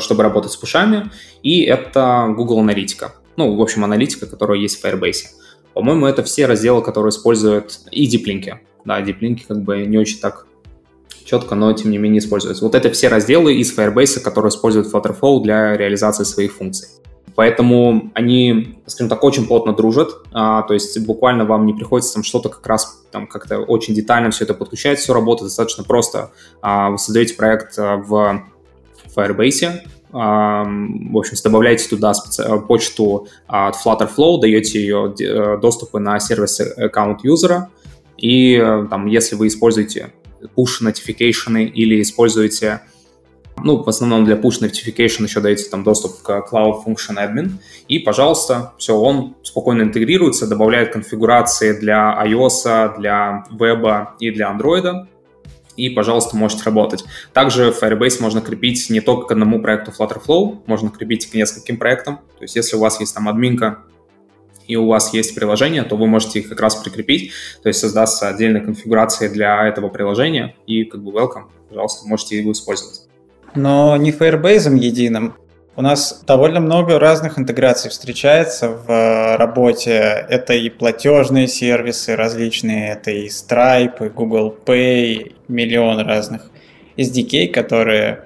чтобы 0.00 0.22
работать 0.22 0.52
с 0.52 0.56
пушами, 0.56 1.10
и 1.42 1.62
это 1.62 2.32
Google 2.36 2.60
Аналитика. 2.60 3.14
Ну, 3.36 3.54
в 3.54 3.62
общем, 3.62 3.84
аналитика, 3.84 4.26
которая 4.26 4.58
есть 4.58 4.80
в 4.80 4.84
Firebase. 4.84 5.26
По-моему, 5.72 6.06
это 6.06 6.24
все 6.24 6.46
разделы, 6.46 6.82
которые 6.82 7.10
используют 7.10 7.78
и 7.92 8.06
диплинки. 8.06 8.60
Да, 8.84 9.00
диплинки 9.00 9.44
как 9.46 9.62
бы 9.62 9.86
не 9.86 9.96
очень 9.96 10.18
так 10.18 10.48
четко, 11.24 11.54
но 11.54 11.72
тем 11.72 11.90
не 11.90 11.98
менее 11.98 12.18
используются. 12.18 12.64
Вот 12.64 12.74
это 12.74 12.90
все 12.90 13.08
разделы 13.08 13.54
из 13.54 13.76
Firebase, 13.76 14.20
которые 14.20 14.50
используют 14.50 14.92
Flutterflow 14.92 15.42
для 15.42 15.76
реализации 15.76 16.24
своих 16.24 16.54
функций. 16.54 16.88
Поэтому 17.36 18.10
они, 18.14 18.80
скажем 18.86 19.08
так, 19.08 19.22
очень 19.22 19.46
плотно 19.46 19.72
дружат, 19.72 20.10
а, 20.32 20.62
то 20.62 20.74
есть 20.74 20.98
буквально 21.06 21.44
вам 21.44 21.66
не 21.66 21.74
приходится 21.74 22.14
там 22.14 22.24
что-то 22.24 22.48
как 22.48 22.66
раз 22.66 23.04
там 23.12 23.28
как-то 23.28 23.60
очень 23.60 23.94
детально 23.94 24.32
все 24.32 24.42
это 24.42 24.54
подключать, 24.54 24.98
все 24.98 25.14
работает 25.14 25.48
достаточно 25.48 25.84
просто. 25.84 26.32
А, 26.60 26.90
вы 26.90 26.98
создаете 26.98 27.34
проект 27.34 27.78
а, 27.78 27.98
в 27.98 28.42
Firebase, 29.18 29.80
а, 30.12 30.64
в 30.64 31.16
общем, 31.16 31.36
добавляете 31.42 31.88
туда 31.88 32.14
специ... 32.14 32.42
почту 32.66 33.28
от 33.46 33.74
Flutterflow, 33.76 34.40
даете 34.40 34.80
ее 34.80 35.14
э, 35.20 35.58
доступы 35.60 35.98
на 35.98 36.18
сервис 36.20 36.60
аккаунт 36.60 37.24
юзера, 37.24 37.68
и 38.16 38.54
э, 38.56 38.86
там, 38.88 39.06
если 39.06 39.36
вы 39.36 39.48
используете 39.48 40.12
push 40.56 40.82
notification 40.82 41.62
или 41.64 42.00
используете 42.00 42.80
ну, 43.64 43.82
в 43.82 43.88
основном 43.88 44.24
для 44.24 44.36
push 44.36 44.62
notification 44.62 45.24
еще 45.24 45.40
даете 45.40 45.68
там 45.68 45.82
доступ 45.82 46.22
к 46.22 46.46
Cloud 46.50 46.84
Function 46.86 47.16
Admin. 47.16 47.54
И, 47.88 47.98
пожалуйста, 47.98 48.72
все, 48.78 48.96
он 48.96 49.34
спокойно 49.42 49.82
интегрируется, 49.82 50.46
добавляет 50.46 50.92
конфигурации 50.92 51.72
для 51.72 52.16
iOS, 52.24 52.98
для 52.98 53.44
веба 53.50 54.14
и 54.20 54.30
для 54.30 54.52
Android. 54.52 55.06
И, 55.78 55.88
пожалуйста, 55.88 56.36
можете 56.36 56.64
работать. 56.64 57.04
Также 57.32 57.70
Firebase 57.70 58.20
можно 58.20 58.42
крепить 58.42 58.90
не 58.90 59.00
только 59.00 59.28
к 59.28 59.32
одному 59.32 59.62
проекту 59.62 59.92
Flutterflow, 59.98 60.58
можно 60.66 60.90
крепить 60.90 61.30
к 61.30 61.34
нескольким 61.34 61.78
проектам. 61.78 62.16
То 62.38 62.42
есть, 62.42 62.56
если 62.56 62.76
у 62.76 62.80
вас 62.80 63.00
есть 63.00 63.14
там 63.14 63.28
админка 63.28 63.78
и 64.66 64.76
у 64.76 64.86
вас 64.86 65.14
есть 65.14 65.34
приложение, 65.34 65.82
то 65.84 65.96
вы 65.96 66.06
можете 66.06 66.40
их 66.40 66.50
как 66.50 66.60
раз 66.60 66.76
прикрепить, 66.76 67.32
то 67.62 67.68
есть 67.68 67.80
создастся 67.80 68.28
отдельная 68.28 68.60
конфигурация 68.60 69.30
для 69.30 69.66
этого 69.66 69.88
приложения, 69.88 70.56
и 70.66 70.84
как 70.84 71.02
бы 71.02 71.10
welcome, 71.10 71.44
пожалуйста, 71.70 72.06
можете 72.06 72.36
его 72.36 72.52
использовать 72.52 73.08
но 73.54 73.96
не 73.96 74.10
Firebase 74.10 74.76
единым. 74.76 75.34
У 75.76 75.82
нас 75.82 76.24
довольно 76.26 76.58
много 76.58 76.98
разных 76.98 77.38
интеграций 77.38 77.88
встречается 77.90 78.68
в 78.68 78.90
э, 78.90 79.36
работе. 79.36 80.26
Это 80.28 80.54
и 80.54 80.70
платежные 80.70 81.46
сервисы 81.46 82.16
различные, 82.16 82.94
это 82.94 83.12
и 83.12 83.28
Stripe, 83.28 84.06
и 84.06 84.08
Google 84.08 84.56
Pay, 84.66 85.34
миллион 85.48 86.00
разных 86.00 86.50
SDK, 86.96 87.48
которые 87.48 88.24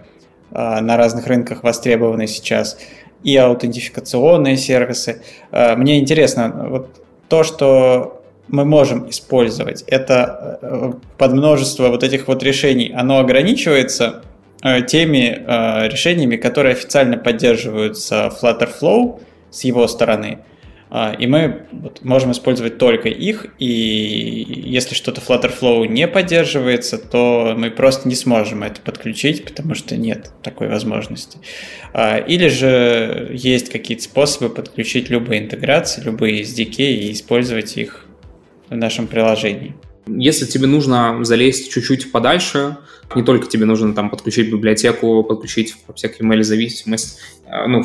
э, 0.50 0.80
на 0.80 0.96
разных 0.96 1.26
рынках 1.26 1.62
востребованы 1.62 2.26
сейчас, 2.26 2.78
и 3.22 3.36
аутентификационные 3.36 4.56
сервисы. 4.56 5.22
Э, 5.50 5.76
мне 5.76 5.98
интересно, 5.98 6.66
вот 6.68 7.04
то, 7.28 7.44
что 7.44 8.22
мы 8.48 8.64
можем 8.64 9.08
использовать, 9.08 9.82
это 9.86 10.98
под 11.16 11.32
множество 11.32 11.88
вот 11.88 12.02
этих 12.02 12.28
вот 12.28 12.42
решений, 12.42 12.92
оно 12.94 13.18
ограничивается 13.20 14.22
Э, 14.62 14.80
теми 14.80 15.42
э, 15.44 15.88
решениями, 15.88 16.36
которые 16.36 16.74
официально 16.74 17.18
поддерживаются 17.18 18.32
Flutterflow 18.40 19.20
с 19.50 19.64
его 19.64 19.88
стороны. 19.88 20.38
Э, 20.92 21.14
и 21.18 21.26
мы 21.26 21.66
можем 22.02 22.32
использовать 22.32 22.78
только 22.78 23.08
их, 23.08 23.46
и 23.58 24.62
если 24.66 24.94
что-то 24.94 25.20
Flutterflow 25.20 25.88
не 25.88 26.06
поддерживается, 26.06 26.98
то 26.98 27.54
мы 27.56 27.70
просто 27.70 28.08
не 28.08 28.14
сможем 28.14 28.62
это 28.62 28.80
подключить, 28.80 29.44
потому 29.44 29.74
что 29.74 29.96
нет 29.96 30.30
такой 30.42 30.68
возможности. 30.68 31.38
Или 31.94 32.48
же 32.48 33.30
есть 33.32 33.70
какие-то 33.70 34.04
способы 34.04 34.48
подключить 34.54 35.10
любые 35.10 35.42
интеграции, 35.42 36.02
любые 36.02 36.42
SDK 36.42 36.76
и 36.78 37.12
использовать 37.12 37.76
их 37.76 38.06
в 38.68 38.76
нашем 38.76 39.06
приложении. 39.06 39.74
Если 40.06 40.46
тебе 40.46 40.66
нужно 40.66 41.24
залезть 41.24 41.72
чуть-чуть 41.72 42.10
подальше, 42.10 42.76
не 43.14 43.22
только 43.22 43.46
тебе 43.46 43.66
нужно 43.66 43.94
там 43.94 44.10
подключить 44.10 44.50
библиотеку, 44.50 45.22
подключить 45.22 45.76
всякие 45.94 46.28
email-зависимость, 46.28 47.20
э, 47.41 47.41
ну, 47.66 47.84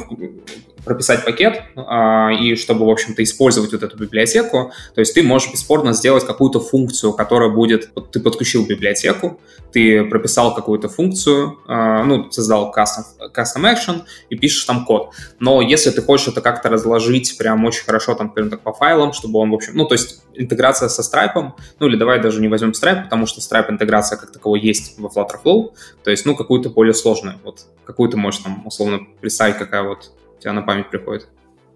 прописать 0.88 1.26
пакет, 1.26 1.64
а, 1.76 2.32
и 2.32 2.56
чтобы, 2.56 2.86
в 2.86 2.90
общем-то, 2.90 3.22
использовать 3.22 3.74
вот 3.74 3.84
эту 3.84 3.98
библиотеку, 3.98 4.72
то 4.96 5.02
есть 5.02 5.14
ты 5.14 5.22
можешь 5.22 5.52
бесспорно 5.52 5.94
сделать 5.94 6.26
какую-то 6.26 6.60
функцию, 6.62 7.14
которая 7.14 7.50
будет, 7.50 7.90
вот 7.94 8.12
ты 8.12 8.20
подключил 8.20 8.66
библиотеку, 8.66 9.40
ты 9.74 10.06
прописал 10.06 10.56
какую-то 10.56 10.88
функцию, 10.88 11.60
а, 11.68 12.04
ну, 12.04 12.32
создал 12.32 12.74
custom, 12.76 13.04
custom 13.36 13.64
action 13.64 14.04
и 14.30 14.38
пишешь 14.38 14.64
там 14.64 14.86
код. 14.86 15.12
Но 15.40 15.62
если 15.62 15.90
ты 15.90 16.02
хочешь 16.02 16.30
это 16.30 16.42
как-то 16.42 16.70
разложить 16.70 17.38
прям 17.38 17.66
очень 17.66 17.84
хорошо, 17.84 18.16
там, 18.16 18.28
например, 18.28 18.52
так 18.52 18.62
по 18.62 18.72
файлам, 18.72 19.12
чтобы 19.12 19.40
он, 19.40 19.52
в 19.52 19.56
общем, 19.56 19.74
ну, 19.76 19.86
то 19.86 19.94
есть 19.94 20.22
интеграция 20.36 20.88
со 20.88 21.02
Stripe, 21.02 21.52
ну, 21.80 21.88
или 21.88 21.98
давай 21.98 22.22
даже 22.22 22.40
не 22.40 22.48
возьмем 22.48 22.72
Stripe, 22.72 23.04
потому 23.04 23.26
что 23.26 23.42
Stripe 23.42 23.70
интеграция 23.70 24.18
как 24.18 24.32
таковой 24.32 24.62
есть 24.62 24.98
во 24.98 25.10
Flutterflow, 25.10 25.74
то 26.04 26.12
есть, 26.12 26.26
ну, 26.26 26.36
какую-то 26.36 26.70
более 26.70 26.94
сложную, 26.94 27.38
вот, 27.44 27.66
какую 27.86 28.10
ты 28.10 28.18
можешь 28.18 28.42
там, 28.42 28.66
условно, 28.66 29.00
представить, 29.20 29.57
какая 29.58 29.84
вот 29.84 30.12
у 30.38 30.42
тебя 30.42 30.54
на 30.54 30.62
память 30.62 30.90
приходит? 30.90 31.28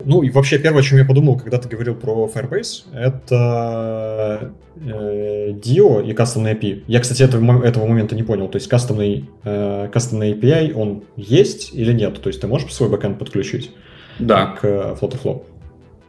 Ну 0.06 0.24
и 0.24 0.30
вообще 0.30 0.58
первое, 0.58 0.82
о 0.82 0.84
чем 0.84 0.98
я 0.98 1.06
подумал, 1.06 1.38
когда 1.38 1.58
ты 1.58 1.70
говорил 1.70 1.96
про 1.96 2.30
Firebase, 2.34 2.86
это 2.94 4.52
э, 4.76 5.52
Dio 5.52 6.04
и 6.04 6.14
кастомный 6.14 6.54
API. 6.54 6.84
Я, 6.88 7.00
кстати, 7.00 7.24
этого, 7.24 7.64
этого 7.64 7.86
момента 7.86 8.16
не 8.16 8.24
понял. 8.24 8.48
То 8.48 8.58
есть 8.58 8.68
кастомный, 8.68 9.30
э, 9.44 9.90
кастомный 9.92 10.34
API, 10.34 10.74
он 10.74 11.04
есть 11.16 11.74
или 11.74 11.94
нет? 11.94 12.22
То 12.22 12.30
есть 12.30 12.42
ты 12.42 12.48
можешь 12.48 12.74
свой 12.74 12.90
бэкэнд 12.90 13.20
подключить 13.20 13.72
да. 14.20 14.56
к 14.60 14.98
Flutterflow? 15.00 15.44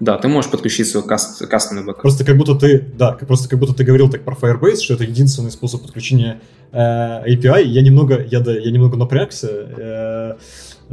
Да, 0.03 0.19
ты 0.19 0.29
можешь 0.29 0.51
подключить 0.51 0.89
свой 0.89 1.05
каст, 1.05 1.47
кастомный 1.47 1.85
бэкэнд. 1.85 2.03
Просто 2.03 2.25
как 2.25 2.37
будто 2.37 2.55
ты, 2.55 2.85
да, 2.99 3.13
просто 3.13 3.49
как 3.49 3.59
будто 3.59 3.73
ты 3.73 3.85
говорил 3.85 4.11
так 4.11 4.23
про 4.23 4.35
Firebase, 4.35 4.83
что 4.83 4.95
это 4.95 5.05
единственный 5.05 5.51
способ 5.51 5.83
подключения 5.83 6.41
э, 6.73 6.79
API. 6.79 7.63
Я 7.63 7.83
немного, 7.83 8.21
я, 8.31 8.41
да, 8.41 8.53
я 8.53 8.71
немного 8.71 8.97
напрягся. 8.97 9.49
Э, 9.49 10.35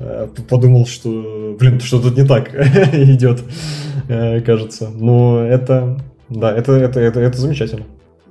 Э, 0.01 0.27
подумал, 0.47 0.85
что, 0.85 1.55
блин, 1.59 1.79
что 1.79 2.01
тут 2.01 2.17
не 2.17 2.25
так 2.25 2.53
идет, 2.93 3.43
э, 4.07 4.41
кажется. 4.41 4.89
Но 4.89 5.41
это, 5.41 5.99
да, 6.29 6.55
это, 6.55 6.73
это, 6.73 6.99
это, 6.99 7.19
это 7.19 7.37
замечательно. 7.37 7.85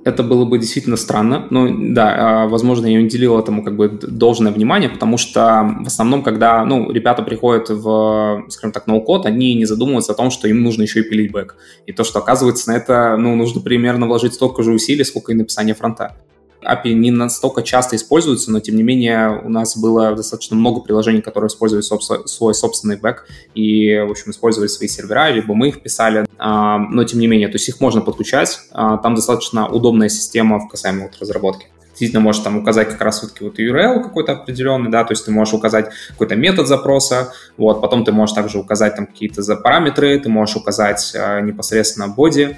Это 0.05 0.23
было 0.23 0.45
бы 0.45 0.57
действительно 0.57 0.97
странно. 0.97 1.47
Ну, 1.49 1.93
да, 1.93 2.43
а, 2.43 2.47
возможно, 2.47 2.85
я 2.85 2.97
не 2.97 3.05
уделил 3.05 3.37
этому 3.37 3.63
как 3.63 3.75
бы 3.75 3.89
должное 3.89 4.51
внимание, 4.51 4.89
потому 4.89 5.17
что 5.17 5.75
в 5.83 5.87
основном, 5.87 6.23
когда, 6.23 6.63
ну, 6.65 6.89
ребята 6.91 7.21
приходят 7.21 7.69
в, 7.69 8.45
скажем 8.49 8.71
так, 8.71 8.87
no-code, 8.87 9.25
они 9.25 9.55
не 9.55 9.65
задумываются 9.65 10.13
о 10.13 10.15
том, 10.15 10.31
что 10.31 10.47
им 10.47 10.63
нужно 10.63 10.83
еще 10.83 11.01
и 11.01 11.03
пилить 11.03 11.31
бэк. 11.31 11.55
И 11.85 11.91
то, 11.91 12.03
что 12.03 12.19
оказывается 12.19 12.69
на 12.71 12.77
это, 12.77 13.17
ну, 13.17 13.35
нужно 13.35 13.61
примерно 13.61 14.07
вложить 14.07 14.33
столько 14.33 14.63
же 14.63 14.71
усилий, 14.71 15.03
сколько 15.03 15.31
и 15.33 15.35
написание 15.35 15.75
фронта. 15.75 16.15
API 16.61 16.93
не 16.93 17.11
настолько 17.11 17.63
часто 17.63 17.95
используются, 17.95 18.51
но 18.51 18.59
тем 18.59 18.75
не 18.75 18.83
менее 18.83 19.41
у 19.43 19.49
нас 19.49 19.77
было 19.77 20.15
достаточно 20.15 20.55
много 20.55 20.81
приложений, 20.81 21.21
которые 21.21 21.47
используют 21.47 21.85
собствен, 21.85 22.27
свой 22.27 22.53
собственный 22.53 22.97
бэк 22.97 23.25
и, 23.55 23.97
в 24.07 24.11
общем, 24.11 24.31
использовали 24.31 24.67
свои 24.67 24.87
сервера, 24.87 25.29
либо 25.29 25.53
мы 25.53 25.69
их 25.69 25.81
писали, 25.81 26.25
а, 26.37 26.77
но 26.77 27.03
тем 27.03 27.19
не 27.19 27.27
менее, 27.27 27.47
то 27.47 27.55
есть 27.55 27.69
их 27.69 27.79
можно 27.79 28.01
подключать, 28.01 28.59
а, 28.71 28.97
там 28.97 29.15
достаточно 29.15 29.67
удобная 29.67 30.09
система 30.09 30.59
в 30.59 30.67
касаемо 30.67 31.03
вот 31.03 31.17
разработки. 31.19 31.67
Действительно 31.99 32.21
можешь 32.21 32.41
там 32.43 32.57
указать 32.57 32.89
как 32.89 33.01
раз 33.01 33.21
вот, 33.23 33.33
вот 33.41 33.59
URL 33.59 34.01
какой-то 34.01 34.31
определенный, 34.31 34.89
да, 34.89 35.03
то 35.03 35.11
есть 35.11 35.25
ты 35.25 35.31
можешь 35.31 35.53
указать 35.53 35.89
какой-то 36.09 36.37
метод 36.37 36.65
запроса, 36.65 37.33
вот, 37.57 37.81
потом 37.81 38.05
ты 38.05 38.13
можешь 38.13 38.33
также 38.33 38.57
указать 38.57 38.95
там 38.95 39.05
какие-то 39.05 39.43
параметры, 39.57 40.17
ты 40.17 40.29
можешь 40.29 40.55
указать 40.55 41.11
э, 41.13 41.41
непосредственно 41.41 42.07
боди, 42.07 42.57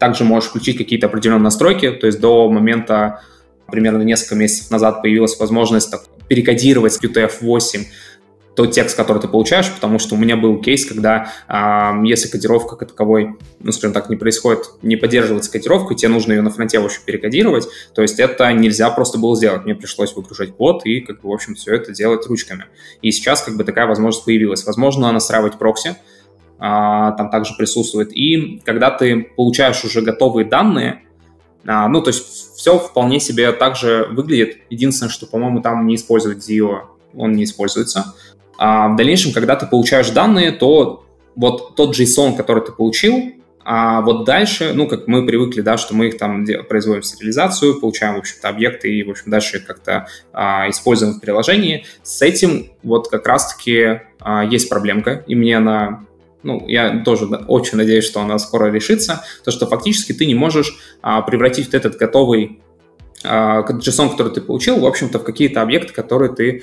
также 0.00 0.24
можешь 0.24 0.48
включить 0.48 0.78
какие-то 0.78 1.06
определенные 1.06 1.44
настройки, 1.44 1.90
то 1.90 2.06
есть 2.06 2.18
до 2.18 2.50
момента, 2.50 3.22
примерно 3.70 4.02
несколько 4.02 4.34
месяцев 4.34 4.70
назад 4.70 5.02
появилась 5.02 5.38
возможность 5.38 5.90
так, 5.90 6.02
перекодировать 6.26 6.94
с 6.94 7.02
UTF-8 7.04 7.84
тот 8.56 8.72
текст, 8.72 8.96
который 8.96 9.20
ты 9.20 9.28
получаешь, 9.28 9.70
потому 9.70 9.98
что 9.98 10.14
у 10.14 10.18
меня 10.18 10.36
был 10.36 10.60
кейс, 10.60 10.84
когда 10.84 11.30
э, 11.48 12.06
если 12.06 12.28
кодировка 12.28 12.76
как 12.76 12.88
таковой, 12.88 13.36
ну, 13.60 13.72
скажем 13.72 13.92
так, 13.92 14.08
не 14.08 14.16
происходит, 14.16 14.70
не 14.82 14.96
поддерживается 14.96 15.52
кодировка, 15.52 15.94
тебе 15.94 16.08
нужно 16.08 16.32
ее 16.32 16.42
на 16.42 16.50
фронте, 16.50 16.80
в 16.80 16.84
общем, 16.84 17.00
перекодировать, 17.04 17.68
то 17.94 18.02
есть 18.02 18.18
это 18.18 18.50
нельзя 18.52 18.90
просто 18.90 19.18
было 19.18 19.36
сделать. 19.36 19.64
Мне 19.64 19.74
пришлось 19.74 20.14
выгружать 20.16 20.56
код 20.56 20.84
и, 20.84 21.00
как 21.00 21.20
бы, 21.20 21.28
в 21.28 21.32
общем, 21.32 21.54
все 21.54 21.74
это 21.74 21.92
делать 21.92 22.26
ручками. 22.26 22.64
И 23.02 23.12
сейчас, 23.12 23.42
как 23.42 23.56
бы, 23.56 23.64
такая 23.64 23.86
возможность 23.86 24.24
появилась. 24.24 24.64
Возможно, 24.64 25.12
настраивать 25.12 25.58
прокси, 25.58 25.96
там 26.60 27.30
также 27.30 27.54
присутствует. 27.56 28.14
И 28.14 28.60
когда 28.64 28.90
ты 28.90 29.22
получаешь 29.34 29.82
уже 29.82 30.02
готовые 30.02 30.46
данные, 30.46 31.02
а, 31.66 31.88
ну, 31.88 32.02
то 32.02 32.08
есть 32.08 32.56
все 32.56 32.78
вполне 32.78 33.20
себе 33.20 33.52
также 33.52 34.06
выглядит. 34.10 34.58
Единственное, 34.70 35.10
что, 35.10 35.26
по-моему, 35.26 35.60
там 35.60 35.86
не 35.86 35.96
использует 35.96 36.38
Zio, 36.38 36.80
он 37.14 37.32
не 37.32 37.44
используется. 37.44 38.14
А 38.58 38.88
в 38.88 38.96
дальнейшем, 38.96 39.32
когда 39.32 39.56
ты 39.56 39.66
получаешь 39.66 40.10
данные, 40.10 40.52
то 40.52 41.04
вот 41.34 41.74
тот 41.76 41.98
JSON, 41.98 42.36
который 42.36 42.64
ты 42.64 42.72
получил, 42.72 43.32
а 43.62 44.00
вот 44.00 44.24
дальше, 44.24 44.72
ну, 44.74 44.86
как 44.86 45.06
мы 45.06 45.26
привыкли, 45.26 45.60
да, 45.60 45.76
что 45.76 45.94
мы 45.94 46.08
их 46.08 46.18
там 46.18 46.46
производим 46.68 47.02
сериализацию, 47.02 47.78
получаем, 47.78 48.16
в 48.16 48.18
общем-то, 48.18 48.48
объекты 48.48 48.92
и, 48.92 49.02
в 49.04 49.10
общем, 49.10 49.30
дальше 49.30 49.60
как-то 49.60 50.08
а, 50.32 50.68
используем 50.68 51.14
в 51.14 51.20
приложении. 51.20 51.84
С 52.02 52.22
этим 52.22 52.70
вот 52.82 53.08
как 53.08 53.26
раз-таки 53.26 54.00
а, 54.18 54.44
есть 54.44 54.68
проблемка, 54.68 55.22
и 55.26 55.34
мне 55.34 55.58
она 55.58 56.04
ну, 56.42 56.64
я 56.66 57.00
тоже 57.04 57.26
очень 57.26 57.78
надеюсь, 57.78 58.04
что 58.04 58.20
она 58.20 58.38
скоро 58.38 58.70
решится, 58.70 59.24
то, 59.44 59.50
что 59.50 59.66
фактически 59.66 60.12
ты 60.12 60.26
не 60.26 60.34
можешь 60.34 60.78
а, 61.02 61.22
превратить 61.22 61.66
вот 61.66 61.74
этот 61.74 61.96
готовый 61.96 62.60
а, 63.24 63.62
JSON, 63.62 64.10
который 64.10 64.32
ты 64.32 64.40
получил, 64.40 64.80
в 64.80 64.86
общем-то, 64.86 65.18
в 65.18 65.24
какие-то 65.24 65.62
объекты, 65.62 65.92
которые 65.92 66.32
ты... 66.32 66.62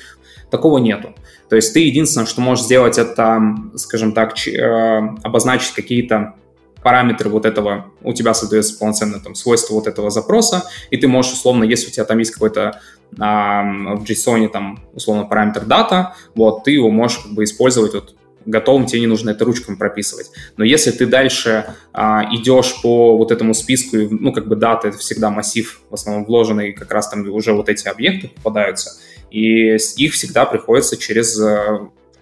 Такого 0.50 0.78
нету. 0.78 1.14
То 1.50 1.58
есть 1.58 1.74
ты 1.74 1.82
единственное, 1.82 2.26
что 2.26 2.40
можешь 2.40 2.64
сделать, 2.64 2.98
это, 2.98 3.42
скажем 3.76 4.14
так, 4.14 4.34
э, 4.48 5.02
обозначить 5.22 5.74
какие-то 5.74 6.36
параметры 6.84 7.30
вот 7.30 7.46
этого, 7.46 7.88
у 8.02 8.14
тебя 8.14 8.34
создается 8.34 8.80
полноценное 8.80 9.20
там 9.20 9.36
свойство 9.36 9.74
вот 9.74 9.88
этого 9.88 10.10
запроса, 10.10 10.64
и 10.90 10.96
ты 10.96 11.10
можешь 11.10 11.34
условно, 11.34 11.66
если 11.66 11.90
у 11.90 11.92
тебя 11.92 12.06
там 12.06 12.18
есть 12.20 12.32
какой-то 12.32 12.80
а, 13.20 13.64
в 13.96 14.04
JSON 14.04 14.48
там 14.48 14.80
условно 14.94 15.26
параметр 15.26 15.66
дата, 15.66 16.16
вот, 16.34 16.64
ты 16.64 16.72
его 16.72 16.90
можешь 16.90 17.20
как 17.20 17.34
бы 17.34 17.44
использовать 17.44 17.94
вот 17.94 18.16
готовым, 18.48 18.86
тебе 18.86 19.02
не 19.02 19.08
нужно 19.08 19.32
это 19.32 19.46
ручками 19.46 19.76
прописывать. 19.76 20.32
Но 20.56 20.64
если 20.64 20.92
ты 20.92 21.06
дальше 21.06 21.66
а, 21.94 22.24
идешь 22.34 22.82
по 22.82 23.18
вот 23.18 23.32
этому 23.32 23.54
списку, 23.54 23.98
ну, 23.98 24.32
как 24.32 24.48
бы 24.48 24.56
дата— 24.56 24.88
это 24.90 24.98
всегда 24.98 25.30
массив, 25.30 25.82
в 25.90 25.94
основном 25.94 26.26
вложенный, 26.26 26.74
как 26.74 26.92
раз 26.92 27.10
там 27.10 27.30
уже 27.30 27.54
вот 27.54 27.70
эти 27.70 27.88
объекты 27.88 28.30
попадаются, 28.30 29.00
и 29.30 29.76
их 29.98 30.14
всегда 30.14 30.46
приходится 30.46 30.98
через 30.98 31.40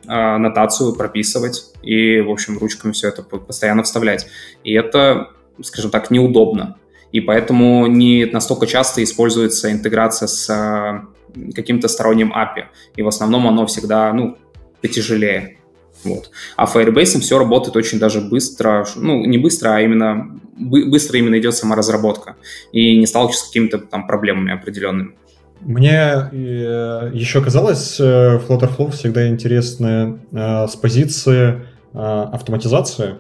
а, 0.08 0.38
нотацию 0.38 0.96
прописывать 0.96 1.66
и, 1.82 2.20
в 2.20 2.30
общем, 2.30 2.58
ручками 2.58 2.92
все 2.92 3.10
это 3.10 3.24
постоянно 3.24 3.84
вставлять. 3.84 4.28
И 4.64 4.74
это, 4.74 5.30
скажем 5.62 5.92
так, 5.92 6.12
неудобно. 6.12 6.78
И 7.12 7.22
поэтому 7.22 7.88
не 7.88 8.26
настолько 8.26 8.68
часто 8.68 9.04
используется 9.04 9.72
интеграция 9.72 10.28
с 10.28 10.50
а, 10.50 11.06
каким-то 11.54 11.88
сторонним 11.88 12.34
API. 12.34 12.66
И 12.96 13.04
в 13.04 13.08
основном 13.08 13.48
оно 13.48 13.66
всегда, 13.68 14.12
ну, 14.14 14.38
потяжелее. 14.82 15.58
Вот. 16.06 16.30
А 16.56 16.66
Firebase 16.66 17.20
все 17.20 17.38
работает 17.38 17.76
очень 17.76 18.00
даже 18.00 18.22
быстро, 18.22 18.86
ну, 18.96 19.26
не 19.26 19.38
быстро, 19.38 19.76
а 19.76 19.82
именно 19.82 20.40
быстро 20.58 21.20
именно 21.20 21.38
идет 21.38 21.56
сама 21.56 21.76
разработка 21.76 22.36
и 22.72 22.98
не 22.98 23.06
сталкивается 23.08 23.46
с 23.46 23.48
какими-то 23.48 23.80
там 23.80 24.08
проблемами 24.08 24.54
определенными. 24.54 25.16
Мне 25.62 26.30
э, 26.32 27.12
еще 27.14 27.42
казалось, 27.42 28.00
э, 28.00 28.40
Flutterflow 28.48 28.92
всегда 28.92 29.28
интересно 29.28 30.20
э, 30.32 30.68
с 30.68 30.76
позиции 30.76 31.66
автоматизации. 31.94 33.16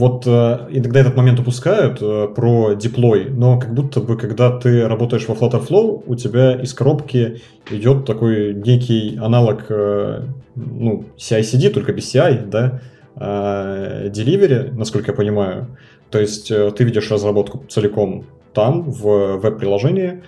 Вот 0.00 0.26
иногда 0.26 1.00
этот 1.00 1.16
момент 1.16 1.40
упускают 1.40 1.98
про 2.34 2.74
деплой, 2.74 3.26
но 3.28 3.58
как 3.58 3.74
будто 3.74 4.00
бы, 4.00 4.16
когда 4.16 4.58
ты 4.58 4.88
работаешь 4.88 5.28
во 5.28 5.34
Flutterflow, 5.34 6.04
у 6.06 6.14
тебя 6.14 6.54
из 6.54 6.72
коробки 6.72 7.42
идет 7.70 8.06
такой 8.06 8.54
некий 8.54 9.18
аналог 9.20 9.66
ну, 9.68 11.04
CI-CD, 11.18 11.68
только 11.68 11.92
без 11.92 12.14
CI, 12.14 12.48
да, 12.48 12.80
delivery, 13.16 14.72
насколько 14.72 15.10
я 15.10 15.16
понимаю. 15.16 15.76
То 16.10 16.18
есть 16.18 16.48
ты 16.48 16.84
видишь 16.84 17.10
разработку 17.10 17.64
целиком 17.68 18.24
там, 18.54 18.90
в 18.90 19.36
веб-приложении, 19.36 20.22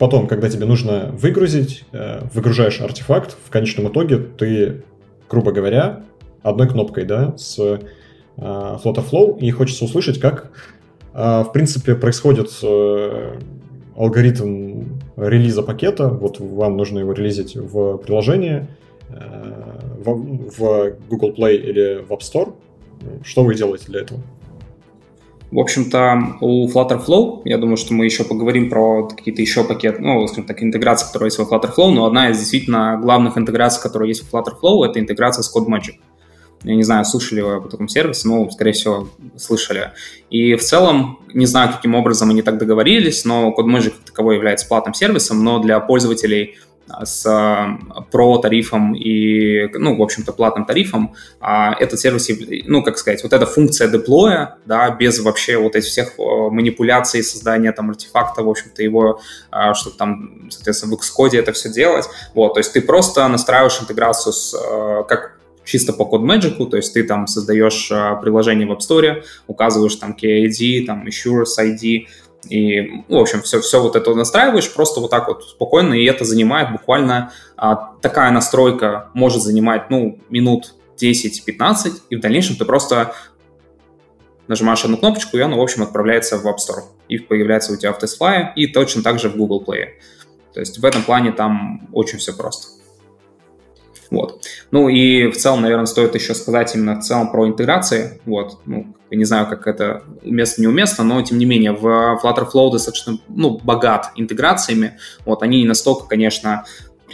Потом, 0.00 0.28
когда 0.28 0.48
тебе 0.48 0.64
нужно 0.64 1.10
выгрузить, 1.12 1.84
э, 1.92 2.22
выгружаешь 2.32 2.80
артефакт, 2.80 3.36
в 3.44 3.50
конечном 3.50 3.88
итоге 3.88 4.16
ты, 4.16 4.82
грубо 5.28 5.52
говоря, 5.52 6.04
одной 6.42 6.70
кнопкой, 6.70 7.04
да, 7.04 7.36
с 7.36 7.80
э, 8.40 8.78
Flutter 8.82 9.04
Flow, 9.08 9.38
и 9.38 9.50
хочется 9.50 9.84
услышать, 9.84 10.18
как, 10.18 10.50
э, 11.14 11.42
в 11.42 11.52
принципе, 11.52 11.94
происходит 11.94 12.50
алгоритм 13.96 14.84
релиза 15.16 15.62
пакета. 15.62 16.08
Вот 16.08 16.40
вам 16.40 16.76
нужно 16.76 17.00
его 17.00 17.12
релизить 17.12 17.54
в 17.54 17.98
приложении, 17.98 18.66
в 19.10 20.94
Google 21.10 21.34
Play 21.36 21.56
или 21.56 22.02
в 22.02 22.10
App 22.12 22.20
Store. 22.20 22.54
Что 23.24 23.44
вы 23.44 23.54
делаете 23.54 23.86
для 23.88 24.00
этого? 24.02 24.20
В 25.50 25.58
общем-то, 25.58 26.36
у 26.40 26.68
Flutterflow, 26.68 27.42
я 27.44 27.58
думаю, 27.58 27.76
что 27.76 27.92
мы 27.92 28.04
еще 28.04 28.22
поговорим 28.22 28.70
про 28.70 29.08
какие-то 29.08 29.42
еще 29.42 29.64
пакеты, 29.64 30.00
ну, 30.00 30.24
скажем 30.28 30.44
так, 30.44 30.62
интеграции, 30.62 31.06
которые 31.06 31.26
есть 31.26 31.38
во 31.38 31.44
Flutterflow, 31.44 31.90
но 31.90 32.06
одна 32.06 32.30
из 32.30 32.38
действительно 32.38 33.00
главных 33.02 33.36
интеграций, 33.36 33.82
которая 33.82 34.08
есть 34.08 34.22
в 34.22 34.32
Flutterflow, 34.32 34.84
это 34.84 35.00
интеграция 35.00 35.42
с 35.42 35.54
CodeMagic. 35.54 35.96
Я 36.62 36.74
не 36.74 36.82
знаю, 36.82 37.04
слышали 37.04 37.40
вы 37.40 37.54
об 37.54 37.66
этом 37.66 37.88
сервисе, 37.88 38.28
но, 38.28 38.50
скорее 38.50 38.72
всего, 38.72 39.08
слышали. 39.36 39.92
И 40.28 40.54
в 40.54 40.62
целом, 40.62 41.20
не 41.32 41.46
знаю, 41.46 41.72
каким 41.72 41.94
образом 41.94 42.30
они 42.30 42.42
так 42.42 42.58
договорились, 42.58 43.24
но 43.24 43.54
CodeMagic 43.56 43.90
как 43.90 44.04
таковой 44.06 44.36
является 44.36 44.68
платным 44.68 44.94
сервисом, 44.94 45.42
но 45.42 45.58
для 45.58 45.80
пользователей– 45.80 46.58
с 47.04 47.78
про 48.10 48.38
тарифом 48.38 48.94
и, 48.94 49.68
ну, 49.74 49.96
в 49.96 50.02
общем-то, 50.02 50.32
платным 50.32 50.64
тарифом, 50.64 51.14
а 51.40 51.74
этот 51.78 52.00
сервис, 52.00 52.28
ну, 52.66 52.82
как 52.82 52.98
сказать, 52.98 53.22
вот 53.22 53.32
эта 53.32 53.46
функция 53.46 53.88
деплоя, 53.88 54.56
да, 54.66 54.90
без 54.90 55.20
вообще 55.20 55.56
вот 55.56 55.76
этих 55.76 55.88
всех 55.88 56.18
манипуляций, 56.18 57.22
создания 57.22 57.72
там 57.72 57.90
артефакта, 57.90 58.42
в 58.42 58.48
общем-то, 58.48 58.82
его, 58.82 59.20
а, 59.50 59.74
чтобы 59.74 59.96
там, 59.96 60.50
соответственно, 60.50 60.96
в 60.96 61.00
Xcode 61.00 61.38
это 61.38 61.52
все 61.52 61.70
делать, 61.70 62.06
вот, 62.34 62.54
то 62.54 62.60
есть 62.60 62.72
ты 62.72 62.80
просто 62.80 63.26
настраиваешь 63.28 63.80
интеграцию 63.80 64.32
с, 64.32 64.56
как 65.08 65.39
чисто 65.64 65.92
по 65.92 66.02
CodeMagic, 66.02 66.68
то 66.68 66.76
есть 66.76 66.94
ты 66.94 67.04
там 67.04 67.26
создаешь 67.26 67.90
а, 67.92 68.16
приложение 68.16 68.66
в 68.66 68.72
App 68.72 68.78
Store, 68.78 69.22
указываешь 69.46 69.96
там 69.96 70.16
KID, 70.20 70.86
там 70.86 71.06
Assurance 71.06 71.58
ID, 71.58 72.06
и, 72.48 72.80
ну, 73.08 73.18
в 73.18 73.20
общем, 73.20 73.42
все, 73.42 73.60
все 73.60 73.82
вот 73.82 73.96
это 73.96 74.14
настраиваешь 74.14 74.72
просто 74.72 75.00
вот 75.00 75.10
так 75.10 75.28
вот 75.28 75.44
спокойно, 75.44 75.94
и 75.94 76.04
это 76.04 76.24
занимает 76.24 76.72
буквально 76.72 77.32
а, 77.56 77.94
такая 78.00 78.30
настройка 78.30 79.10
может 79.14 79.42
занимать, 79.42 79.90
ну, 79.90 80.18
минут 80.30 80.74
10-15, 81.00 81.92
и 82.08 82.16
в 82.16 82.20
дальнейшем 82.20 82.56
ты 82.56 82.64
просто 82.64 83.14
нажимаешь 84.48 84.84
одну 84.84 84.96
кнопочку, 84.96 85.36
и 85.36 85.40
оно, 85.40 85.58
в 85.58 85.62
общем, 85.62 85.82
отправляется 85.82 86.38
в 86.38 86.46
App 86.46 86.56
Store, 86.56 86.82
и 87.08 87.18
появляется 87.18 87.72
у 87.72 87.76
тебя 87.76 87.92
в 87.92 88.02
TestFly, 88.02 88.54
и 88.56 88.66
точно 88.66 89.02
так 89.02 89.18
же 89.20 89.28
в 89.28 89.36
Google 89.36 89.62
Play. 89.66 89.90
То 90.54 90.60
есть 90.60 90.78
в 90.78 90.84
этом 90.84 91.02
плане 91.02 91.32
там 91.32 91.88
очень 91.92 92.18
все 92.18 92.32
просто. 92.32 92.79
Вот. 94.10 94.44
Ну 94.70 94.88
и 94.88 95.30
в 95.30 95.36
целом, 95.36 95.62
наверное, 95.62 95.86
стоит 95.86 96.14
еще 96.14 96.34
сказать 96.34 96.74
именно 96.74 97.00
в 97.00 97.04
целом 97.04 97.30
про 97.30 97.46
интеграции. 97.46 98.20
Вот. 98.26 98.58
Ну, 98.66 98.94
не 99.10 99.24
знаю, 99.24 99.46
как 99.46 99.66
это 99.66 100.02
уместно, 100.22 100.62
неуместно, 100.62 101.04
но 101.04 101.20
тем 101.22 101.38
не 101.38 101.44
менее 101.44 101.72
в 101.72 102.20
Flutterflow 102.22 102.72
достаточно 102.72 103.18
ну, 103.28 103.58
богат 103.62 104.10
интеграциями. 104.16 104.98
Вот. 105.24 105.42
Они 105.42 105.62
не 105.62 105.68
настолько, 105.68 106.06
конечно, 106.06 106.64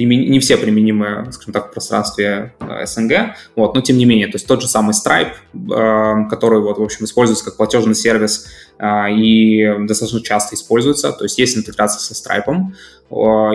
не 0.05 0.39
все 0.41 0.57
применимы, 0.57 1.27
скажем 1.33 1.53
так, 1.53 1.71
в 1.71 1.73
пространстве 1.73 2.55
э, 2.61 2.87
СНГ, 2.87 3.37
вот, 3.55 3.75
но 3.75 3.81
тем 3.81 3.99
не 3.99 4.05
менее, 4.05 4.27
то 4.27 4.37
есть 4.37 4.47
тот 4.47 4.63
же 4.63 4.69
самый 4.69 4.93
Stripe, 4.93 5.33
э, 5.55 6.29
который, 6.29 6.61
вот, 6.61 6.79
в 6.79 6.83
общем, 6.83 7.05
используется 7.05 7.45
как 7.45 7.57
платежный 7.57 7.95
сервис 7.95 8.47
э, 8.79 9.13
и 9.13 9.87
достаточно 9.87 10.21
часто 10.23 10.55
используется, 10.55 11.13
то 11.13 11.25
есть 11.25 11.39
есть 11.39 11.57
интеграция 11.57 12.01
со 12.01 12.15
Stripe, 12.15 12.73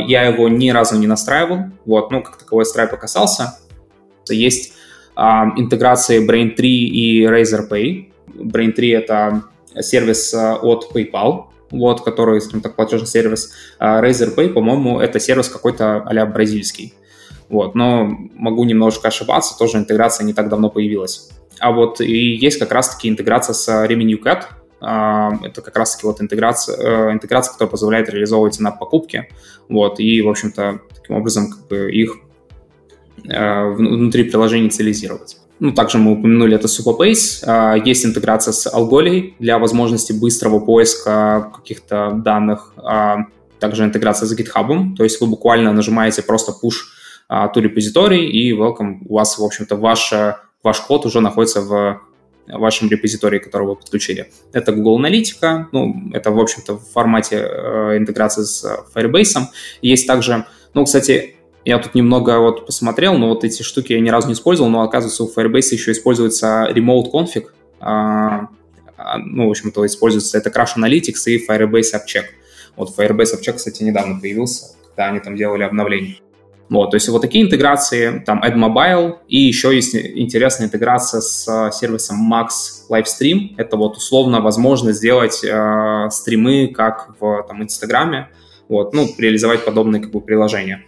я 0.07 0.23
его 0.23 0.47
ни 0.47 0.69
разу 0.69 0.97
не 0.97 1.07
настраивал, 1.07 1.65
вот, 1.85 2.11
ну, 2.11 2.23
как 2.23 2.37
таковой 2.37 2.63
Stripe 2.63 2.97
касался, 2.97 3.59
есть 4.29 4.73
интеграции 5.15 6.25
Brain3 6.25 6.61
и 6.63 7.25
Razorpay, 7.25 8.11
Brain3 8.33 8.97
это 8.97 9.43
сервис 9.81 10.33
от 10.33 10.89
PayPal, 10.93 11.50
вот, 11.72 12.03
который, 12.03 12.39
скажем 12.41 12.61
так, 12.61 12.76
платежный 12.76 13.07
сервис. 13.07 13.53
А 13.80 14.01
Razorpay, 14.01 14.49
по-моему, 14.49 14.99
это 14.99 15.19
сервис 15.19 15.49
какой-то 15.49 15.97
а 15.97 16.26
бразильский. 16.26 16.93
Вот, 17.49 17.76
но 17.76 18.05
могу 18.36 18.63
немножко 18.63 19.09
ошибаться, 19.09 19.57
тоже 19.57 19.78
интеграция 19.78 20.26
не 20.26 20.34
так 20.34 20.47
давно 20.47 20.69
появилась. 20.69 21.30
А 21.59 21.72
вот 21.72 21.99
и 21.99 22.36
есть 22.36 22.59
как 22.59 22.72
раз-таки 22.72 23.09
интеграция 23.09 23.53
с 23.53 23.67
Revenue 23.67 24.22
Cat, 24.22 24.45
а, 24.80 25.38
это 25.43 25.61
как 25.61 25.76
раз-таки 25.76 26.07
вот 26.07 26.22
интеграция, 26.22 26.76
э, 26.76 27.11
интеграция, 27.11 27.51
которая 27.51 27.69
позволяет 27.69 28.09
реализовывать 28.09 28.59
на 28.59 28.72
покупки, 28.72 29.28
вот, 29.69 29.99
и, 29.99 30.22
в 30.22 30.30
общем-то, 30.30 30.80
таким 30.95 31.17
образом 31.17 31.51
как 31.51 31.67
бы 31.67 31.91
их 31.91 32.15
э, 33.30 33.65
внутри 33.74 34.24
приложения 34.24 34.69
целизировать. 34.69 35.38
Ну, 35.62 35.72
также 35.74 35.99
мы 35.99 36.14
упомянули 36.14 36.55
это 36.55 36.68
Supabase. 36.68 37.43
А, 37.45 37.76
есть 37.76 38.03
интеграция 38.03 38.51
с 38.51 38.66
Algoley 38.66 39.36
для 39.38 39.59
возможности 39.59 40.12
быстрого 40.12 40.59
поиска 40.59 41.51
каких-то 41.55 42.14
данных. 42.26 42.74
А, 42.78 43.28
также 43.59 43.84
интеграция 43.84 44.26
с 44.26 44.36
GitHub. 44.36 44.95
То 44.97 45.03
есть 45.03 45.22
вы 45.22 45.28
буквально 45.28 45.72
нажимаете 45.72 46.24
просто 46.24 46.51
push 46.51 46.78
а, 47.30 47.47
to 47.53 47.62
репозиторий 47.62 48.28
и 48.28 48.51
welcome. 48.53 49.05
У 49.07 49.14
вас, 49.14 49.38
в 49.38 49.43
общем-то, 49.43 49.76
ваш, 49.76 50.12
ваш 50.64 50.80
код 50.82 51.05
уже 51.05 51.22
находится 51.22 51.62
в 51.62 52.01
вашем 52.47 52.89
репозитории, 52.89 53.38
который 53.38 53.68
вы 53.68 53.76
подключили. 53.76 54.32
Это 54.53 54.72
Google 54.72 54.95
Аналитика, 54.95 55.68
ну, 55.72 56.09
это, 56.12 56.32
в 56.32 56.39
общем-то, 56.39 56.80
в 56.80 56.91
формате 56.91 57.36
э, 57.38 57.97
интеграции 57.97 58.41
с 58.41 58.66
Firebase. 58.95 59.43
Есть 59.84 60.07
также, 60.07 60.47
ну, 60.74 60.86
кстати, 60.86 61.36
я 61.66 61.78
тут 61.80 61.95
немного 61.95 62.39
вот 62.39 62.66
посмотрел, 62.66 63.18
но 63.18 63.30
вот 63.30 63.43
эти 63.43 63.62
штуки 63.62 63.93
я 63.93 63.99
ни 63.99 64.09
разу 64.09 64.28
не 64.28 64.34
использовал, 64.34 64.70
но 64.70 64.82
оказывается 64.82 65.24
у 65.24 65.32
Firebase 65.32 65.74
еще 65.74 65.91
используется 65.91 66.68
remote 66.72 67.12
config, 67.12 67.45
а, 67.80 68.47
а, 68.97 69.18
ну, 69.18 69.47
в 69.47 69.51
общем-то, 69.51 69.86
используется 69.86 70.38
это 70.38 70.49
Crash 70.49 70.78
Analytics 70.78 71.26
и 71.28 71.45
Firebase 71.47 71.93
AppCheck. 71.93 72.26
Вот 72.76 72.97
Firebase 72.97 73.39
AppCheck, 73.39 73.53
кстати, 73.53 73.84
недавно 73.84 74.20
появился, 74.20 74.76
когда 74.89 75.07
они 75.07 75.20
там 75.20 75.36
делали 75.36 75.64
обновление. 75.64 76.18
Вот, 76.70 76.91
то 76.91 76.95
есть 76.95 77.09
вот 77.09 77.22
такие 77.22 77.43
интеграции, 77.43 78.24
там 78.26 78.41
AdMobile, 78.41 79.18
и 79.28 79.39
еще 79.39 79.76
есть 79.76 79.93
интересная 79.93 80.68
интеграция 80.68 81.20
с 81.20 81.70
сервисом 81.74 82.32
Max 82.32 82.47
Livestream. 82.89 83.55
Это 83.57 83.76
вот 83.76 83.97
условно 83.97 84.39
возможно 84.39 84.93
сделать 84.93 85.43
э, 85.43 86.07
стримы, 86.12 86.70
как 86.70 87.16
в 87.20 87.43
там, 87.45 87.62
Инстаграме, 87.62 88.30
вот, 88.70 88.93
ну, 88.93 89.05
реализовать 89.18 89.66
подобные 89.66 90.01
как 90.01 90.12
бы 90.12 90.22
приложения. 90.22 90.86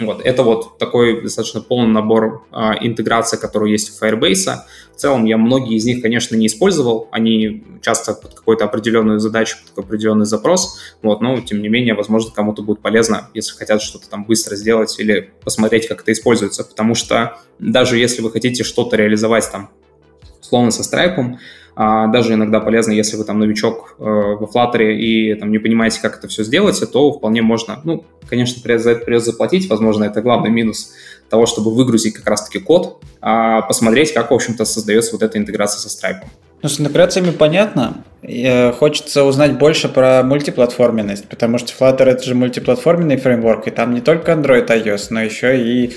Вот, 0.00 0.22
это 0.24 0.42
вот 0.42 0.78
такой 0.78 1.20
достаточно 1.20 1.60
полный 1.60 1.92
набор 1.92 2.46
а, 2.50 2.74
интеграции, 2.80 3.36
который 3.36 3.70
есть 3.70 3.90
у 3.90 4.04
Firebase. 4.04 4.60
В 4.94 4.96
целом 4.96 5.26
я 5.26 5.36
многие 5.36 5.76
из 5.76 5.84
них, 5.84 6.00
конечно, 6.00 6.36
не 6.36 6.46
использовал, 6.46 7.08
они 7.10 7.62
часто 7.82 8.14
под 8.14 8.34
какую-то 8.34 8.64
определенную 8.64 9.20
задачу, 9.20 9.58
под 9.74 9.84
определенный 9.84 10.24
запрос, 10.24 10.78
вот, 11.02 11.20
но 11.20 11.38
тем 11.42 11.60
не 11.60 11.68
менее, 11.68 11.94
возможно, 11.94 12.32
кому-то 12.34 12.62
будет 12.62 12.80
полезно, 12.80 13.28
если 13.34 13.54
хотят 13.56 13.82
что-то 13.82 14.08
там 14.08 14.24
быстро 14.24 14.56
сделать 14.56 14.98
или 14.98 15.30
посмотреть, 15.44 15.86
как 15.86 16.00
это 16.00 16.12
используется, 16.12 16.64
потому 16.64 16.94
что 16.94 17.38
даже 17.58 17.98
если 17.98 18.22
вы 18.22 18.30
хотите 18.30 18.64
что-то 18.64 18.96
реализовать 18.96 19.50
там, 19.52 19.70
условно, 20.40 20.70
со 20.70 20.82
Stripe, 20.82 21.36
а 21.82 22.08
даже 22.08 22.34
иногда 22.34 22.60
полезно, 22.60 22.92
если 22.92 23.16
вы 23.16 23.24
там 23.24 23.38
новичок 23.38 23.94
э, 23.98 24.02
во 24.02 24.46
Flutter 24.46 24.92
и 24.92 25.34
там 25.36 25.50
не 25.50 25.58
понимаете, 25.58 25.98
как 26.02 26.18
это 26.18 26.28
все 26.28 26.44
сделать, 26.44 26.78
то 26.92 27.10
вполне 27.10 27.40
можно, 27.40 27.80
ну, 27.84 28.04
конечно, 28.28 28.60
это 28.62 28.96
придется 28.96 29.30
заплатить, 29.30 29.66
возможно, 29.70 30.04
это 30.04 30.20
главный 30.20 30.50
минус 30.50 30.92
того, 31.30 31.46
чтобы 31.46 31.74
выгрузить 31.74 32.12
как 32.12 32.26
раз-таки 32.28 32.58
код, 32.58 33.02
а 33.22 33.62
посмотреть, 33.62 34.12
как, 34.12 34.30
в 34.30 34.34
общем-то, 34.34 34.66
создается 34.66 35.12
вот 35.12 35.22
эта 35.22 35.38
интеграция 35.38 35.78
со 35.78 35.88
Stripe. 35.88 36.26
Ну, 36.60 36.68
с 36.68 36.78
интеграциями 36.78 37.30
понятно. 37.30 38.04
И, 38.20 38.74
хочется 38.78 39.24
узнать 39.24 39.56
больше 39.56 39.88
про 39.88 40.22
мультиплатформенность, 40.22 41.30
потому 41.30 41.56
что 41.56 41.72
Flutter— 41.72 42.04
это 42.10 42.22
же 42.24 42.34
мультиплатформенный 42.34 43.16
фреймворк, 43.16 43.68
и 43.68 43.70
там 43.70 43.94
не 43.94 44.02
только 44.02 44.32
Android, 44.32 44.66
iOS, 44.66 45.06
но 45.08 45.22
еще 45.22 45.58
и 45.58 45.94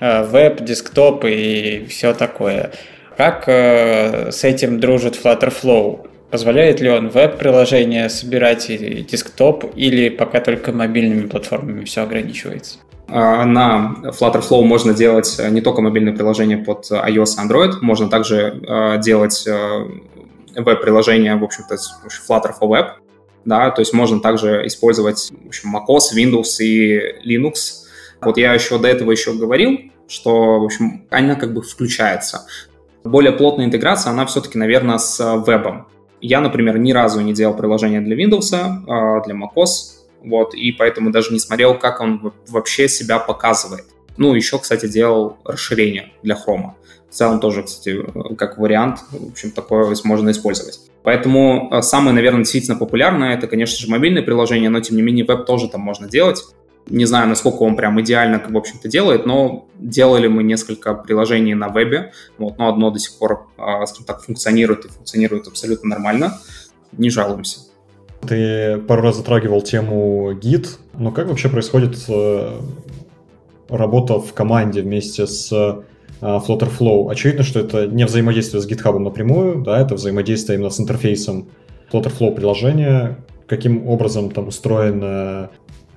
э, 0.00 0.24
веб, 0.24 0.64
десктоп 0.64 1.24
и 1.24 1.86
все 1.88 2.14
такое. 2.14 2.72
Как 3.20 3.44
э, 3.48 4.30
с 4.32 4.44
этим 4.44 4.80
дружит 4.80 5.14
Flutterflow? 5.22 6.08
Позволяет 6.30 6.80
ли 6.80 6.88
он 6.88 7.10
веб-приложение 7.10 8.08
собирать 8.08 8.70
и 8.70 9.02
десктоп, 9.02 9.66
или 9.76 10.08
пока 10.08 10.40
только 10.40 10.72
мобильными 10.72 11.28
платформами 11.28 11.84
все 11.84 12.00
ограничивается? 12.00 12.78
А, 13.08 13.44
на 13.44 13.96
Flutterflow 14.18 14.62
можно 14.62 14.94
делать 14.94 15.36
э, 15.38 15.50
не 15.50 15.60
только 15.60 15.82
мобильные 15.82 16.14
приложения 16.14 16.56
под 16.56 16.90
iOS 16.90 17.34
и 17.36 17.46
Android, 17.46 17.72
можно 17.82 18.08
также 18.08 18.58
э, 18.66 18.98
делать 19.02 19.46
э, 19.46 19.84
веб-приложения, 20.56 21.36
в 21.36 21.44
общем-то, 21.44 21.74
Flutter 21.74 22.54
for 22.58 22.70
Web, 22.70 22.86
да, 23.44 23.70
то 23.70 23.82
есть 23.82 23.92
можно 23.92 24.20
также 24.20 24.66
использовать 24.66 25.30
в 25.44 25.48
общем, 25.48 25.76
macOS, 25.76 26.16
Windows 26.16 26.58
и 26.60 26.98
Linux. 27.26 27.84
Вот 28.22 28.38
я 28.38 28.54
еще 28.54 28.78
до 28.78 28.88
этого 28.88 29.10
еще 29.10 29.34
говорил, 29.34 29.78
что, 30.08 30.60
в 30.60 30.64
общем, 30.64 31.04
она 31.10 31.34
как 31.34 31.52
бы 31.52 31.60
включается. 31.60 32.46
Более 33.04 33.32
плотная 33.32 33.66
интеграция, 33.66 34.10
она 34.10 34.26
все-таки, 34.26 34.58
наверное, 34.58 34.98
с 34.98 35.20
э, 35.20 35.38
вебом. 35.46 35.86
Я, 36.20 36.40
например, 36.40 36.78
ни 36.78 36.92
разу 36.92 37.20
не 37.20 37.32
делал 37.32 37.54
приложение 37.54 38.00
для 38.00 38.16
Windows, 38.16 38.52
а, 38.52 39.22
для 39.22 39.34
macOS, 39.34 40.00
вот, 40.22 40.54
и 40.54 40.70
поэтому 40.72 41.10
даже 41.10 41.32
не 41.32 41.38
смотрел, 41.38 41.78
как 41.78 42.00
он 42.00 42.32
вообще 42.48 42.88
себя 42.88 43.18
показывает. 43.18 43.86
Ну, 44.18 44.34
еще, 44.34 44.58
кстати, 44.58 44.86
делал 44.86 45.38
расширение 45.44 46.12
для 46.22 46.34
Chrome. 46.34 46.72
В 47.08 47.14
целом 47.14 47.40
тоже, 47.40 47.62
кстати, 47.62 48.04
как 48.36 48.58
вариант, 48.58 49.00
в 49.10 49.32
общем, 49.32 49.50
такое 49.50 49.96
можно 50.04 50.30
использовать. 50.30 50.80
Поэтому 51.02 51.70
э, 51.72 51.80
самое, 51.82 52.14
наверное, 52.14 52.42
действительно 52.42 52.76
популярное, 52.76 53.34
это, 53.34 53.46
конечно 53.46 53.78
же, 53.78 53.90
мобильное 53.90 54.22
приложение, 54.22 54.68
но, 54.68 54.80
тем 54.80 54.96
не 54.96 55.02
менее, 55.02 55.24
веб 55.24 55.46
тоже 55.46 55.68
там 55.68 55.80
можно 55.80 56.08
делать. 56.08 56.44
Не 56.88 57.04
знаю, 57.04 57.28
насколько 57.28 57.62
он 57.62 57.76
прям 57.76 58.00
идеально, 58.00 58.42
в 58.48 58.56
общем-то, 58.56 58.88
делает, 58.88 59.24
но 59.24 59.68
делали 59.78 60.26
мы 60.26 60.42
несколько 60.42 60.94
приложений 60.94 61.54
на 61.54 61.68
вебе, 61.68 62.12
вот, 62.36 62.58
но 62.58 62.68
одно 62.68 62.90
до 62.90 62.98
сих 62.98 63.16
пор, 63.18 63.46
а, 63.56 63.86
скажем 63.86 64.06
так, 64.06 64.22
функционирует 64.22 64.84
и 64.84 64.88
функционирует 64.88 65.46
абсолютно 65.46 65.90
нормально. 65.90 66.38
Не 66.92 67.10
жалуемся. 67.10 67.60
Ты 68.26 68.78
пару 68.78 69.02
раз 69.02 69.16
затрагивал 69.16 69.62
тему 69.62 70.32
гид, 70.34 70.78
но 70.94 71.10
как 71.12 71.28
вообще 71.28 71.48
происходит 71.48 71.96
э, 72.08 72.60
работа 73.68 74.20
в 74.20 74.34
команде 74.34 74.82
вместе 74.82 75.26
с 75.26 75.50
э, 75.52 75.82
Flutterflow? 76.20 77.10
Очевидно, 77.10 77.44
что 77.44 77.60
это 77.60 77.86
не 77.86 78.04
взаимодействие 78.04 78.60
с 78.60 78.68
GitHub 78.68 78.98
напрямую, 78.98 79.62
да, 79.62 79.80
это 79.80 79.94
взаимодействие 79.94 80.56
именно 80.58 80.70
с 80.70 80.80
интерфейсом 80.80 81.48
Flutterflow 81.90 82.34
приложения, 82.34 83.18
каким 83.46 83.88
образом 83.88 84.30
там 84.30 84.48
устроена 84.48 85.50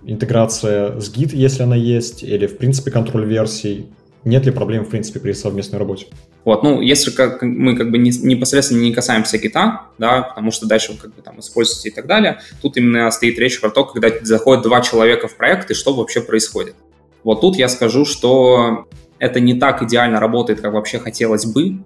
интеграция 0.05 0.99
с 0.99 1.13
Git, 1.13 1.31
если 1.33 1.63
она 1.63 1.75
есть, 1.75 2.23
или, 2.23 2.47
в 2.47 2.57
принципе, 2.57 2.91
контроль 2.91 3.25
версий? 3.25 3.87
Нет 4.25 4.45
ли 4.45 4.51
проблем, 4.51 4.85
в 4.85 4.89
принципе, 4.89 5.19
при 5.19 5.33
совместной 5.33 5.79
работе? 5.79 6.07
Вот, 6.45 6.63
ну, 6.63 6.81
если 6.81 7.11
как, 7.11 7.41
мы 7.41 7.75
как 7.75 7.91
бы 7.91 7.97
не, 7.97 8.11
непосредственно 8.11 8.81
не 8.81 8.93
касаемся 8.93 9.37
гита, 9.37 9.83
да, 9.97 10.21
потому 10.21 10.51
что 10.51 10.65
дальше 10.65 10.93
вы 10.93 10.97
как 10.97 11.15
бы 11.15 11.21
там 11.21 11.39
используете 11.39 11.89
и 11.89 11.91
так 11.91 12.05
далее, 12.05 12.39
тут 12.61 12.77
именно 12.77 13.09
стоит 13.11 13.37
речь 13.37 13.59
про 13.59 13.69
то, 13.69 13.85
когда 13.85 14.09
заходят 14.21 14.63
два 14.63 14.81
человека 14.81 15.27
в 15.27 15.35
проект 15.35 15.71
и 15.71 15.73
что 15.73 15.93
вообще 15.93 16.21
происходит. 16.21 16.75
Вот 17.23 17.41
тут 17.41 17.57
я 17.57 17.69
скажу, 17.69 18.05
что 18.05 18.87
это 19.19 19.39
не 19.39 19.53
так 19.55 19.81
идеально 19.83 20.19
работает, 20.19 20.61
как 20.61 20.73
вообще 20.73 20.99
хотелось 20.99 21.45
бы, 21.45 21.79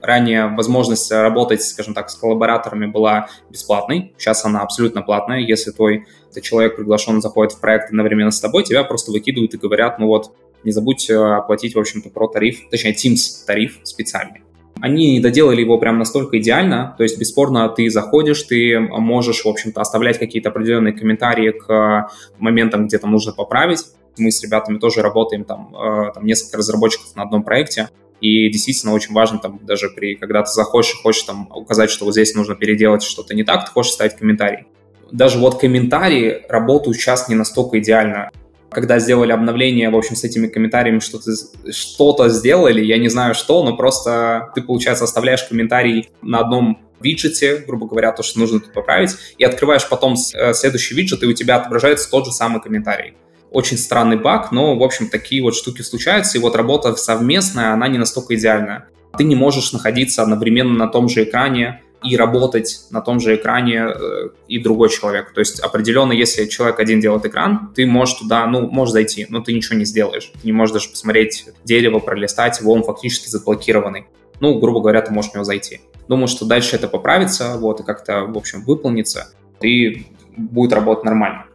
Ранее 0.00 0.46
возможность 0.46 1.10
работать, 1.10 1.62
скажем 1.62 1.94
так, 1.94 2.08
с 2.10 2.14
коллабораторами 2.14 2.86
была 2.86 3.28
бесплатной, 3.50 4.14
сейчас 4.16 4.44
она 4.44 4.60
абсолютно 4.60 5.02
платная. 5.02 5.40
Если 5.40 5.70
твой 5.70 6.06
человек 6.40 6.76
приглашен, 6.76 7.20
заходит 7.20 7.54
в 7.54 7.60
проект 7.60 7.88
одновременно 7.88 8.30
с 8.30 8.40
тобой, 8.40 8.62
тебя 8.62 8.84
просто 8.84 9.10
выкидывают 9.10 9.54
и 9.54 9.58
говорят, 9.58 9.98
ну 9.98 10.06
вот, 10.06 10.32
не 10.64 10.72
забудь 10.72 11.08
э, 11.10 11.16
оплатить, 11.16 11.74
в 11.74 11.78
общем-то, 11.78 12.10
про 12.10 12.28
тариф, 12.28 12.68
точнее, 12.70 12.94
Teams 12.94 13.44
тариф 13.46 13.78
специальный. 13.82 14.42
Они 14.80 15.14
не 15.14 15.20
доделали 15.20 15.60
его 15.60 15.78
прям 15.78 15.98
настолько 15.98 16.38
идеально, 16.38 16.94
то 16.96 17.02
есть, 17.02 17.18
бесспорно, 17.18 17.68
ты 17.68 17.90
заходишь, 17.90 18.44
ты 18.44 18.78
можешь, 18.78 19.44
в 19.44 19.48
общем-то, 19.48 19.80
оставлять 19.80 20.18
какие-то 20.18 20.50
определенные 20.50 20.92
комментарии 20.92 21.50
к 21.50 22.10
моментам, 22.38 22.86
где 22.86 22.98
там 22.98 23.10
нужно 23.10 23.32
поправить. 23.32 23.80
Мы 24.16 24.30
с 24.30 24.42
ребятами 24.42 24.78
тоже 24.78 25.02
работаем, 25.02 25.44
там, 25.44 25.74
э, 25.74 26.12
там 26.14 26.24
несколько 26.24 26.58
разработчиков 26.58 27.14
на 27.16 27.22
одном 27.22 27.42
проекте, 27.42 27.88
и 28.20 28.50
действительно 28.50 28.94
очень 28.94 29.14
важно 29.14 29.38
там 29.38 29.60
даже 29.62 29.90
при, 29.90 30.14
когда 30.14 30.42
ты 30.42 30.50
заходишь 30.50 30.92
и 30.92 30.96
хочешь 30.96 31.22
там 31.22 31.48
указать, 31.54 31.90
что 31.90 32.04
вот 32.04 32.12
здесь 32.12 32.34
нужно 32.34 32.54
переделать 32.54 33.02
что-то 33.02 33.34
не 33.34 33.44
так, 33.44 33.66
ты 33.66 33.70
хочешь 33.70 33.92
ставить 33.92 34.16
комментарий. 34.16 34.66
Даже 35.10 35.38
вот 35.38 35.60
комментарии 35.60 36.42
работают 36.48 36.96
сейчас 36.96 37.28
не 37.28 37.34
настолько 37.34 37.78
идеально. 37.78 38.30
Когда 38.70 38.98
сделали 38.98 39.32
обновление, 39.32 39.88
в 39.88 39.96
общем, 39.96 40.14
с 40.14 40.24
этими 40.24 40.46
комментариями 40.46 40.98
что-то 40.98 41.30
что 41.72 42.28
сделали, 42.28 42.84
я 42.84 42.98
не 42.98 43.08
знаю 43.08 43.34
что, 43.34 43.62
но 43.64 43.76
просто 43.76 44.50
ты, 44.54 44.60
получается, 44.60 45.04
оставляешь 45.04 45.44
комментарий 45.44 46.10
на 46.20 46.40
одном 46.40 46.78
виджете, 47.00 47.64
грубо 47.66 47.86
говоря, 47.86 48.12
то, 48.12 48.22
что 48.22 48.38
нужно 48.38 48.60
тут 48.60 48.72
поправить, 48.72 49.12
и 49.38 49.44
открываешь 49.44 49.88
потом 49.88 50.16
э, 50.34 50.52
следующий 50.52 50.94
виджет, 50.94 51.22
и 51.22 51.26
у 51.26 51.32
тебя 51.32 51.56
отображается 51.56 52.10
тот 52.10 52.26
же 52.26 52.32
самый 52.32 52.60
комментарий 52.60 53.14
очень 53.50 53.78
странный 53.78 54.16
баг, 54.16 54.52
но, 54.52 54.76
в 54.76 54.82
общем, 54.82 55.08
такие 55.08 55.42
вот 55.42 55.54
штуки 55.54 55.82
случаются, 55.82 56.38
и 56.38 56.40
вот 56.40 56.56
работа 56.56 56.94
совместная, 56.96 57.72
она 57.72 57.88
не 57.88 57.98
настолько 57.98 58.34
идеальная. 58.34 58.88
Ты 59.16 59.24
не 59.24 59.36
можешь 59.36 59.72
находиться 59.72 60.22
одновременно 60.22 60.74
на 60.74 60.86
том 60.88 61.08
же 61.08 61.24
экране 61.24 61.82
и 62.02 62.16
работать 62.16 62.82
на 62.90 63.00
том 63.00 63.18
же 63.20 63.34
экране 63.34 63.86
э, 63.88 64.28
и 64.46 64.58
другой 64.58 64.88
человек. 64.90 65.32
То 65.32 65.40
есть 65.40 65.60
определенно, 65.60 66.12
если 66.12 66.46
человек 66.46 66.78
один 66.78 67.00
делает 67.00 67.26
экран, 67.26 67.72
ты 67.74 67.86
можешь 67.86 68.16
туда, 68.16 68.46
ну, 68.46 68.68
можешь 68.68 68.92
зайти, 68.92 69.26
но 69.28 69.40
ты 69.40 69.52
ничего 69.52 69.76
не 69.76 69.84
сделаешь. 69.84 70.30
Ты 70.34 70.46
не 70.46 70.52
можешь 70.52 70.74
даже 70.74 70.90
посмотреть 70.90 71.46
дерево, 71.64 71.98
пролистать 71.98 72.60
его, 72.60 72.72
он 72.72 72.84
фактически 72.84 73.28
заблокированный. 73.28 74.06
Ну, 74.40 74.60
грубо 74.60 74.80
говоря, 74.80 75.02
ты 75.02 75.12
можешь 75.12 75.32
в 75.32 75.34
него 75.34 75.44
зайти. 75.44 75.80
Думаю, 76.06 76.28
что 76.28 76.44
дальше 76.44 76.76
это 76.76 76.86
поправится, 76.86 77.56
вот, 77.58 77.80
и 77.80 77.82
как-то, 77.82 78.22
в 78.22 78.36
общем, 78.36 78.62
выполнится, 78.64 79.32
и 79.60 80.06
будет 80.36 80.72
работать 80.72 81.04
нормально. 81.04 81.46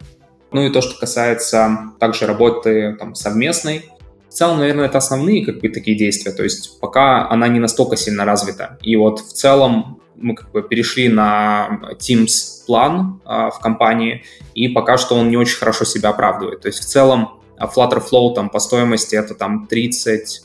Ну 0.54 0.62
и 0.62 0.70
то, 0.70 0.80
что 0.80 0.96
касается 0.96 1.90
также 1.98 2.26
работы 2.26 2.94
там, 2.96 3.16
совместной, 3.16 3.90
в 4.28 4.32
целом, 4.32 4.60
наверное, 4.60 4.86
это 4.86 4.98
основные 4.98 5.44
как 5.44 5.58
бы 5.58 5.68
такие 5.68 5.98
действия. 5.98 6.30
То 6.30 6.44
есть 6.44 6.78
пока 6.78 7.28
она 7.28 7.48
не 7.48 7.58
настолько 7.58 7.96
сильно 7.96 8.24
развита. 8.24 8.78
И 8.80 8.94
вот 8.94 9.18
в 9.18 9.32
целом 9.32 10.00
мы 10.14 10.36
как 10.36 10.52
бы 10.52 10.62
перешли 10.62 11.08
на 11.08 11.80
Teams 11.98 12.64
план 12.68 13.20
а, 13.24 13.50
в 13.50 13.58
компании, 13.58 14.22
и 14.54 14.68
пока 14.68 14.96
что 14.96 15.16
он 15.16 15.28
не 15.28 15.36
очень 15.36 15.58
хорошо 15.58 15.84
себя 15.84 16.10
оправдывает. 16.10 16.60
То 16.60 16.68
есть 16.68 16.78
в 16.78 16.86
целом 16.86 17.40
Flutter 17.58 18.00
Flow 18.00 18.32
там 18.36 18.48
по 18.48 18.60
стоимости 18.60 19.16
это 19.16 19.34
там 19.34 19.66
30 19.66 20.44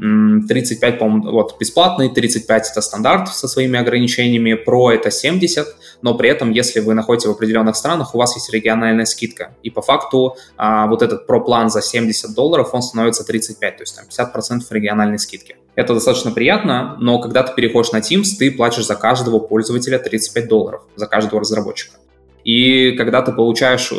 35, 0.00 0.98
по-моему, 0.98 1.30
вот 1.30 1.58
бесплатный, 1.60 2.08
35 2.08 2.70
это 2.70 2.80
стандарт 2.80 3.28
со 3.28 3.48
своими 3.48 3.78
ограничениями, 3.78 4.58
Pro 4.66 4.90
это 4.90 5.10
70, 5.10 5.66
но 6.00 6.14
при 6.14 6.30
этом, 6.30 6.50
если 6.50 6.80
вы 6.80 6.94
находитесь 6.94 7.26
в 7.26 7.32
определенных 7.32 7.76
странах, 7.76 8.14
у 8.14 8.18
вас 8.18 8.34
есть 8.34 8.50
региональная 8.50 9.04
скидка. 9.04 9.54
И 9.62 9.68
по 9.68 9.82
факту 9.82 10.36
а, 10.56 10.86
вот 10.86 11.02
этот 11.02 11.28
Pro 11.28 11.44
план 11.44 11.68
за 11.68 11.82
70 11.82 12.34
долларов, 12.34 12.70
он 12.72 12.82
становится 12.82 13.24
35, 13.24 13.76
то 13.76 13.82
есть 13.82 13.96
там 13.96 14.06
50% 14.08 14.62
региональной 14.70 15.18
скидки. 15.18 15.56
Это 15.74 15.92
достаточно 15.92 16.30
приятно, 16.30 16.96
но 16.98 17.20
когда 17.20 17.42
ты 17.42 17.54
переходишь 17.54 17.92
на 17.92 17.98
Teams, 17.98 18.36
ты 18.38 18.50
платишь 18.50 18.86
за 18.86 18.96
каждого 18.96 19.38
пользователя 19.38 19.98
35 19.98 20.48
долларов, 20.48 20.82
за 20.96 21.06
каждого 21.06 21.40
разработчика. 21.40 21.96
И 22.44 22.92
когда 22.92 23.20
ты 23.20 23.32
получаешь 23.32 23.92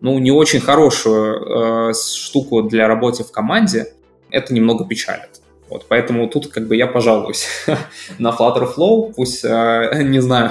ну, 0.00 0.18
не 0.18 0.30
очень 0.30 0.60
хорошую 0.60 1.90
э, 1.90 1.94
штуку 1.94 2.62
для 2.62 2.86
работы 2.86 3.24
в 3.24 3.32
команде, 3.32 3.94
это 4.34 4.52
немного 4.52 4.84
печалит. 4.84 5.40
Вот, 5.70 5.86
поэтому 5.88 6.28
тут 6.28 6.48
как 6.48 6.68
бы 6.68 6.76
я 6.76 6.86
пожалуюсь 6.86 7.48
на 8.18 8.30
Flutter 8.30 8.68
Flow, 8.74 9.12
пусть, 9.14 9.44
э, 9.44 10.02
не 10.04 10.20
знаю, 10.20 10.50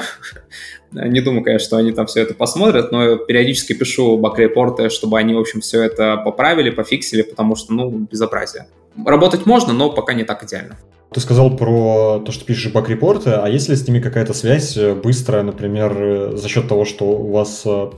не 0.91 1.21
думаю, 1.21 1.43
конечно, 1.43 1.65
что 1.65 1.77
они 1.77 1.91
там 1.91 2.07
все 2.07 2.21
это 2.21 2.33
посмотрят, 2.33 2.91
но 2.91 3.17
периодически 3.17 3.73
пишу 3.73 4.17
бак-репорты, 4.17 4.89
чтобы 4.89 5.19
они, 5.19 5.33
в 5.33 5.39
общем, 5.39 5.61
все 5.61 5.83
это 5.83 6.17
поправили, 6.17 6.71
пофиксили, 6.71 7.21
потому 7.21 7.55
что, 7.55 7.73
ну, 7.73 7.89
безобразие. 7.89 8.67
Работать 9.05 9.45
можно, 9.45 9.73
но 9.73 9.91
пока 9.91 10.13
не 10.13 10.23
так 10.23 10.43
идеально. 10.43 10.77
Ты 11.11 11.19
сказал 11.19 11.55
про 11.55 12.19
то, 12.25 12.31
что 12.31 12.43
пишешь 12.43 12.71
бак-репорты, 12.71 13.31
а 13.31 13.47
есть 13.47 13.69
ли 13.69 13.75
с 13.75 13.87
ними 13.87 13.99
какая-то 13.99 14.33
связь 14.33 14.75
э, 14.77 14.95
быстрая, 14.95 15.43
например, 15.43 15.95
э, 15.95 16.37
за 16.37 16.49
счет 16.49 16.67
того, 16.67 16.85
что 16.85 17.05
у 17.05 17.31
вас 17.31 17.61
э, 17.65 17.91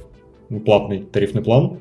платный 0.65 0.99
тарифный 0.99 1.41
план, 1.41 1.79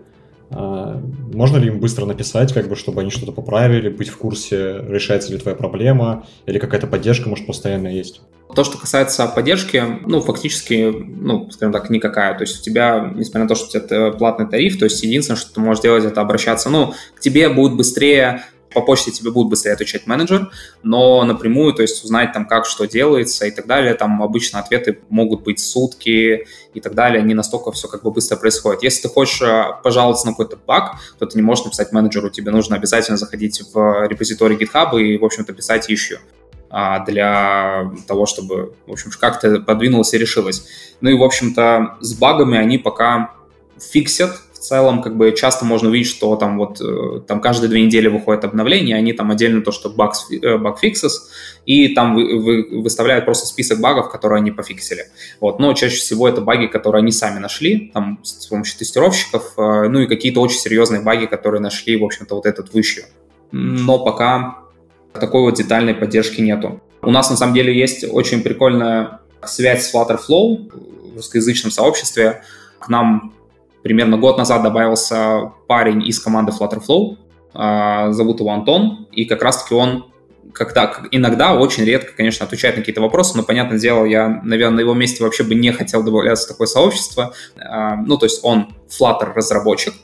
можно 0.55 1.57
ли 1.57 1.69
им 1.69 1.81
быстро 1.81 2.07
написать, 2.07 2.53
как 2.53 2.69
бы, 2.69 2.77
чтобы 2.77 3.01
они 3.01 3.11
что-то 3.11 3.33
поправили, 3.33 3.89
быть 3.89 4.09
в 4.09 4.17
курсе, 4.17 4.85
решается 4.89 5.33
ли 5.33 5.39
твоя 5.39 5.57
проблема, 5.57 6.27
или 6.47 6.59
какая-то 6.59 6.87
поддержка, 6.87 7.29
может, 7.29 7.47
постоянно 7.47 7.89
есть? 7.89 8.21
То, 8.55 8.63
что 8.63 8.79
касается 8.79 9.27
поддержки, 9.27 9.83
ну, 10.07 10.21
фактически, 10.21 10.95
ну, 10.95 11.51
скажем 11.51 11.73
так, 11.73 11.91
никакая. 11.91 12.35
То 12.35 12.43
есть 12.43 12.61
у 12.61 12.63
тебя, 12.63 13.13
несмотря 13.15 13.43
на 13.43 13.49
то, 13.49 13.55
что 13.57 13.77
это 13.79 14.13
платный 14.13 14.47
тариф, 14.49 14.79
то 14.79 14.85
есть 14.85 15.03
единственное, 15.03 15.39
что 15.39 15.55
ты 15.55 15.61
можешь 15.61 15.83
делать, 15.83 16.05
это 16.05 16.21
обращаться, 16.21 16.71
ну, 16.71 16.95
к 17.17 17.21
тебе 17.21 17.49
будет 17.49 17.77
быстрее 17.77 18.45
по 18.75 18.83
почте 18.83 19.11
тебе 19.11 19.31
будет 19.31 19.49
быстрее 19.49 19.73
отвечать 19.73 20.07
менеджер, 20.07 20.51
но 20.83 21.25
напрямую, 21.25 21.73
то 21.73 21.83
есть 21.83 22.05
узнать 22.05 22.33
там, 22.33 22.47
как 22.47 22.67
что 22.67 22.87
делается 22.87 23.47
и 23.47 23.51
так 23.51 23.67
далее, 23.67 23.95
там 23.95 24.23
обычно 24.23 24.59
ответы 24.59 24.99
могут 25.09 25.43
быть 25.43 25.61
сутки 25.61 26.47
и 26.75 26.81
так 26.81 26.95
далее, 26.95 27.23
не 27.23 27.35
настолько 27.35 27.73
все 27.73 27.89
как 27.89 28.03
бы 28.03 28.11
быстро 28.11 28.37
происходит. 28.37 28.83
Если 28.83 29.03
ты 29.03 29.09
хочешь 29.09 29.41
э, 29.41 29.65
пожаловаться 29.83 30.27
на 30.27 30.33
какой-то 30.33 30.57
баг, 30.57 30.97
то 31.19 31.27
ты 31.27 31.39
не 31.39 31.43
можешь 31.43 31.65
написать 31.65 31.93
менеджеру, 31.93 32.29
тебе 32.31 32.51
нужно 32.51 32.77
обязательно 32.77 33.17
заходить 33.17 33.63
в 33.73 34.07
репозиторий 34.09 34.57
GitHub 34.57 35.01
и, 35.01 35.17
в 35.17 35.25
общем-то, 35.25 35.53
писать 35.53 35.89
еще 35.89 36.19
для 37.07 37.93
того, 38.09 38.27
чтобы, 38.27 38.75
в 38.89 38.93
общем, 38.93 39.13
как-то 39.21 39.61
подвинулось 39.61 40.13
и 40.13 40.19
решилось. 40.19 40.67
Ну 41.01 41.09
и, 41.09 41.15
в 41.15 41.23
общем-то, 41.23 41.99
с 42.01 42.15
багами 42.15 42.59
они 42.59 42.79
пока 42.79 43.31
фиксят, 43.79 44.33
целом 44.65 45.03
как 45.03 45.17
бы 45.17 45.33
часто 45.33 45.65
можно 45.65 45.89
увидеть, 45.89 46.09
что 46.09 46.37
там 46.37 46.59
вот 46.59 46.81
э, 46.81 47.21
там 47.27 47.41
каждые 47.41 47.69
две 47.69 47.85
недели 47.85 48.09
выходит 48.09 48.45
обновление, 48.45 48.97
они 48.97 49.13
там 49.13 49.31
отдельно 49.31 49.63
то, 49.63 49.73
что 49.73 49.91
bugs, 49.91 50.31
э, 50.31 50.57
bug 50.57 50.77
fixes, 50.83 51.11
и 51.67 51.95
там 51.95 52.15
вы, 52.15 52.39
вы, 52.39 52.81
выставляют 52.83 53.25
просто 53.25 53.47
список 53.47 53.81
багов, 53.81 54.11
которые 54.11 54.39
они 54.39 54.51
пофиксили. 54.51 55.07
Вот. 55.41 55.59
Но 55.59 55.73
чаще 55.75 55.97
всего 55.97 56.29
это 56.29 56.41
баги, 56.41 56.67
которые 56.67 57.01
они 57.01 57.13
сами 57.13 57.39
нашли, 57.39 57.91
там 57.93 58.19
с 58.23 58.47
помощью 58.47 58.79
тестировщиков, 58.79 59.53
э, 59.57 59.89
ну 59.89 60.01
и 60.01 60.07
какие-то 60.07 60.41
очень 60.41 60.59
серьезные 60.59 61.03
баги, 61.03 61.27
которые 61.27 61.61
нашли, 61.61 61.97
в 61.97 62.05
общем-то, 62.05 62.35
вот 62.35 62.47
этот 62.47 62.73
выше. 62.73 63.05
Но 63.53 63.99
пока 64.05 64.59
такой 65.13 65.43
вот 65.43 65.55
детальной 65.55 65.95
поддержки 65.95 66.41
нету. 66.41 66.81
У 67.03 67.11
нас 67.11 67.31
на 67.31 67.37
самом 67.37 67.55
деле 67.55 67.77
есть 67.77 68.05
очень 68.11 68.43
прикольная 68.43 69.21
связь 69.45 69.89
с 69.89 69.95
Flutterflow 69.95 70.71
в 71.13 71.17
русскоязычном 71.17 71.71
сообществе. 71.71 72.43
К 72.79 72.89
нам 72.89 73.35
примерно 73.85 74.17
год 74.17 74.39
назад 74.39 74.63
добавился 74.63 75.53
парень 75.69 76.05
из 76.05 76.19
команды 76.19 76.53
Flutterflow, 76.59 77.19
а, 77.53 78.11
зовут 78.11 78.41
его 78.41 78.51
Антон, 78.51 79.07
и 79.13 79.27
как 79.27 79.43
раз-таки 79.43 79.75
он 79.75 80.07
когда, 80.53 80.93
иногда, 81.11 81.55
очень 81.55 81.85
редко, 81.85 82.13
конечно, 82.17 82.47
отвечает 82.47 82.77
на 82.77 82.83
какие-то 82.83 83.01
вопросы, 83.01 83.37
но, 83.37 83.43
понятное 83.43 83.79
дело, 83.79 84.05
я, 84.05 84.41
наверное, 84.45 84.77
на 84.77 84.81
его 84.81 84.95
месте 84.95 85.25
вообще 85.25 85.43
бы 85.43 85.55
не 85.57 85.73
хотел 85.73 86.05
добавляться 86.05 86.47
в 86.47 86.49
такое 86.49 86.69
сообщество. 86.69 87.35
А, 87.59 87.97
ну, 87.97 88.17
то 88.17 88.27
есть 88.27 88.41
он 88.45 88.69
Flutter 88.89 89.33
разработчик, 89.35 89.95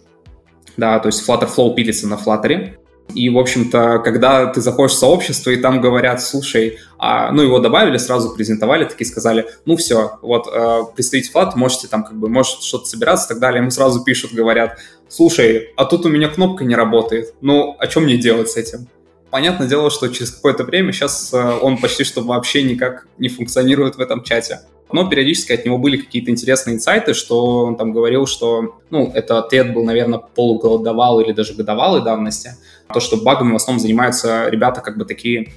да, 0.76 0.98
то 0.98 1.06
есть 1.06 1.26
Flutter 1.26 1.48
Flow 1.48 1.74
пилится 1.74 2.08
на 2.08 2.14
Flutter, 2.14 2.79
и, 3.14 3.28
в 3.30 3.38
общем-то, 3.38 3.98
когда 3.98 4.46
ты 4.46 4.60
заходишь 4.60 4.92
в 4.92 4.98
сообщество, 4.98 5.50
и 5.50 5.56
там 5.56 5.80
говорят, 5.80 6.22
слушай, 6.22 6.78
а, 6.98 7.30
ну, 7.32 7.42
его 7.42 7.58
добавили, 7.58 7.96
сразу 7.96 8.34
презентовали, 8.34 8.84
такие 8.84 9.06
сказали, 9.06 9.46
ну, 9.64 9.76
все, 9.76 10.18
вот, 10.22 10.48
э, 10.52 10.80
представитель 10.94 11.32
флат, 11.32 11.56
можете 11.56 11.88
там, 11.88 12.04
как 12.04 12.16
бы, 12.16 12.28
может 12.28 12.62
что-то 12.62 12.86
собираться 12.86 13.26
и 13.26 13.28
так 13.30 13.40
далее. 13.40 13.60
Ему 13.60 13.70
сразу 13.70 14.04
пишут, 14.04 14.32
говорят, 14.32 14.78
слушай, 15.08 15.68
а 15.76 15.84
тут 15.84 16.06
у 16.06 16.08
меня 16.08 16.28
кнопка 16.28 16.64
не 16.64 16.74
работает, 16.74 17.34
ну, 17.40 17.76
а 17.78 17.88
что 17.88 18.00
мне 18.00 18.16
делать 18.16 18.50
с 18.50 18.56
этим? 18.56 18.88
Понятное 19.30 19.68
дело, 19.68 19.90
что 19.90 20.08
через 20.08 20.32
какое-то 20.32 20.64
время 20.64 20.92
сейчас 20.92 21.32
э, 21.32 21.58
он 21.62 21.78
почти 21.78 22.02
что 22.02 22.22
вообще 22.22 22.62
никак 22.64 23.06
не 23.18 23.28
функционирует 23.28 23.96
в 23.96 24.00
этом 24.00 24.24
чате. 24.24 24.60
Но 24.92 25.08
периодически 25.08 25.52
от 25.52 25.64
него 25.64 25.78
были 25.78 25.96
какие-то 25.96 26.30
интересные 26.30 26.74
инсайты, 26.74 27.14
что 27.14 27.64
он 27.64 27.76
там 27.76 27.92
говорил, 27.92 28.26
что, 28.26 28.76
ну, 28.90 29.10
это 29.14 29.38
ответ 29.38 29.72
был, 29.72 29.84
наверное, 29.84 30.18
полуголодовал 30.18 31.20
или 31.20 31.32
даже 31.32 31.54
годовалой 31.54 32.02
давности, 32.02 32.56
то, 32.90 33.00
что 33.00 33.16
багами 33.16 33.52
в 33.52 33.56
основном 33.56 33.80
занимаются 33.80 34.48
ребята 34.48 34.80
как 34.80 34.98
бы 34.98 35.04
такие 35.04 35.52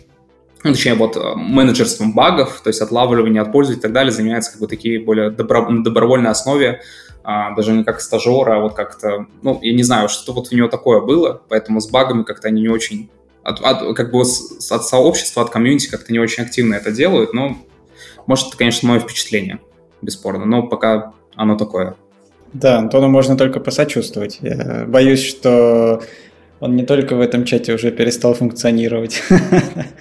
ну, 0.63 0.71
точнее, 0.71 0.93
вот 0.93 1.17
э, 1.17 1.35
менеджерством 1.35 2.13
багов, 2.13 2.61
то 2.63 2.69
есть 2.69 2.81
отлавливание 2.81 3.41
от 3.41 3.51
пользователей 3.51 3.79
и 3.79 3.81
так 3.81 3.91
далее, 3.91 4.11
занимаются 4.11 4.51
как 4.51 4.61
бы 4.61 4.67
такие 4.67 4.99
более 5.03 5.29
добро, 5.29 5.69
на 5.69 5.83
добровольной 5.83 6.31
основе, 6.31 6.79
а, 7.23 7.53
даже 7.55 7.73
не 7.73 7.83
как 7.83 7.99
стажер, 7.99 8.49
а 8.49 8.59
вот 8.59 8.73
как-то, 8.73 9.27
ну, 9.41 9.59
я 9.61 9.73
не 9.73 9.83
знаю, 9.83 10.07
что 10.07 10.33
вот 10.33 10.49
у 10.51 10.55
него 10.55 10.69
такое 10.69 11.01
было, 11.01 11.41
поэтому 11.49 11.81
с 11.81 11.89
багами 11.89 12.23
как-то 12.23 12.47
они 12.47 12.61
не 12.61 12.69
очень, 12.69 13.09
от, 13.43 13.59
от, 13.59 13.95
как 13.95 14.11
бы 14.11 14.21
от 14.21 14.27
сообщества, 14.85 15.43
от 15.43 15.49
комьюнити 15.49 15.89
как-то 15.89 16.13
не 16.13 16.19
очень 16.19 16.43
активно 16.43 16.75
это 16.75 16.91
делают, 16.91 17.33
но, 17.33 17.57
может, 18.25 18.47
это, 18.47 18.57
конечно, 18.57 18.87
мое 18.87 18.99
впечатление, 18.99 19.59
бесспорно, 20.01 20.45
но 20.45 20.67
пока 20.67 21.13
оно 21.35 21.57
такое. 21.57 21.95
Да, 22.53 22.77
Антону 22.77 23.09
можно 23.09 23.35
только 23.35 23.59
посочувствовать. 23.59 24.37
Я 24.41 24.85
боюсь, 24.87 25.23
что 25.23 26.03
он 26.63 26.77
не 26.77 26.85
только 26.85 27.17
в 27.17 27.19
этом 27.19 27.43
чате 27.43 27.73
уже 27.73 27.91
перестал 27.91 28.33
функционировать, 28.33 29.21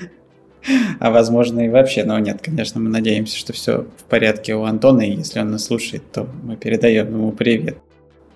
а 1.00 1.10
возможно 1.10 1.66
и 1.66 1.68
вообще. 1.68 2.04
Но 2.04 2.16
нет, 2.20 2.38
конечно, 2.40 2.80
мы 2.80 2.88
надеемся, 2.88 3.36
что 3.36 3.52
все 3.52 3.86
в 3.98 4.04
порядке 4.04 4.54
у 4.54 4.62
Антона, 4.62 5.00
и 5.00 5.10
если 5.10 5.40
он 5.40 5.50
нас 5.50 5.64
слушает, 5.64 6.04
то 6.12 6.28
мы 6.44 6.54
передаем 6.56 7.08
ему 7.08 7.32
привет. 7.32 7.78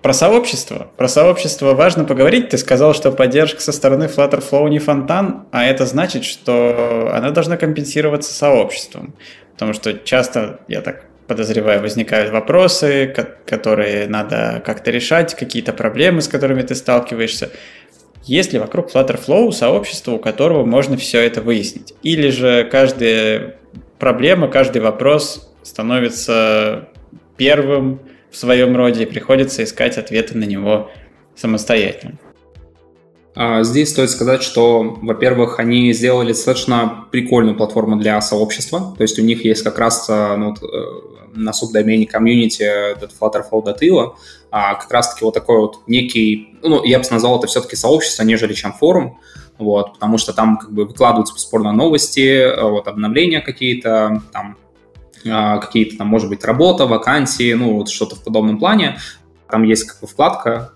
Про 0.01 0.11
сообщество. 0.11 0.91
Про 0.97 1.07
сообщество 1.07 1.73
важно 1.73 2.03
поговорить. 2.03 2.49
Ты 2.49 2.57
сказал, 2.57 2.93
что 2.93 3.13
поддержка 3.13 3.61
со 3.61 3.71
стороны 3.71 4.09
Flutterflow 4.13 4.69
не 4.69 4.79
фонтан, 4.79 5.45
а 5.51 5.63
это 5.63 5.85
значит, 5.85 6.25
что 6.25 7.09
она 7.13 7.31
должна 7.31 7.55
компенсироваться 7.55 8.33
сообществом. 8.33 9.13
Потому 9.53 9.71
что 9.71 9.93
часто, 9.93 10.59
я 10.67 10.81
так 10.81 11.05
подозреваю, 11.27 11.81
возникают 11.81 12.31
вопросы, 12.31 13.13
которые 13.45 14.07
надо 14.07 14.61
как-то 14.65 14.91
решать, 14.91 15.33
какие-то 15.33 15.71
проблемы, 15.71 16.21
с 16.21 16.27
которыми 16.27 16.61
ты 16.61 16.75
сталкиваешься. 16.75 17.51
Есть 18.27 18.51
ли 18.51 18.59
вокруг 18.59 18.93
Flutterflow 18.93 19.51
сообщество, 19.51 20.11
у 20.11 20.19
которого 20.19 20.65
можно 20.65 20.97
все 20.97 21.21
это 21.21 21.41
выяснить? 21.41 21.93
Или 22.03 22.29
же 22.29 22.67
каждая 22.69 23.57
проблема, 23.99 24.49
каждый 24.49 24.81
вопрос 24.81 25.49
становится 25.63 26.89
первым 27.37 28.01
в 28.29 28.37
своем 28.37 28.75
роде 28.75 29.03
и 29.03 29.05
приходится 29.05 29.63
искать 29.63 29.97
ответы 29.97 30.37
на 30.37 30.43
него 30.43 30.91
самостоятельно? 31.35 32.17
А, 33.33 33.63
здесь 33.63 33.91
стоит 33.91 34.09
сказать, 34.09 34.43
что, 34.43 34.97
во-первых, 35.01 35.59
они 35.59 35.93
сделали 35.93 36.29
достаточно 36.29 37.05
прикольную 37.11 37.55
платформу 37.55 37.95
для 37.95 38.19
сообщества, 38.19 38.95
то 38.97 39.03
есть 39.03 39.19
у 39.19 39.21
них 39.21 39.45
есть 39.45 39.63
как 39.63 39.77
раз 39.79 40.07
а, 40.09 40.35
ну, 40.35 40.53
э, 40.53 41.16
на 41.37 41.53
субдомене 41.53 42.05
community.flutterflow.io 42.05 44.13
а 44.49 44.75
как 44.75 44.91
раз-таки 44.91 45.25
вот 45.25 45.33
такой 45.33 45.59
вот 45.59 45.81
некий, 45.87 46.55
ну, 46.63 46.83
я 46.83 46.99
бы 46.99 47.05
назвал 47.11 47.37
это 47.37 47.47
все-таки 47.47 47.75
сообщество, 47.75 48.23
нежели 48.23 48.53
чем 48.53 48.73
форум, 48.73 49.19
вот, 49.57 49.93
потому 49.93 50.17
что 50.17 50.33
там 50.33 50.57
как 50.57 50.71
бы 50.71 50.85
выкладываются 50.85 51.35
бесспорно 51.35 51.73
новости, 51.73 52.45
вот, 52.61 52.87
обновления 52.87 53.41
какие-то, 53.41 54.21
там, 54.31 54.57
а, 55.29 55.57
какие-то 55.57 55.97
там, 55.97 56.07
может 56.07 56.29
быть, 56.29 56.45
работа, 56.45 56.85
вакансии, 56.85 57.53
ну, 57.53 57.75
вот 57.75 57.89
что-то 57.89 58.15
в 58.15 58.23
подобном 58.23 58.57
плане. 58.57 58.99
Там 59.49 59.63
есть 59.63 59.85
как 59.85 60.01
бы 60.01 60.07
вкладка, 60.07 60.73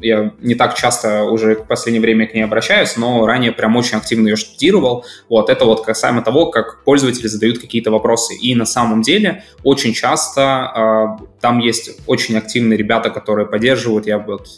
я 0.00 0.32
не 0.40 0.54
так 0.54 0.74
часто 0.74 1.24
уже 1.24 1.54
в 1.54 1.66
последнее 1.66 2.00
время 2.00 2.26
к 2.26 2.34
ней 2.34 2.42
обращаюсь, 2.42 2.96
но 2.96 3.26
ранее 3.26 3.52
прям 3.52 3.76
очень 3.76 3.98
активно 3.98 4.28
ее 4.28 4.36
штудировал. 4.36 5.04
Вот 5.28 5.50
это 5.50 5.64
вот 5.64 5.84
касаемо 5.84 6.22
того, 6.22 6.46
как 6.46 6.84
пользователи 6.84 7.26
задают 7.26 7.58
какие-то 7.58 7.90
вопросы. 7.90 8.34
И 8.34 8.54
на 8.54 8.66
самом 8.66 9.02
деле 9.02 9.44
очень 9.62 9.92
часто 9.92 11.18
э, 11.20 11.24
там 11.40 11.58
есть 11.58 12.00
очень 12.06 12.36
активные 12.36 12.76
ребята, 12.76 13.10
которые 13.10 13.46
поддерживают. 13.46 14.06
Я 14.06 14.18
вот 14.18 14.48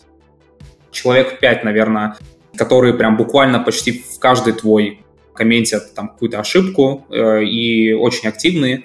человек 0.90 1.40
5, 1.40 1.64
наверное, 1.64 2.16
которые 2.56 2.94
прям 2.94 3.16
буквально 3.16 3.58
почти 3.60 4.04
в 4.08 4.18
каждый 4.18 4.52
твой 4.52 5.04
комментят 5.34 5.94
там 5.94 6.08
какую-то 6.08 6.40
ошибку 6.40 7.06
э, 7.10 7.44
и 7.44 7.92
очень 7.92 8.28
активные. 8.28 8.84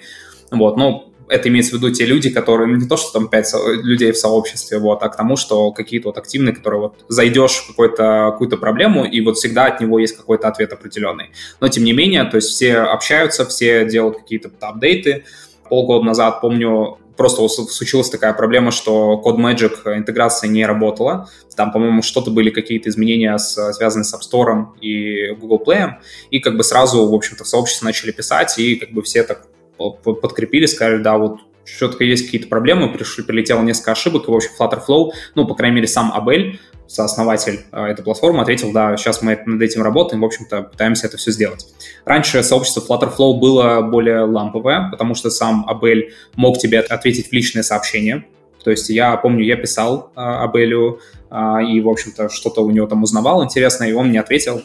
Вот, 0.50 0.76
но 0.76 1.07
это 1.28 1.48
имеется 1.48 1.72
в 1.72 1.78
виду 1.78 1.90
те 1.90 2.06
люди, 2.06 2.30
которые, 2.30 2.66
ну, 2.66 2.76
не 2.76 2.88
то, 2.88 2.96
что 2.96 3.12
там 3.12 3.28
пять 3.28 3.52
людей 3.82 4.12
в 4.12 4.18
сообществе, 4.18 4.78
вот, 4.78 5.02
а 5.02 5.08
к 5.08 5.16
тому, 5.16 5.36
что 5.36 5.72
какие-то 5.72 6.08
вот 6.08 6.18
активные, 6.18 6.54
которые 6.54 6.80
вот 6.80 7.04
зайдешь 7.08 7.56
в 7.56 7.66
какую-то 7.68 8.30
какую-то 8.32 8.56
проблему, 8.56 9.04
и 9.04 9.20
вот 9.20 9.36
всегда 9.36 9.66
от 9.66 9.80
него 9.80 9.98
есть 9.98 10.16
какой-то 10.16 10.48
ответ 10.48 10.72
определенный. 10.72 11.30
Но, 11.60 11.68
тем 11.68 11.84
не 11.84 11.92
менее, 11.92 12.24
то 12.24 12.36
есть 12.36 12.48
все 12.48 12.76
общаются, 12.76 13.44
все 13.46 13.86
делают 13.86 14.18
какие-то 14.18 14.50
апдейты. 14.60 15.24
Полгода 15.68 16.04
назад, 16.04 16.40
помню, 16.40 16.98
просто 17.18 17.46
случилась 17.48 18.08
такая 18.08 18.32
проблема, 18.32 18.70
что 18.70 19.20
CodeMagic 19.22 19.96
интеграция 19.98 20.48
не 20.48 20.64
работала. 20.64 21.28
Там, 21.56 21.72
по-моему, 21.72 22.00
что-то 22.00 22.30
были 22.30 22.50
какие-то 22.50 22.88
изменения, 22.88 23.36
с, 23.36 23.72
связанные 23.72 24.04
с 24.04 24.14
App 24.14 24.20
Store 24.20 24.78
и 24.80 25.34
Google 25.34 25.60
Play, 25.66 25.94
и 26.30 26.38
как 26.38 26.56
бы 26.56 26.62
сразу, 26.62 27.06
в 27.06 27.14
общем-то, 27.14 27.42
в 27.42 27.48
сообществе 27.48 27.84
начали 27.84 28.12
писать, 28.12 28.56
и 28.58 28.76
как 28.76 28.92
бы 28.92 29.02
все 29.02 29.24
так 29.24 29.47
подкрепили, 29.78 30.66
сказали, 30.66 31.02
да, 31.02 31.16
вот 31.16 31.40
что-то 31.64 32.02
есть 32.02 32.26
какие-то 32.26 32.48
проблемы, 32.48 32.92
пришли, 32.92 33.24
прилетело 33.24 33.62
несколько 33.62 33.92
ошибок, 33.92 34.28
и, 34.28 34.30
в 34.30 34.34
общем, 34.34 34.50
Flutterflow, 34.58 35.10
ну, 35.34 35.46
по 35.46 35.54
крайней 35.54 35.76
мере, 35.76 35.86
сам 35.86 36.12
Абель, 36.14 36.60
сооснователь 36.86 37.60
э, 37.70 37.84
этой 37.86 38.02
платформы, 38.02 38.40
ответил, 38.40 38.72
да, 38.72 38.96
сейчас 38.96 39.20
мы 39.20 39.38
над 39.44 39.60
этим 39.60 39.82
работаем, 39.82 40.22
в 40.22 40.24
общем-то, 40.24 40.62
пытаемся 40.62 41.06
это 41.06 41.18
все 41.18 41.30
сделать. 41.30 41.66
Раньше 42.04 42.42
сообщество 42.42 42.80
Flutterflow 42.80 43.38
было 43.38 43.82
более 43.82 44.24
ламповое, 44.24 44.88
потому 44.90 45.14
что 45.14 45.28
сам 45.30 45.68
Абель 45.68 46.14
мог 46.36 46.58
тебе 46.58 46.80
ответить 46.80 47.28
в 47.28 47.32
личное 47.32 47.62
сообщение, 47.62 48.24
то 48.64 48.70
есть 48.70 48.88
я 48.90 49.16
помню, 49.16 49.44
я 49.44 49.56
писал 49.56 50.10
э, 50.16 50.20
Абелю, 50.20 51.00
э, 51.30 51.64
и, 51.70 51.80
в 51.80 51.88
общем-то, 51.88 52.28
что-то 52.28 52.62
у 52.62 52.70
него 52.70 52.86
там 52.86 53.02
узнавал 53.02 53.44
интересное, 53.44 53.88
и 53.88 53.92
он 53.92 54.08
мне 54.08 54.20
ответил, 54.20 54.62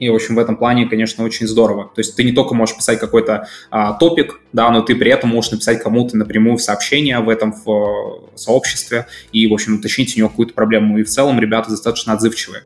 и, 0.00 0.08
в 0.08 0.14
общем, 0.14 0.34
в 0.34 0.38
этом 0.38 0.56
плане, 0.56 0.86
конечно, 0.86 1.22
очень 1.22 1.46
здорово. 1.46 1.84
То 1.94 2.00
есть 2.00 2.16
ты 2.16 2.24
не 2.24 2.32
только 2.32 2.54
можешь 2.54 2.76
писать 2.76 2.98
какой-то 2.98 3.46
а, 3.70 3.92
топик, 3.92 4.40
да, 4.52 4.70
но 4.70 4.80
ты 4.80 4.96
при 4.96 5.10
этом 5.10 5.30
можешь 5.30 5.52
написать 5.52 5.82
кому-то 5.82 6.16
напрямую 6.16 6.58
сообщение 6.58 7.20
в 7.20 7.28
этом 7.28 7.52
в, 7.52 7.64
в 7.66 8.36
сообществе 8.36 9.06
и, 9.30 9.46
в 9.46 9.52
общем, 9.52 9.76
уточнить 9.76 10.16
у 10.16 10.18
него 10.18 10.30
какую-то 10.30 10.54
проблему. 10.54 10.98
И 10.98 11.02
в 11.02 11.08
целом 11.08 11.38
ребята 11.38 11.70
достаточно 11.70 12.14
отзывчивые. 12.14 12.62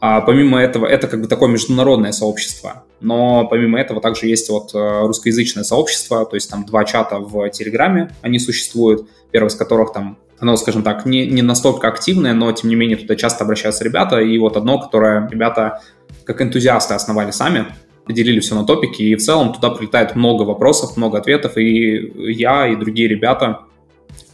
А 0.00 0.22
помимо 0.22 0.58
этого, 0.60 0.86
это 0.86 1.06
как 1.06 1.20
бы 1.20 1.28
такое 1.28 1.50
международное 1.50 2.12
сообщество. 2.12 2.84
Но 3.00 3.46
помимо 3.46 3.78
этого 3.78 4.00
также 4.00 4.26
есть 4.26 4.48
вот 4.48 4.74
э, 4.74 5.00
русскоязычное 5.06 5.64
сообщество, 5.64 6.24
то 6.26 6.36
есть 6.36 6.50
там 6.50 6.64
два 6.64 6.84
чата 6.84 7.18
в 7.18 7.48
Телеграме, 7.50 8.10
они 8.22 8.38
существуют, 8.38 9.06
первый 9.30 9.48
из 9.48 9.54
которых 9.54 9.92
там 9.92 10.18
оно, 10.38 10.56
скажем 10.56 10.82
так, 10.82 11.06
не, 11.06 11.26
не 11.26 11.42
настолько 11.42 11.88
активное, 11.88 12.34
но 12.34 12.52
тем 12.52 12.68
не 12.68 12.76
менее 12.76 12.96
туда 12.96 13.16
часто 13.16 13.44
обращаются 13.44 13.84
ребята. 13.84 14.20
И 14.20 14.36
вот 14.38 14.56
одно, 14.56 14.78
которое 14.78 15.28
ребята 15.30 15.80
как 16.24 16.40
энтузиасты 16.42 16.94
основали 16.94 17.30
сами, 17.30 17.66
поделили 18.04 18.40
все 18.40 18.54
на 18.54 18.64
топики, 18.64 19.02
и 19.02 19.14
в 19.14 19.20
целом 19.20 19.52
туда 19.52 19.70
прилетает 19.70 20.14
много 20.14 20.42
вопросов, 20.42 20.96
много 20.96 21.18
ответов, 21.18 21.56
и 21.56 22.32
я, 22.32 22.66
и 22.66 22.76
другие 22.76 23.08
ребята, 23.08 23.60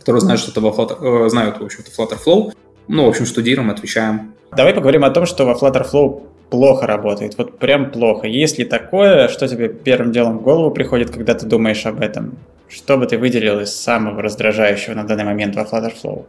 которые 0.01 0.21
знают 0.21 0.41
что-то 0.41 0.61
во 0.61 0.71
Flutter, 0.71 1.27
э, 1.27 1.29
знают, 1.29 1.61
в 1.61 1.65
общем-то, 1.65 1.91
Flutterflow, 1.91 2.53
ну, 2.89 3.07
в 3.07 3.09
общем, 3.09 3.27
штудируем, 3.27 3.71
отвечаем. 3.71 4.35
Давай 4.57 4.75
поговорим 4.75 5.05
о 5.05 5.11
том, 5.11 5.27
что 5.27 5.45
во 5.45 5.55
Flutterflow 5.55 6.23
плохо 6.51 6.87
работает, 6.87 7.39
вот 7.39 7.59
прям 7.59 7.91
плохо. 7.93 8.27
Есть 8.27 8.59
ли 8.59 8.65
такое, 8.65 9.29
что 9.29 9.47
тебе 9.47 9.69
первым 9.69 10.11
делом 10.11 10.39
в 10.39 10.43
голову 10.43 10.73
приходит, 10.73 11.11
когда 11.11 11.35
ты 11.35 11.47
думаешь 11.47 11.87
об 11.87 12.01
этом? 12.01 12.37
Что 12.69 12.97
бы 12.97 13.07
ты 13.07 13.19
выделил 13.19 13.61
из 13.61 13.75
самого 13.75 14.23
раздражающего 14.23 14.95
на 14.95 15.05
данный 15.05 15.25
момент 15.25 15.55
во 15.55 15.63
Flutterflow? 15.63 16.25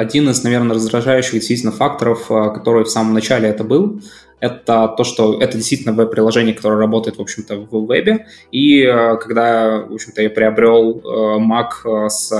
Один 0.00 0.30
из, 0.30 0.42
наверное, 0.42 0.76
раздражающих 0.76 1.34
действительно 1.34 1.72
факторов, 1.72 2.30
э, 2.30 2.50
который 2.54 2.84
в 2.84 2.88
самом 2.88 3.12
начале 3.12 3.50
это 3.50 3.64
был, 3.64 4.00
это 4.40 4.88
то, 4.96 5.04
что 5.04 5.38
это 5.38 5.58
действительно 5.58 5.92
веб-приложение, 5.92 6.54
которое 6.54 6.78
работает, 6.78 7.18
в 7.18 7.20
общем-то, 7.20 7.56
в 7.70 7.86
вебе. 7.86 8.24
И 8.50 8.82
э, 8.82 9.18
когда, 9.18 9.80
в 9.82 9.92
общем-то, 9.92 10.22
я 10.22 10.30
приобрел 10.30 11.02
э, 11.04 11.38
Mac 11.40 12.08
с 12.08 12.32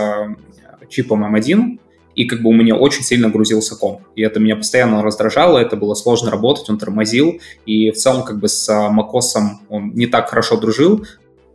чипом 0.89 1.37
M1, 1.37 1.79
и 2.15 2.25
как 2.25 2.41
бы 2.41 2.49
у 2.49 2.55
меня 2.55 2.77
очень 2.77 3.03
сильно 3.03 3.29
грузился 3.29 3.77
комп. 3.77 4.01
И 4.17 4.23
это 4.23 4.41
меня 4.41 4.57
постоянно 4.57 5.03
раздражало, 5.03 5.59
это 5.59 5.77
было 5.77 5.93
сложно 5.93 6.31
работать, 6.31 6.71
он 6.71 6.79
тормозил, 6.79 7.43
и 7.67 7.91
в 7.91 7.97
целом 7.97 8.25
как 8.25 8.39
бы 8.39 8.49
с 8.49 8.71
macOS 8.71 9.39
он 9.69 9.91
не 9.91 10.07
так 10.07 10.31
хорошо 10.31 10.57
дружил. 10.57 11.05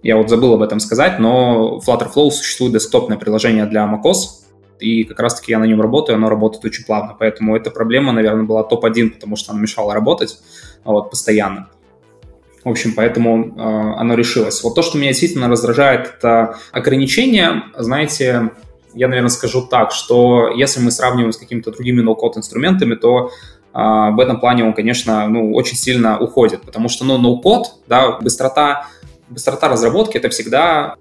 Я 0.03 0.18
вот 0.18 0.30
забыл 0.30 0.53
об 0.53 0.62
этом 0.62 0.80
сказать, 0.80 1.18
но 1.18 1.82
Flutterflow 1.84 2.30
существует 2.30 2.74
десктопное 2.74 3.18
приложение 3.18 3.66
для 3.66 3.91
macOS, 3.91 4.45
и 4.80 5.03
как 5.03 5.19
раз-таки 5.19 5.51
я 5.51 5.59
на 5.59 5.65
нем 5.65 5.82
работаю, 5.82 6.15
оно 6.15 6.30
работает 6.30 6.65
очень 6.65 6.86
плавно, 6.86 7.15
поэтому 7.17 7.55
эта 7.55 7.71
проблема, 7.71 8.11
наверное, 8.11 8.43
была 8.43 8.63
топ-1, 8.63 9.11
потому 9.11 9.36
что 9.36 9.51
она 9.51 9.61
мешала 9.61 9.93
работать 9.93 10.39
вот, 10.84 11.09
постоянно. 11.09 11.69
В 12.63 12.69
общем, 12.69 12.93
поэтому 12.95 13.45
э, 13.45 13.99
оно 13.99 14.15
решилось. 14.15 14.63
Вот 14.63 14.73
то, 14.73 14.82
что 14.82 14.97
меня 14.97 15.09
действительно 15.09 15.47
раздражает, 15.47 16.15
это 16.17 16.57
ограничения. 16.71 17.65
Знаете, 17.78 18.49
я, 18.95 19.07
наверное, 19.07 19.30
скажу 19.30 19.61
так, 19.61 19.91
что 19.91 20.49
если 20.49 20.80
мы 20.82 20.89
сравниваем 20.89 21.32
с 21.32 21.38
какими-то 21.38 21.71
другими 21.71 22.01
ноу-код 22.01 22.38
инструментами, 22.38 22.95
то 22.95 23.30
э, 23.73 23.80
в 23.80 24.19
этом 24.19 24.39
плане 24.39 24.63
он, 24.63 24.73
конечно, 24.73 25.28
ну, 25.28 25.53
очень 25.53 25.78
сильно 25.78 26.17
уходит, 26.19 26.63
потому 26.63 26.89
что, 26.89 27.05
ну, 27.05 27.19
ноу-код, 27.19 27.67
да, 27.88 28.17
быстрота, 28.19 28.88
быстрота 29.30 29.67
разработки— 29.67 30.17
это 30.19 30.30
всегда 30.30 30.95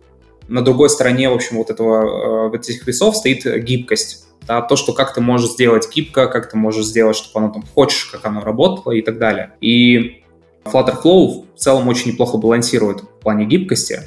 на 0.49 0.63
другой 0.63 0.91
стороне, 0.91 1.31
в 1.31 1.35
общем, 1.35 1.59
вот 1.59 1.71
этого, 1.71 2.47
э, 2.47 2.49
вот 2.51 2.69
этих 2.69 2.87
весов 2.87 3.17
стоит 3.17 3.45
гибкость. 3.65 4.27
Да, 4.47 4.61
то, 4.61 4.77
что 4.77 4.93
как 4.93 5.15
ты 5.15 5.23
можешь 5.23 5.53
сделать 5.53 5.89
гибко, 5.95 6.27
как 6.27 6.51
ты 6.51 6.57
можешь 6.59 6.85
сделать, 6.85 7.17
чтобы 7.17 7.45
оно 7.45 7.55
там 7.55 7.65
хочешь, 7.75 8.05
как 8.05 8.27
оно 8.27 8.43
работало 8.43 8.93
и 8.93 9.01
так 9.01 9.19
далее. 9.19 9.53
И 9.63 10.23
Flutterflow 10.65 11.47
в 11.55 11.59
целом 11.59 11.89
очень 11.89 12.13
неплохо 12.13 12.37
балансирует 12.37 13.01
в 13.01 13.07
плане 13.21 13.47
гибкости, 13.47 14.01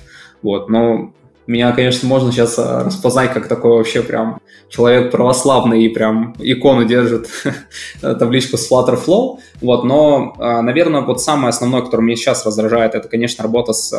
вот, 0.44 0.70
но 0.70 1.12
меня, 1.48 1.72
конечно, 1.72 2.08
можно 2.08 2.32
сейчас 2.32 2.60
э, 2.60 2.84
распознать 2.84 3.34
как 3.34 3.48
такой 3.48 3.78
вообще 3.78 4.04
прям 4.04 4.40
человек 4.70 5.12
православный 5.12 5.86
и 5.86 5.90
прям 5.90 6.36
икону 6.40 6.84
держит 6.84 7.30
табличку 8.02 8.58
с 8.58 8.70
Flutterflow, 8.70 9.40
вот, 9.62 9.86
но, 9.86 10.36
э, 10.38 10.62
наверное, 10.62 11.02
вот 11.02 11.22
самое 11.22 11.50
основное, 11.50 11.82
которое 11.82 12.04
меня 12.04 12.18
сейчас 12.18 12.46
раздражает, 12.46 12.96
это, 12.96 13.08
конечно, 13.08 13.44
работа 13.44 13.72
с 13.72 13.94
э, 13.94 13.98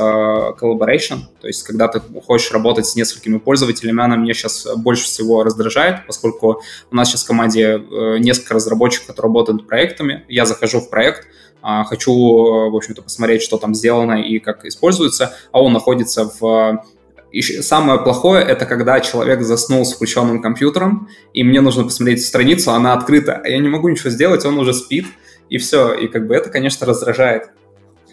collaboration, 0.61 1.21
то 1.41 1.47
есть 1.47 1.63
когда 1.63 1.89
ты 1.89 2.03
хочешь 2.27 2.53
работать 2.53 2.85
с 2.85 2.97
несколькими 2.97 3.39
пользователями, 3.39 4.03
она 4.03 4.17
меня 4.17 4.35
сейчас 4.35 4.69
больше 4.77 5.05
всего 5.05 5.43
раздражает, 5.43 6.07
поскольку 6.07 6.61
у 6.91 6.95
нас 6.95 7.09
сейчас 7.09 7.25
в 7.25 7.27
команде 7.27 7.83
несколько 8.19 8.55
разработчиков, 8.55 9.07
которые 9.07 9.31
работают 9.31 9.67
проектами, 9.67 10.25
я 10.29 10.45
захожу 10.45 10.81
в 10.81 10.91
проект, 10.91 11.27
хочу, 11.63 12.13
в 12.13 12.77
общем-то, 12.77 13.03
посмотреть, 13.03 13.43
что 13.43 13.57
там 13.57 13.75
сделано 13.75 14.23
и 14.23 14.39
как 14.39 14.65
используется, 14.65 15.35
а 15.51 15.63
он 15.63 15.73
находится 15.73 16.31
в 16.41 16.83
и 17.31 17.43
самое 17.43 18.01
плохое— 18.01 18.43
это 18.49 18.65
когда 18.65 19.01
человек 19.01 19.43
заснул 19.43 19.85
с 19.85 19.95
включенным 19.95 20.41
компьютером, 20.41 21.09
и 21.35 21.45
мне 21.45 21.61
нужно 21.61 21.85
посмотреть 21.85 22.25
страницу, 22.25 22.73
она 22.73 22.95
открыта, 22.95 23.41
а 23.45 23.49
я 23.49 23.59
не 23.59 23.69
могу 23.69 23.89
ничего 23.89 24.11
сделать, 24.11 24.45
он 24.47 24.59
уже 24.59 24.73
спит, 24.73 25.07
и 25.51 25.59
все. 25.59 25.93
И 25.93 26.09
как 26.09 26.27
бы 26.27 26.35
это, 26.35 26.51
конечно, 26.51 26.87
раздражает. 26.87 27.51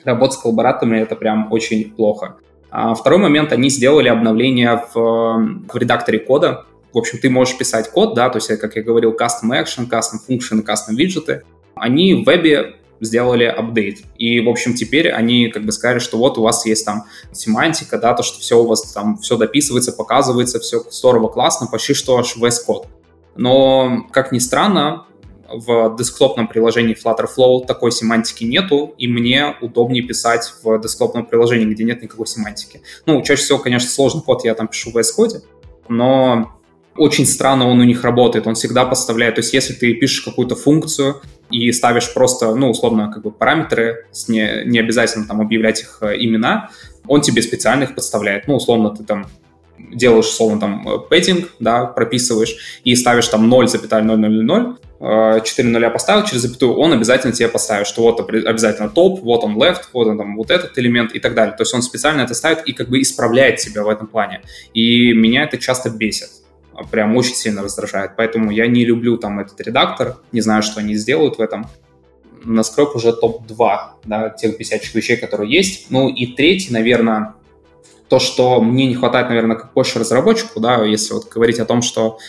Работа 0.03 0.33
с 0.33 0.37
коллаборатами— 0.37 0.97
это 0.99 1.15
прям 1.15 1.51
очень 1.51 1.91
плохо. 1.91 2.35
А 2.69 2.93
второй 2.93 3.19
момент, 3.19 3.53
они 3.53 3.69
сделали 3.69 4.09
обновление 4.09 4.83
в, 4.93 5.63
в 5.71 5.77
редакторе 5.77 6.19
кода. 6.19 6.65
В 6.93 6.97
общем, 6.97 7.19
ты 7.19 7.29
можешь 7.29 7.57
писать 7.57 7.89
код, 7.89 8.15
да, 8.15 8.29
то 8.29 8.37
есть, 8.37 8.47
как 8.59 8.75
я 8.75 8.83
говорил, 8.83 9.15
custom 9.15 9.51
action, 9.51 9.89
custom 9.89 10.19
function, 10.27 10.63
custom 10.63 10.95
виджеты. 10.95 11.43
Они 11.73 12.13
в 12.13 12.25
вебе 12.25 12.75
сделали 13.01 13.45
апдейт. 13.45 13.99
И, 14.17 14.39
в 14.41 14.49
общем, 14.49 14.73
теперь 14.73 15.09
они 15.09 15.49
как 15.49 15.65
бы 15.65 15.71
сказали, 15.71 15.99
что 15.99 16.17
вот 16.17 16.37
у 16.37 16.41
вас 16.41 16.65
есть 16.65 16.85
там 16.85 17.05
семантика, 17.31 17.97
да, 17.97 18.13
то, 18.13 18.23
что 18.23 18.39
все 18.39 18.61
у 18.61 18.65
вас 18.65 18.91
там, 18.93 19.17
все 19.17 19.37
дописывается, 19.37 19.91
показывается, 19.91 20.59
все 20.59 20.83
здорово, 20.89 21.27
классно, 21.27 21.67
почти 21.67 21.93
что 21.93 22.17
аж 22.17 22.35
VS 22.37 22.57
Code. 22.67 22.87
Но, 23.35 24.07
как 24.11 24.31
ни 24.31 24.39
странно, 24.39 25.05
в 25.47 25.95
десктопном 25.97 26.47
приложении 26.47 26.95
Flutterflow 26.95 27.65
такой 27.65 27.91
семантики 27.91 28.43
нету, 28.43 28.95
и 28.97 29.07
мне 29.07 29.55
удобнее 29.61 30.03
писать 30.03 30.53
в 30.63 30.79
десктопном 30.79 31.25
приложении, 31.25 31.65
где 31.65 31.83
нет 31.83 32.01
никакой 32.01 32.27
семантики. 32.27 32.81
Ну, 33.05 33.21
чаще 33.21 33.43
всего, 33.43 33.59
конечно, 33.59 33.89
сложный 33.89 34.21
код 34.21 34.43
я 34.43 34.55
там 34.55 34.67
пишу 34.67 34.91
в 34.91 34.97
VS 34.97 35.09
Code, 35.17 35.43
но 35.87 36.54
очень 36.97 37.25
странно 37.25 37.67
он 37.67 37.79
у 37.79 37.83
них 37.83 38.03
работает. 38.03 38.47
Он 38.47 38.55
всегда 38.55 38.85
поставляет, 38.85 39.35
то 39.35 39.39
есть 39.39 39.53
если 39.53 39.73
ты 39.73 39.93
пишешь 39.93 40.21
какую-то 40.21 40.55
функцию 40.55 41.21
и 41.49 41.71
ставишь 41.71 42.13
просто, 42.13 42.55
ну, 42.55 42.69
условно, 42.69 43.11
как 43.13 43.23
бы 43.23 43.31
параметры, 43.31 44.07
не, 44.27 44.63
не 44.65 44.79
обязательно 44.79 45.27
там 45.27 45.41
объявлять 45.41 45.81
их 45.81 45.97
э, 46.01 46.15
имена, 46.17 46.69
он 47.07 47.21
тебе 47.21 47.41
специально 47.41 47.83
их 47.83 47.95
подставляет. 47.95 48.47
Ну, 48.47 48.55
условно, 48.55 48.89
ты 48.91 49.03
там 49.03 49.27
делаешь, 49.77 50.25
условно, 50.25 50.59
там, 50.59 51.05
пэддинг, 51.09 51.49
да, 51.59 51.85
прописываешь, 51.85 52.79
и 52.83 52.95
ставишь 52.95 53.27
там 53.27 53.53
0,0000, 53.53 54.77
4 55.43 55.69
нуля 55.69 55.89
поставил 55.89 56.23
через 56.25 56.41
запятую, 56.41 56.75
он 56.77 56.93
обязательно 56.93 57.33
тебе 57.33 57.49
поставит, 57.49 57.85
что 57.85 58.01
вот 58.01 58.19
обязательно 58.21 58.89
топ, 58.89 59.21
вот 59.21 59.43
он 59.43 59.61
left, 59.61 59.81
вот 59.93 60.07
он 60.07 60.17
там 60.17 60.37
вот 60.37 60.49
этот 60.49 60.79
элемент 60.79 61.13
и 61.13 61.19
так 61.19 61.35
далее. 61.35 61.55
То 61.55 61.63
есть 61.63 61.73
он 61.73 61.81
специально 61.81 62.21
это 62.21 62.33
ставит 62.33 62.65
и 62.65 62.71
как 62.71 62.89
бы 62.89 63.01
исправляет 63.01 63.57
тебя 63.57 63.83
в 63.83 63.89
этом 63.89 64.07
плане. 64.07 64.41
И 64.73 65.13
меня 65.13 65.43
это 65.43 65.57
часто 65.57 65.89
бесит 65.89 66.29
прям 66.91 67.15
очень 67.15 67.35
сильно 67.35 67.63
раздражает. 67.63 68.11
Поэтому 68.17 68.51
я 68.51 68.67
не 68.67 68.85
люблю 68.85 69.17
там 69.17 69.39
этот 69.39 69.59
редактор, 69.61 70.17
не 70.31 70.41
знаю, 70.41 70.63
что 70.63 70.79
они 70.79 70.95
сделают 70.95 71.37
в 71.37 71.41
этом. 71.41 71.67
На 72.43 72.63
скреп 72.63 72.95
уже 72.95 73.13
топ-2, 73.13 73.79
да, 74.03 74.29
тех 74.29 74.57
бесячих 74.57 74.93
вещей, 74.93 75.17
которые 75.17 75.51
есть. 75.51 75.89
Ну 75.89 76.09
и 76.09 76.27
третий, 76.27 76.71
наверное, 76.71 77.33
то, 78.07 78.19
что 78.19 78.61
мне 78.61 78.85
не 78.85 78.95
хватает, 78.95 79.29
наверное, 79.29 79.55
как 79.57 79.73
больше 79.73 79.99
разработчику, 79.99 80.59
да, 80.59 80.83
если 80.83 81.13
вот 81.13 81.27
говорить 81.29 81.59
о 81.59 81.65
том, 81.65 81.81
что 81.81 82.19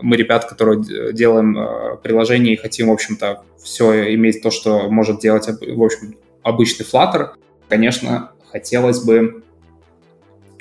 мы 0.00 0.16
ребят, 0.16 0.46
которые 0.46 0.82
делаем 1.12 1.56
э, 1.56 1.96
приложение 2.02 2.54
и 2.54 2.56
хотим, 2.56 2.88
в 2.88 2.92
общем-то, 2.92 3.42
все 3.62 4.14
иметь 4.14 4.42
то, 4.42 4.50
что 4.50 4.88
может 4.90 5.20
делать, 5.20 5.46
в 5.46 5.82
общем, 5.82 6.16
обычный 6.42 6.84
Flutter, 6.84 7.30
конечно, 7.68 8.32
хотелось 8.50 9.00
бы 9.00 9.44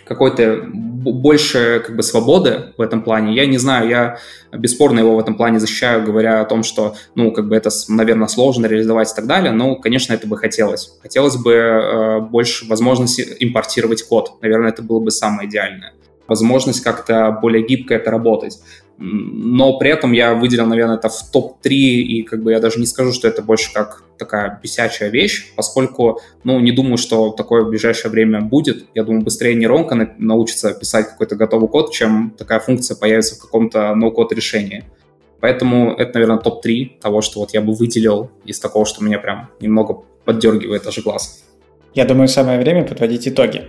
какой-то 0.05 0.69
больше 1.01 1.83
как 1.85 1.95
бы 1.95 2.03
свободы 2.03 2.73
в 2.77 2.81
этом 2.81 3.01
плане. 3.01 3.35
Я 3.35 3.45
не 3.45 3.57
знаю, 3.57 3.89
я 3.89 4.17
бесспорно 4.51 4.99
его 4.99 5.15
в 5.15 5.19
этом 5.19 5.35
плане 5.35 5.59
защищаю, 5.59 6.03
говоря 6.03 6.41
о 6.41 6.45
том, 6.45 6.63
что, 6.63 6.95
ну, 7.15 7.31
как 7.31 7.47
бы 7.47 7.55
это, 7.55 7.69
наверное, 7.87 8.27
сложно 8.27 8.65
реализовать 8.65 9.11
и 9.11 9.15
так 9.15 9.27
далее, 9.27 9.51
но, 9.51 9.75
конечно, 9.75 10.13
это 10.13 10.27
бы 10.27 10.37
хотелось. 10.37 10.97
Хотелось 11.01 11.37
бы 11.37 11.53
э, 11.53 12.19
больше 12.19 12.67
возможности 12.67 13.25
импортировать 13.39 14.03
код. 14.03 14.37
Наверное, 14.41 14.69
это 14.69 14.81
было 14.81 14.99
бы 14.99 15.11
самое 15.11 15.47
идеальное. 15.47 15.93
Возможность 16.31 16.81
как-то 16.81 17.37
более 17.41 17.61
гибко 17.65 17.93
это 17.93 18.09
работать 18.09 18.61
но 19.03 19.79
при 19.79 19.89
этом 19.89 20.11
я 20.11 20.35
выделил, 20.35 20.67
наверное, 20.67 20.95
это 20.95 21.09
в 21.09 21.31
топ-3, 21.31 21.69
и 21.69 22.21
как 22.21 22.43
бы 22.43 22.51
я 22.51 22.59
даже 22.59 22.79
не 22.79 22.85
скажу, 22.85 23.11
что 23.11 23.27
это 23.27 23.41
больше 23.41 23.73
как 23.73 24.03
такая 24.19 24.59
бесячая 24.61 25.09
вещь, 25.09 25.53
поскольку, 25.55 26.21
ну, 26.43 26.59
не 26.59 26.71
думаю, 26.71 26.97
что 26.97 27.31
такое 27.31 27.63
в 27.63 27.69
ближайшее 27.69 28.11
время 28.11 28.41
будет. 28.41 28.85
Я 28.93 29.03
думаю, 29.03 29.23
быстрее 29.23 29.55
нейронка 29.55 30.13
научится 30.19 30.75
писать 30.75 31.09
какой-то 31.09 31.35
готовый 31.35 31.67
код, 31.67 31.91
чем 31.91 32.35
такая 32.37 32.59
функция 32.59 32.95
появится 32.95 33.35
в 33.35 33.39
каком-то 33.39 33.95
ноу-код 33.95 34.33
решении. 34.33 34.83
Поэтому 35.39 35.95
это, 35.95 36.19
наверное, 36.19 36.37
топ-3 36.37 36.99
того, 37.01 37.21
что 37.21 37.39
вот 37.39 37.55
я 37.55 37.61
бы 37.61 37.73
выделил 37.73 38.29
из 38.45 38.59
такого, 38.59 38.85
что 38.85 39.03
меня 39.03 39.17
прям 39.17 39.49
немного 39.59 40.03
поддергивает 40.25 40.83
даже 40.83 41.01
глаз. 41.01 41.43
Я 41.95 42.05
думаю, 42.05 42.27
самое 42.27 42.59
время 42.59 42.83
подводить 42.83 43.27
итоги. 43.27 43.67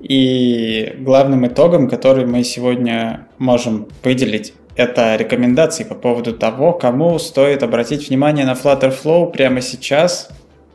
И 0.00 0.94
главным 0.98 1.46
итогом, 1.46 1.88
который 1.88 2.26
мы 2.26 2.42
сегодня 2.42 3.28
можем 3.38 3.86
выделить, 4.02 4.54
это 4.76 5.16
рекомендации 5.16 5.84
по 5.84 5.94
поводу 5.94 6.32
того, 6.32 6.72
кому 6.72 7.18
стоит 7.18 7.62
обратить 7.62 8.08
внимание 8.08 8.46
на 8.46 8.52
Flutter 8.52 8.94
Flow 8.96 9.30
прямо 9.30 9.60
сейчас, 9.60 10.30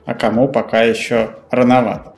а 0.05 0.13
кому 0.13 0.47
пока 0.47 0.83
еще 0.83 1.31
рановато. 1.49 2.13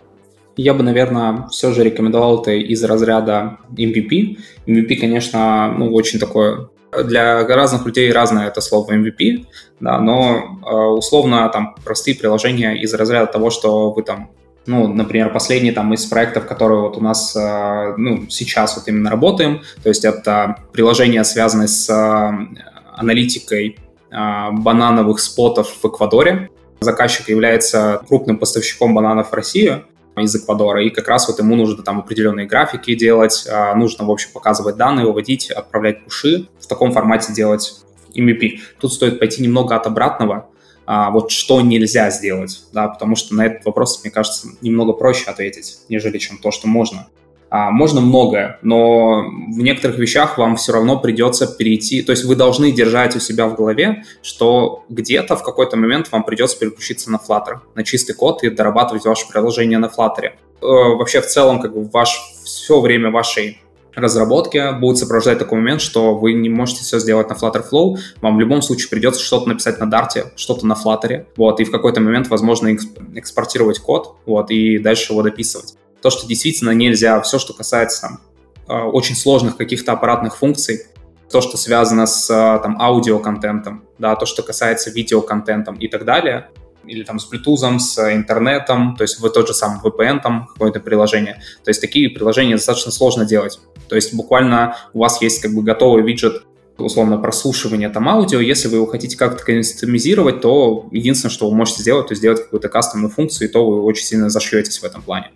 Я 0.58 0.74
бы, 0.74 0.84
наверное, 0.84 1.48
все 1.50 1.72
же 1.72 1.84
рекомендовал 1.84 2.42
это 2.42 2.52
из 2.52 2.84
разряда 2.84 3.60
MVP. 3.72 4.38
MVP, 4.66 4.96
конечно, 4.96 5.74
ну, 5.78 5.94
очень 5.94 6.20
такое 6.20 6.68
для 7.04 7.46
разных 7.48 7.86
людей 7.86 8.12
разное 8.12 8.48
это 8.48 8.62
слово 8.62 8.94
MVP, 8.94 9.46
да, 9.80 10.00
но 10.00 10.60
э, 10.66 10.76
условно 10.76 11.48
там 11.50 11.76
простые 11.84 12.16
приложения 12.16 12.82
из 12.82 12.94
разряда 12.94 13.32
того, 13.32 13.50
что 13.50 13.92
вы 13.92 14.04
там 14.04 14.30
ну, 14.68 14.88
например, 14.88 15.32
последний 15.32 15.72
там 15.72 15.94
из 15.94 16.06
проектов, 16.06 16.46
которые 16.46 16.82
вот 16.82 16.98
у 16.98 17.02
нас, 17.02 17.36
э, 17.36 17.94
ну, 17.98 18.26
сейчас 18.30 18.76
вот 18.76 18.88
именно 18.88 19.10
работаем, 19.10 19.62
то 19.82 19.90
есть 19.90 20.04
это 20.04 20.58
приложение, 20.74 21.24
связанное 21.24 21.68
с 21.68 21.90
э, 21.90 22.58
аналитикой 22.96 23.78
э, 24.12 24.52
банановых 24.52 25.20
спотов 25.20 25.74
в 25.82 25.88
Эквадоре. 25.88 26.50
Заказчик 26.82 27.30
является 27.30 28.02
крупным 28.08 28.38
поставщиком 28.38 28.94
бананов 28.94 29.32
в 29.32 29.34
Россию 29.34 29.86
из 30.18 30.36
Эквадора, 30.36 30.84
и 30.84 30.90
как 30.90 31.08
раз 31.08 31.28
вот 31.28 31.40
ему 31.40 31.56
нужно 31.56 31.82
там 31.82 32.00
определенные 32.00 32.46
графики 32.46 32.94
делать, 32.96 33.48
нужно, 33.76 34.06
в 34.06 34.12
общем, 34.12 34.30
показывать 34.34 34.76
данные, 34.76 35.06
выводить, 35.06 35.52
отправлять 35.52 36.04
пуши, 36.04 36.48
в 36.60 36.68
таком 36.68 36.92
формате 36.92 37.34
делать 37.34 37.76
MVP. 38.16 38.60
Тут 38.80 38.94
стоит 38.94 39.20
пойти 39.20 39.44
немного 39.44 39.76
от 39.76 39.86
обратного, 39.86 40.50
а, 40.88 41.12
вот 41.12 41.32
что 41.32 41.60
нельзя 41.60 42.10
сделать, 42.10 42.64
да, 42.72 42.88
потому 42.88 43.18
что 43.18 43.36
на 43.36 43.46
этот 43.46 43.66
вопрос, 43.66 44.00
мне 44.04 44.10
кажется, 44.10 44.48
немного 44.62 44.94
проще 44.94 45.30
ответить, 45.30 45.80
нежели 45.90 46.18
чем 46.18 46.38
то, 46.38 46.50
что 46.50 46.68
можно. 46.70 47.08
А, 47.50 47.72
можно 47.72 48.00
многое, 48.00 48.58
но 48.62 49.22
в 49.22 49.60
некоторых 49.60 49.98
вещах 49.98 50.38
вам 50.38 50.56
все 50.56 50.72
равно 50.72 50.98
придется 50.98 51.46
перейти, 51.46 52.02
то 52.02 52.12
есть 52.14 52.24
вы 52.24 52.38
должны 52.38 52.72
держать 52.72 53.18
у 53.18 53.20
себя 53.20 53.48
в 53.48 53.56
голове, 53.56 54.04
что 54.22 54.86
где-то 54.88 55.36
в 55.36 55.44
какой-то 55.44 55.76
момент 55.76 56.10
вам 56.12 56.24
придется 56.24 56.58
переключиться 56.58 57.12
на 57.12 57.18
Flutter, 57.18 57.60
на 57.76 57.84
чистый 57.84 58.14
код 58.14 58.44
и 58.44 58.50
дорабатывать 58.50 59.04
ваше 59.04 59.28
приложение 59.28 59.80
на 59.80 59.88
Flutter. 59.88 60.24
Э, 60.26 60.32
вообще 60.62 61.20
в 61.20 61.28
целом 61.28 61.60
как 61.60 61.74
бы 61.74 61.84
ваш, 61.84 62.18
все 62.46 62.80
время 62.80 63.12
вашей 63.12 63.60
разработке 64.02 64.72
будет 64.74 64.98
сопровождать 64.98 65.40
такой 65.40 65.60
момент, 65.60 65.82
что 65.82 66.16
вы 66.16 66.34
не 66.34 66.50
можете 66.50 66.84
все 66.84 67.00
сделать 67.00 67.30
на 67.30 67.34
Flutter 67.34 67.64
Flow, 67.70 67.98
вам 68.22 68.38
в 68.38 68.40
любом 68.40 68.62
случае 68.62 68.90
придется 68.90 69.22
что-то 69.22 69.50
написать 69.50 69.80
на 69.80 69.86
Dart, 69.86 70.32
что-то 70.36 70.66
на 70.66 70.74
Flutter, 70.74 71.26
вот, 71.36 71.60
и 71.60 71.64
в 71.64 71.72
какой-то 71.72 72.00
момент, 72.00 72.28
возможно, 72.30 72.76
экспортировать 73.16 73.80
код, 73.80 74.16
вот, 74.26 74.52
и 74.52 74.78
дальше 74.78 75.14
его 75.14 75.24
дописывать. 75.24 75.76
То, 76.02 76.10
что 76.10 76.28
действительно 76.28 76.72
нельзя, 76.72 77.20
все, 77.22 77.40
что 77.40 77.54
касается 77.54 78.02
там, 78.02 78.20
э, 78.68 78.84
очень 78.84 79.16
сложных 79.16 79.58
каких-то 79.58 79.94
аппаратных 79.94 80.38
функций, 80.38 80.84
то, 81.32 81.42
что 81.42 81.58
связано 81.58 82.06
с 82.06 82.30
э, 82.30 82.60
там, 82.62 82.80
аудиоконтентом, 82.80 83.84
да, 83.98 84.16
то, 84.16 84.26
что 84.26 84.44
касается 84.44 84.92
видеоконтентом 84.92 85.76
и 85.76 85.88
так 85.88 86.06
далее, 86.06 86.50
или 86.88 87.04
там 87.04 87.20
с 87.20 87.32
Bluetooth, 87.32 87.80
с 87.80 88.14
интернетом, 88.14 88.96
то 88.96 89.04
есть 89.04 89.20
в 89.20 89.30
тот 89.30 89.48
же 89.48 89.54
самый 89.54 89.80
VPN, 89.82 90.22
там 90.22 90.48
какое-то 90.48 90.80
приложение. 90.80 91.42
То 91.64 91.70
есть 91.70 91.82
такие 91.82 92.10
приложения 92.10 92.56
достаточно 92.56 92.92
сложно 92.92 93.26
делать. 93.26 93.60
То 93.88 93.96
есть 93.96 94.14
буквально 94.14 94.78
у 94.94 95.00
вас 95.00 95.22
есть 95.22 95.42
как 95.42 95.54
бы 95.54 95.64
готовый 95.64 96.04
виджет 96.04 96.44
условно 96.78 97.18
прослушивания 97.18 97.90
там 97.90 98.08
аудио, 98.08 98.40
если 98.40 98.68
вы 98.68 98.78
его 98.78 98.86
хотите 98.86 99.18
как-то 99.18 99.44
кастомизировать, 99.44 100.42
то 100.42 100.88
единственное, 100.92 101.32
что 101.32 101.50
вы 101.50 101.56
можете 101.56 101.82
сделать, 101.82 102.08
то 102.08 102.16
сделать 102.16 102.44
какую-то 102.44 102.70
кастомную 102.70 103.12
функцию, 103.12 103.50
и 103.50 103.52
то 103.52 103.68
вы 103.68 103.82
очень 103.82 104.06
сильно 104.06 104.30
зашьетесь 104.30 104.80
в 104.80 104.84
этом 104.84 105.02
плане. 105.02 105.32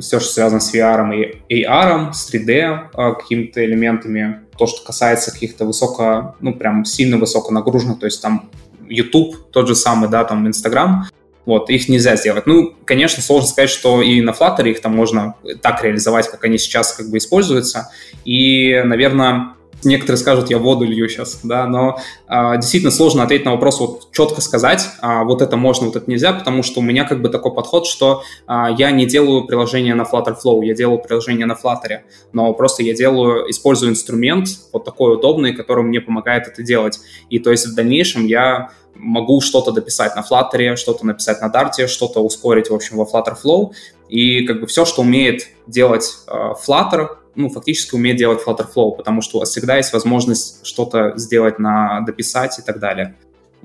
Все, 0.00 0.18
что 0.18 0.32
связано 0.32 0.60
с 0.60 0.74
VR 0.74 1.38
и 1.48 1.64
AR, 1.64 2.12
с 2.12 2.32
3D 2.32 2.88
а, 2.92 3.12
какими-то 3.12 3.64
элементами, 3.64 4.40
то, 4.58 4.66
что 4.66 4.84
касается 4.84 5.30
каких-то 5.30 5.64
высоко, 5.64 6.34
ну, 6.40 6.54
прям 6.54 6.84
сильно 6.84 7.16
высоко 7.16 7.52
нагруженных, 7.52 8.00
то 8.00 8.06
есть 8.06 8.20
там 8.20 8.50
YouTube, 8.88 9.50
тот 9.50 9.68
же 9.68 9.74
самый, 9.74 10.08
да, 10.08 10.24
там 10.24 10.46
Instagram, 10.46 11.06
вот, 11.46 11.68
их 11.68 11.88
нельзя 11.88 12.16
сделать. 12.16 12.46
Ну, 12.46 12.74
конечно, 12.84 13.22
сложно 13.22 13.48
сказать, 13.48 13.70
что 13.70 14.00
и 14.00 14.20
на 14.20 14.30
Flutter 14.30 14.68
их 14.68 14.80
там 14.80 14.96
можно 14.96 15.34
так 15.60 15.82
реализовать, 15.84 16.28
как 16.30 16.44
они 16.44 16.58
сейчас 16.58 16.92
как 16.94 17.10
бы 17.10 17.18
используются. 17.18 17.90
И, 18.24 18.80
наверное, 18.84 19.53
некоторые 19.84 20.18
скажут, 20.18 20.50
я 20.50 20.58
воду 20.58 20.84
лью 20.84 21.08
сейчас, 21.08 21.40
да, 21.42 21.66
но 21.66 21.98
а, 22.26 22.56
действительно 22.56 22.90
сложно 22.90 23.22
ответить 23.22 23.44
на 23.44 23.52
вопрос, 23.52 23.80
вот 23.80 24.12
четко 24.12 24.40
сказать, 24.40 24.88
а, 25.00 25.24
вот 25.24 25.42
это 25.42 25.56
можно, 25.56 25.86
вот 25.86 25.96
это 25.96 26.10
нельзя, 26.10 26.32
потому 26.32 26.62
что 26.62 26.80
у 26.80 26.82
меня 26.82 27.04
как 27.04 27.22
бы 27.22 27.28
такой 27.28 27.52
подход, 27.52 27.86
что 27.86 28.22
а, 28.46 28.70
я 28.70 28.90
не 28.90 29.06
делаю 29.06 29.46
приложение 29.46 29.94
на 29.94 30.02
Flutter 30.02 30.36
Flow, 30.42 30.64
я 30.64 30.74
делаю 30.74 30.98
приложение 30.98 31.46
на 31.46 31.54
Flutter, 31.54 32.00
но 32.32 32.52
просто 32.54 32.82
я 32.82 32.94
делаю, 32.94 33.50
использую 33.50 33.92
инструмент 33.92 34.48
вот 34.72 34.84
такой 34.84 35.14
удобный, 35.14 35.54
который 35.54 35.84
мне 35.84 36.00
помогает 36.00 36.46
это 36.46 36.62
делать. 36.62 37.00
И 37.30 37.38
то 37.38 37.50
есть 37.50 37.66
в 37.66 37.74
дальнейшем 37.74 38.26
я 38.26 38.70
могу 38.94 39.40
что-то 39.40 39.72
дописать 39.72 40.14
на 40.16 40.20
Flutter, 40.20 40.76
что-то 40.76 41.06
написать 41.06 41.40
на 41.40 41.46
Dart, 41.46 41.86
что-то 41.86 42.20
ускорить, 42.20 42.70
в 42.70 42.74
общем, 42.74 42.96
во 42.96 43.04
Flutter 43.04 43.36
Flow. 43.42 43.72
И 44.08 44.46
как 44.46 44.60
бы 44.60 44.66
все, 44.66 44.84
что 44.84 45.02
умеет 45.02 45.48
делать 45.66 46.18
э, 46.28 46.52
Flutter, 46.66 47.08
ну, 47.34 47.48
фактически 47.48 47.94
умеет 47.94 48.16
делать 48.16 48.40
Flutter 48.46 48.66
Flow, 48.74 48.96
потому 48.96 49.22
что 49.22 49.36
у 49.36 49.40
вас 49.40 49.50
всегда 49.50 49.76
есть 49.76 49.92
возможность 49.92 50.66
что-то 50.66 51.12
сделать 51.16 51.58
на 51.58 52.00
дописать 52.02 52.58
и 52.58 52.62
так 52.62 52.78
далее. 52.78 53.14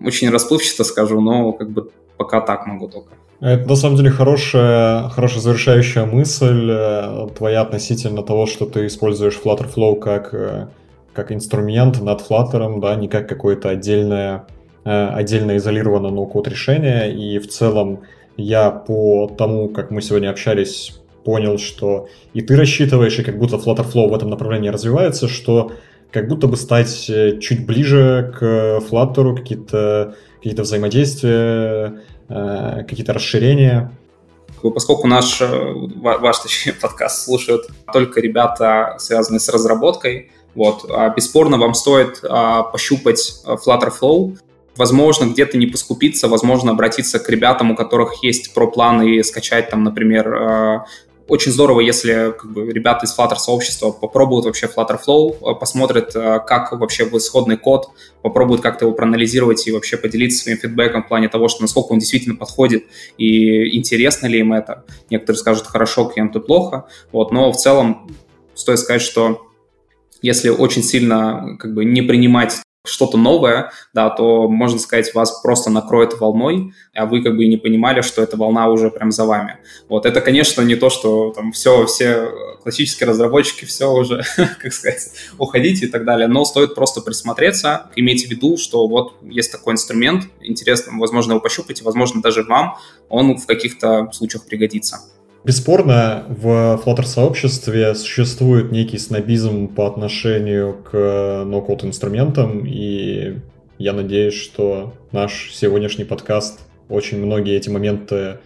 Очень 0.04 0.30
расплывчато 0.30 0.84
скажу, 0.84 1.22
но 1.22 1.52
как 1.54 1.70
бы 1.70 1.92
пока 2.18 2.42
так 2.42 2.66
могу 2.68 2.88
только. 2.88 3.14
Это 3.42 3.68
на 3.68 3.76
самом 3.76 3.96
деле 3.96 4.10
хорошая, 4.10 5.10
хорошая 5.10 5.42
завершающая 5.42 6.06
мысль 6.06 6.70
э, 6.70 7.28
твоя 7.38 7.62
относительно 7.62 8.22
того, 8.24 8.46
что 8.46 8.66
ты 8.66 8.86
используешь 8.86 9.40
Flutter 9.44 9.74
Flow 9.74 9.98
как, 9.98 10.34
э, 10.34 10.68
как 11.14 11.32
инструмент 11.32 12.02
над 12.02 12.22
Flutter, 12.22 12.80
да, 12.80 12.96
не 12.96 13.08
как 13.08 13.30
какое-то 13.30 13.70
отдельное 13.70 14.46
Э, 14.86 15.10
отдельно 15.10 15.58
изолировано 15.58 16.10
ноу-код 16.10 16.48
решение, 16.48 17.14
и 17.14 17.38
в 17.38 17.48
целом 17.48 18.00
я 18.38 18.72
по 18.72 19.28
тому, 19.28 19.68
как 19.68 19.92
мы 19.92 20.02
сегодня 20.02 20.30
общались, 20.30 21.00
понял, 21.24 21.58
что 21.58 22.10
и 22.34 22.42
ты 22.42 22.56
рассчитываешь, 22.56 23.18
и 23.20 23.24
как 23.24 23.38
будто 23.38 23.58
Flutterflow 23.58 24.10
в 24.10 24.14
этом 24.14 24.30
направлении 24.30 24.70
развивается, 24.70 25.28
что 25.28 25.72
как 26.12 26.28
будто 26.28 26.48
бы 26.48 26.58
стать 26.58 27.10
э, 27.10 27.40
чуть 27.40 27.66
ближе 27.66 28.34
к 28.38 28.44
Flutter, 28.90 29.36
какие-то 29.36 30.16
какие 30.38 30.56
взаимодействия, 30.56 32.02
э, 32.30 32.84
какие-то 32.88 33.14
расширения. 33.14 33.92
Поскольку 34.62 35.08
наш, 35.08 35.42
ваш 35.42 36.40
точнее, 36.40 36.74
подкаст 36.82 37.24
слушают 37.24 37.68
только 37.94 38.20
ребята, 38.20 38.96
связанные 39.00 39.40
с 39.40 39.50
разработкой, 39.50 40.32
вот, 40.56 40.86
а 40.90 41.10
бесспорно 41.10 41.58
вам 41.58 41.74
стоит 41.74 42.20
а, 42.24 42.64
пощупать 42.64 43.42
Flutter 43.46 43.94
Flow, 43.98 44.38
возможно, 44.76 45.26
где-то 45.26 45.58
не 45.58 45.68
поскупиться, 45.68 46.28
возможно, 46.28 46.72
обратиться 46.72 47.20
к 47.20 47.30
ребятам, 47.30 47.72
у 47.72 47.76
которых 47.76 48.24
есть 48.24 48.54
про-планы 48.54 49.16
и 49.16 49.24
скачать 49.24 49.70
там, 49.70 49.84
например, 49.84 50.34
э, 50.34 50.80
очень 51.30 51.52
здорово, 51.52 51.80
если 51.80 52.34
как 52.38 52.52
бы, 52.52 52.72
ребята 52.72 53.06
из 53.06 53.18
Flutter 53.18 53.38
сообщества 53.38 53.92
попробуют 53.92 54.46
вообще 54.46 54.66
Flutter 54.66 55.00
Flow, 55.06 55.38
э, 55.40 55.60
посмотрят, 55.60 56.16
э, 56.16 56.40
как 56.46 56.72
вообще 56.72 57.04
исходный 57.04 57.56
код, 57.56 57.90
попробуют 58.22 58.62
как-то 58.62 58.86
его 58.86 58.94
проанализировать 58.94 59.66
и 59.68 59.72
вообще 59.72 59.96
поделиться 59.96 60.44
своим 60.44 60.58
фидбэком 60.58 61.04
в 61.04 61.08
плане 61.08 61.30
того, 61.30 61.48
что 61.48 61.62
насколько 61.62 61.94
он 61.94 62.00
действительно 62.00 62.36
подходит 62.36 62.86
и 63.18 63.78
интересно 63.78 64.28
ли 64.28 64.40
им 64.40 64.54
это. 64.54 64.86
Некоторые 65.10 65.40
скажут 65.40 65.68
хорошо, 65.68 66.06
кем-то 66.06 66.40
плохо. 66.40 66.88
Вот, 67.12 67.32
но 67.32 67.52
в 67.52 67.58
целом 67.58 68.10
стоит 68.56 68.80
сказать, 68.80 69.02
что 69.02 69.48
если 70.22 70.50
очень 70.50 70.84
сильно 70.84 71.56
как 71.60 71.74
бы 71.74 71.86
не 71.86 72.02
принимать 72.02 72.58
что-то 72.90 73.18
новое, 73.18 73.72
да, 73.94 74.10
то, 74.10 74.48
можно 74.48 74.80
сказать, 74.80 75.14
вас 75.14 75.42
просто 75.42 75.70
накроет 75.70 76.20
волной, 76.20 76.74
а 76.94 77.06
вы 77.06 77.24
как 77.24 77.36
бы 77.36 77.46
и 77.46 77.50
не 77.50 77.58
понимали, 77.58 78.02
что 78.02 78.22
эта 78.22 78.38
волна 78.38 78.68
уже 78.70 78.90
прям 78.90 79.12
за 79.12 79.26
вами. 79.26 79.58
Вот 79.88 80.06
это, 80.06 80.22
конечно, 80.22 80.62
не 80.62 80.76
то, 80.76 80.90
что 80.90 81.32
там 81.32 81.52
все, 81.52 81.86
все 81.86 82.32
классические 82.64 83.10
разработчики, 83.10 83.66
все 83.66 83.92
уже, 83.92 84.24
как 84.62 84.74
сказать, 84.74 85.12
уходите 85.38 85.86
и 85.86 85.90
так 85.90 86.06
далее, 86.06 86.28
но 86.28 86.46
стоит 86.46 86.76
просто 86.76 87.02
присмотреться, 87.02 87.90
имейте 87.96 88.28
в 88.28 88.32
виду, 88.32 88.58
что 88.58 88.88
вот 88.88 89.16
есть 89.22 89.52
такой 89.52 89.74
инструмент, 89.74 90.26
интересно, 90.42 90.94
возможно, 90.98 91.34
его 91.34 91.42
пощупать, 91.42 91.82
и, 91.82 91.84
возможно, 91.84 92.22
даже 92.22 92.44
вам 92.44 92.78
он 93.10 93.38
в 93.38 93.46
каких-то 93.46 94.10
случаях 94.12 94.46
пригодится. 94.46 95.00
Бесспорно, 95.46 96.26
в 96.28 96.82
Flutter-сообществе 96.84 97.96
существует 97.96 98.74
некий 98.74 98.98
снобизм 98.98 99.70
по 99.70 99.88
отношению 99.88 100.76
к 100.84 101.44
no-code 101.46 101.86
инструментам, 101.86 102.66
и 102.66 103.38
я 103.78 103.94
надеюсь, 103.94 104.34
что 104.34 104.94
наш 105.14 105.52
сегодняшний 105.54 106.04
подкаст 106.04 106.60
очень 106.90 107.24
многие 107.26 107.56
эти 107.56 107.70
моменты 107.70 108.40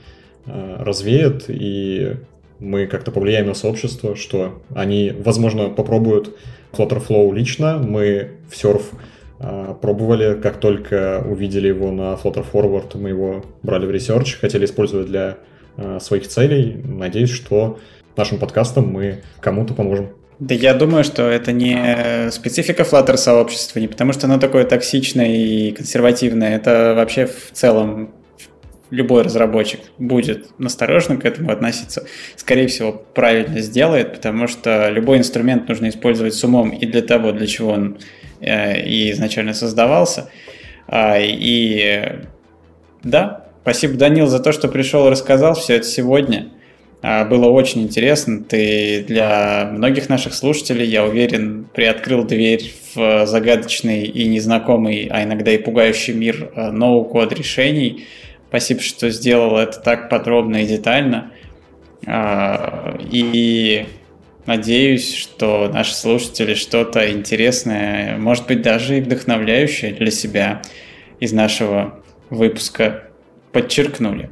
э, 0.45 0.76
развеет, 0.80 1.45
и 1.48 2.18
мы 2.60 2.86
как-то 2.86 3.10
повлияем 3.10 3.48
на 3.48 3.56
сообщество, 3.56 4.15
что 4.15 4.61
они, 4.76 5.11
возможно, 5.18 5.70
попробуют 5.70 6.38
Flutterflow 6.74 7.34
лично. 7.34 7.80
Мы 7.80 8.34
в 8.48 8.53
Surf 8.53 8.84
э, 9.40 9.74
пробовали, 9.82 10.40
как 10.40 10.60
только 10.60 11.26
увидели 11.28 11.70
его 11.70 11.91
на 11.91 12.14
Flutter 12.14 12.45
Forward, 12.53 12.95
мы 12.99 13.10
его 13.10 13.44
брали 13.64 13.88
в 13.88 13.91
research, 13.91 14.36
хотели 14.36 14.65
использовать 14.65 15.07
для 15.07 15.40
своих 16.00 16.28
целей. 16.28 16.82
Надеюсь, 16.84 17.32
что 17.32 17.80
нашим 18.16 18.38
подкастом 18.38 18.88
мы 18.91 19.24
кому-то 19.40 19.74
поможем. 19.74 20.10
Да 20.40 20.56
я 20.56 20.74
думаю, 20.74 21.04
что 21.04 21.24
это 21.24 21.52
не 21.52 22.30
специфика 22.32 22.84
Flutter 22.84 23.18
сообщества, 23.18 23.80
не 23.80 23.88
потому 23.88 24.14
что 24.14 24.28
оно 24.28 24.40
такое 24.40 24.66
токсичное 24.66 25.36
и 25.36 25.72
консервативное. 25.72 26.56
Это 26.56 26.94
вообще 26.95 27.28
в 27.28 27.52
целом 27.54 28.14
любой 28.94 29.24
разработчик 29.24 29.80
будет 29.98 30.48
настороженно 30.60 31.18
к 31.18 31.26
этому 31.26 31.52
относиться, 31.52 32.06
скорее 32.36 32.68
всего, 32.68 32.91
правильно 32.91 33.60
сделает, 33.60 34.14
потому 34.14 34.48
что 34.48 34.90
любой 34.90 35.18
инструмент 35.18 35.68
нужно 35.68 35.90
использовать 35.90 36.36
с 36.36 36.44
умом 36.44 36.70
и 36.70 36.86
для 36.86 37.02
того, 37.02 37.32
для 37.32 37.48
чего 37.48 37.72
он 37.72 37.98
э, 38.40 38.82
и 38.82 39.12
изначально 39.12 39.56
создавался. 39.56 40.30
А, 40.88 41.18
и 41.20 42.20
да, 43.04 43.48
Спасибо, 43.64 43.94
Данил, 43.94 44.27
за 44.27 44.40
то, 44.40 44.52
что 44.52 44.68
пришел 44.68 45.07
и 45.07 45.10
рассказал 45.10 45.53
все 45.53 45.77
это 45.77 45.88
сегодня. 45.88 46.49
А, 47.02 47.23
было 47.23 47.45
очень 47.45 47.84
интересно. 47.84 48.44
Ты 48.44 49.06
для 49.07 49.69
многих 49.72 50.10
наших 50.10 50.34
слушателей, 50.34 50.85
я 50.85 51.06
уверен, 51.06 51.69
приоткрыл 51.73 52.26
дверь 52.26 52.73
в 52.94 53.26
загадочный 53.26 54.03
и 54.03 54.27
незнакомый, 54.27 55.07
а 55.10 55.23
иногда 55.23 55.52
и 55.52 55.57
пугающий 55.57 56.14
мир 56.14 56.52
а, 56.53 56.73
ноу-код 56.73 57.31
решений. 57.31 58.06
Спасибо, 58.49 58.81
что 58.81 59.10
сделал 59.10 59.57
это 59.57 59.80
так 59.80 60.10
подробно 60.10 60.64
и 60.64 60.65
детально. 60.65 61.31
А, 62.06 62.98
и 63.10 63.85
надеюсь, 64.45 65.15
что 65.15 65.72
наши 65.73 65.95
слушатели 65.95 66.53
что-то 66.53 67.10
интересное, 67.10 68.18
может 68.18 68.45
быть, 68.45 68.61
даже 68.61 68.98
и 68.98 69.02
вдохновляющее 69.02 69.94
для 69.94 70.11
себя 70.11 70.61
из 71.22 71.31
нашего 71.31 72.03
выпуска 72.30 73.03
подчеркнули. 73.54 74.30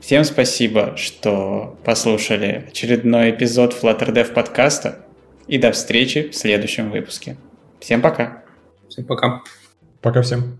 Всем 0.00 0.22
спасибо, 0.22 0.96
что 0.96 1.76
послушали 1.84 2.66
очередной 2.68 3.30
эпизод 3.30 3.74
Flutter 3.74 4.12
Dev 4.12 4.32
подкаста. 4.32 5.04
И 5.48 5.58
до 5.58 5.72
встречи 5.72 6.28
в 6.28 6.36
следующем 6.36 6.90
выпуске. 6.90 7.36
Всем 7.80 8.02
пока. 8.02 8.44
Всем 8.88 9.04
пока. 9.06 9.42
Пока 10.00 10.22
всем. 10.22 10.57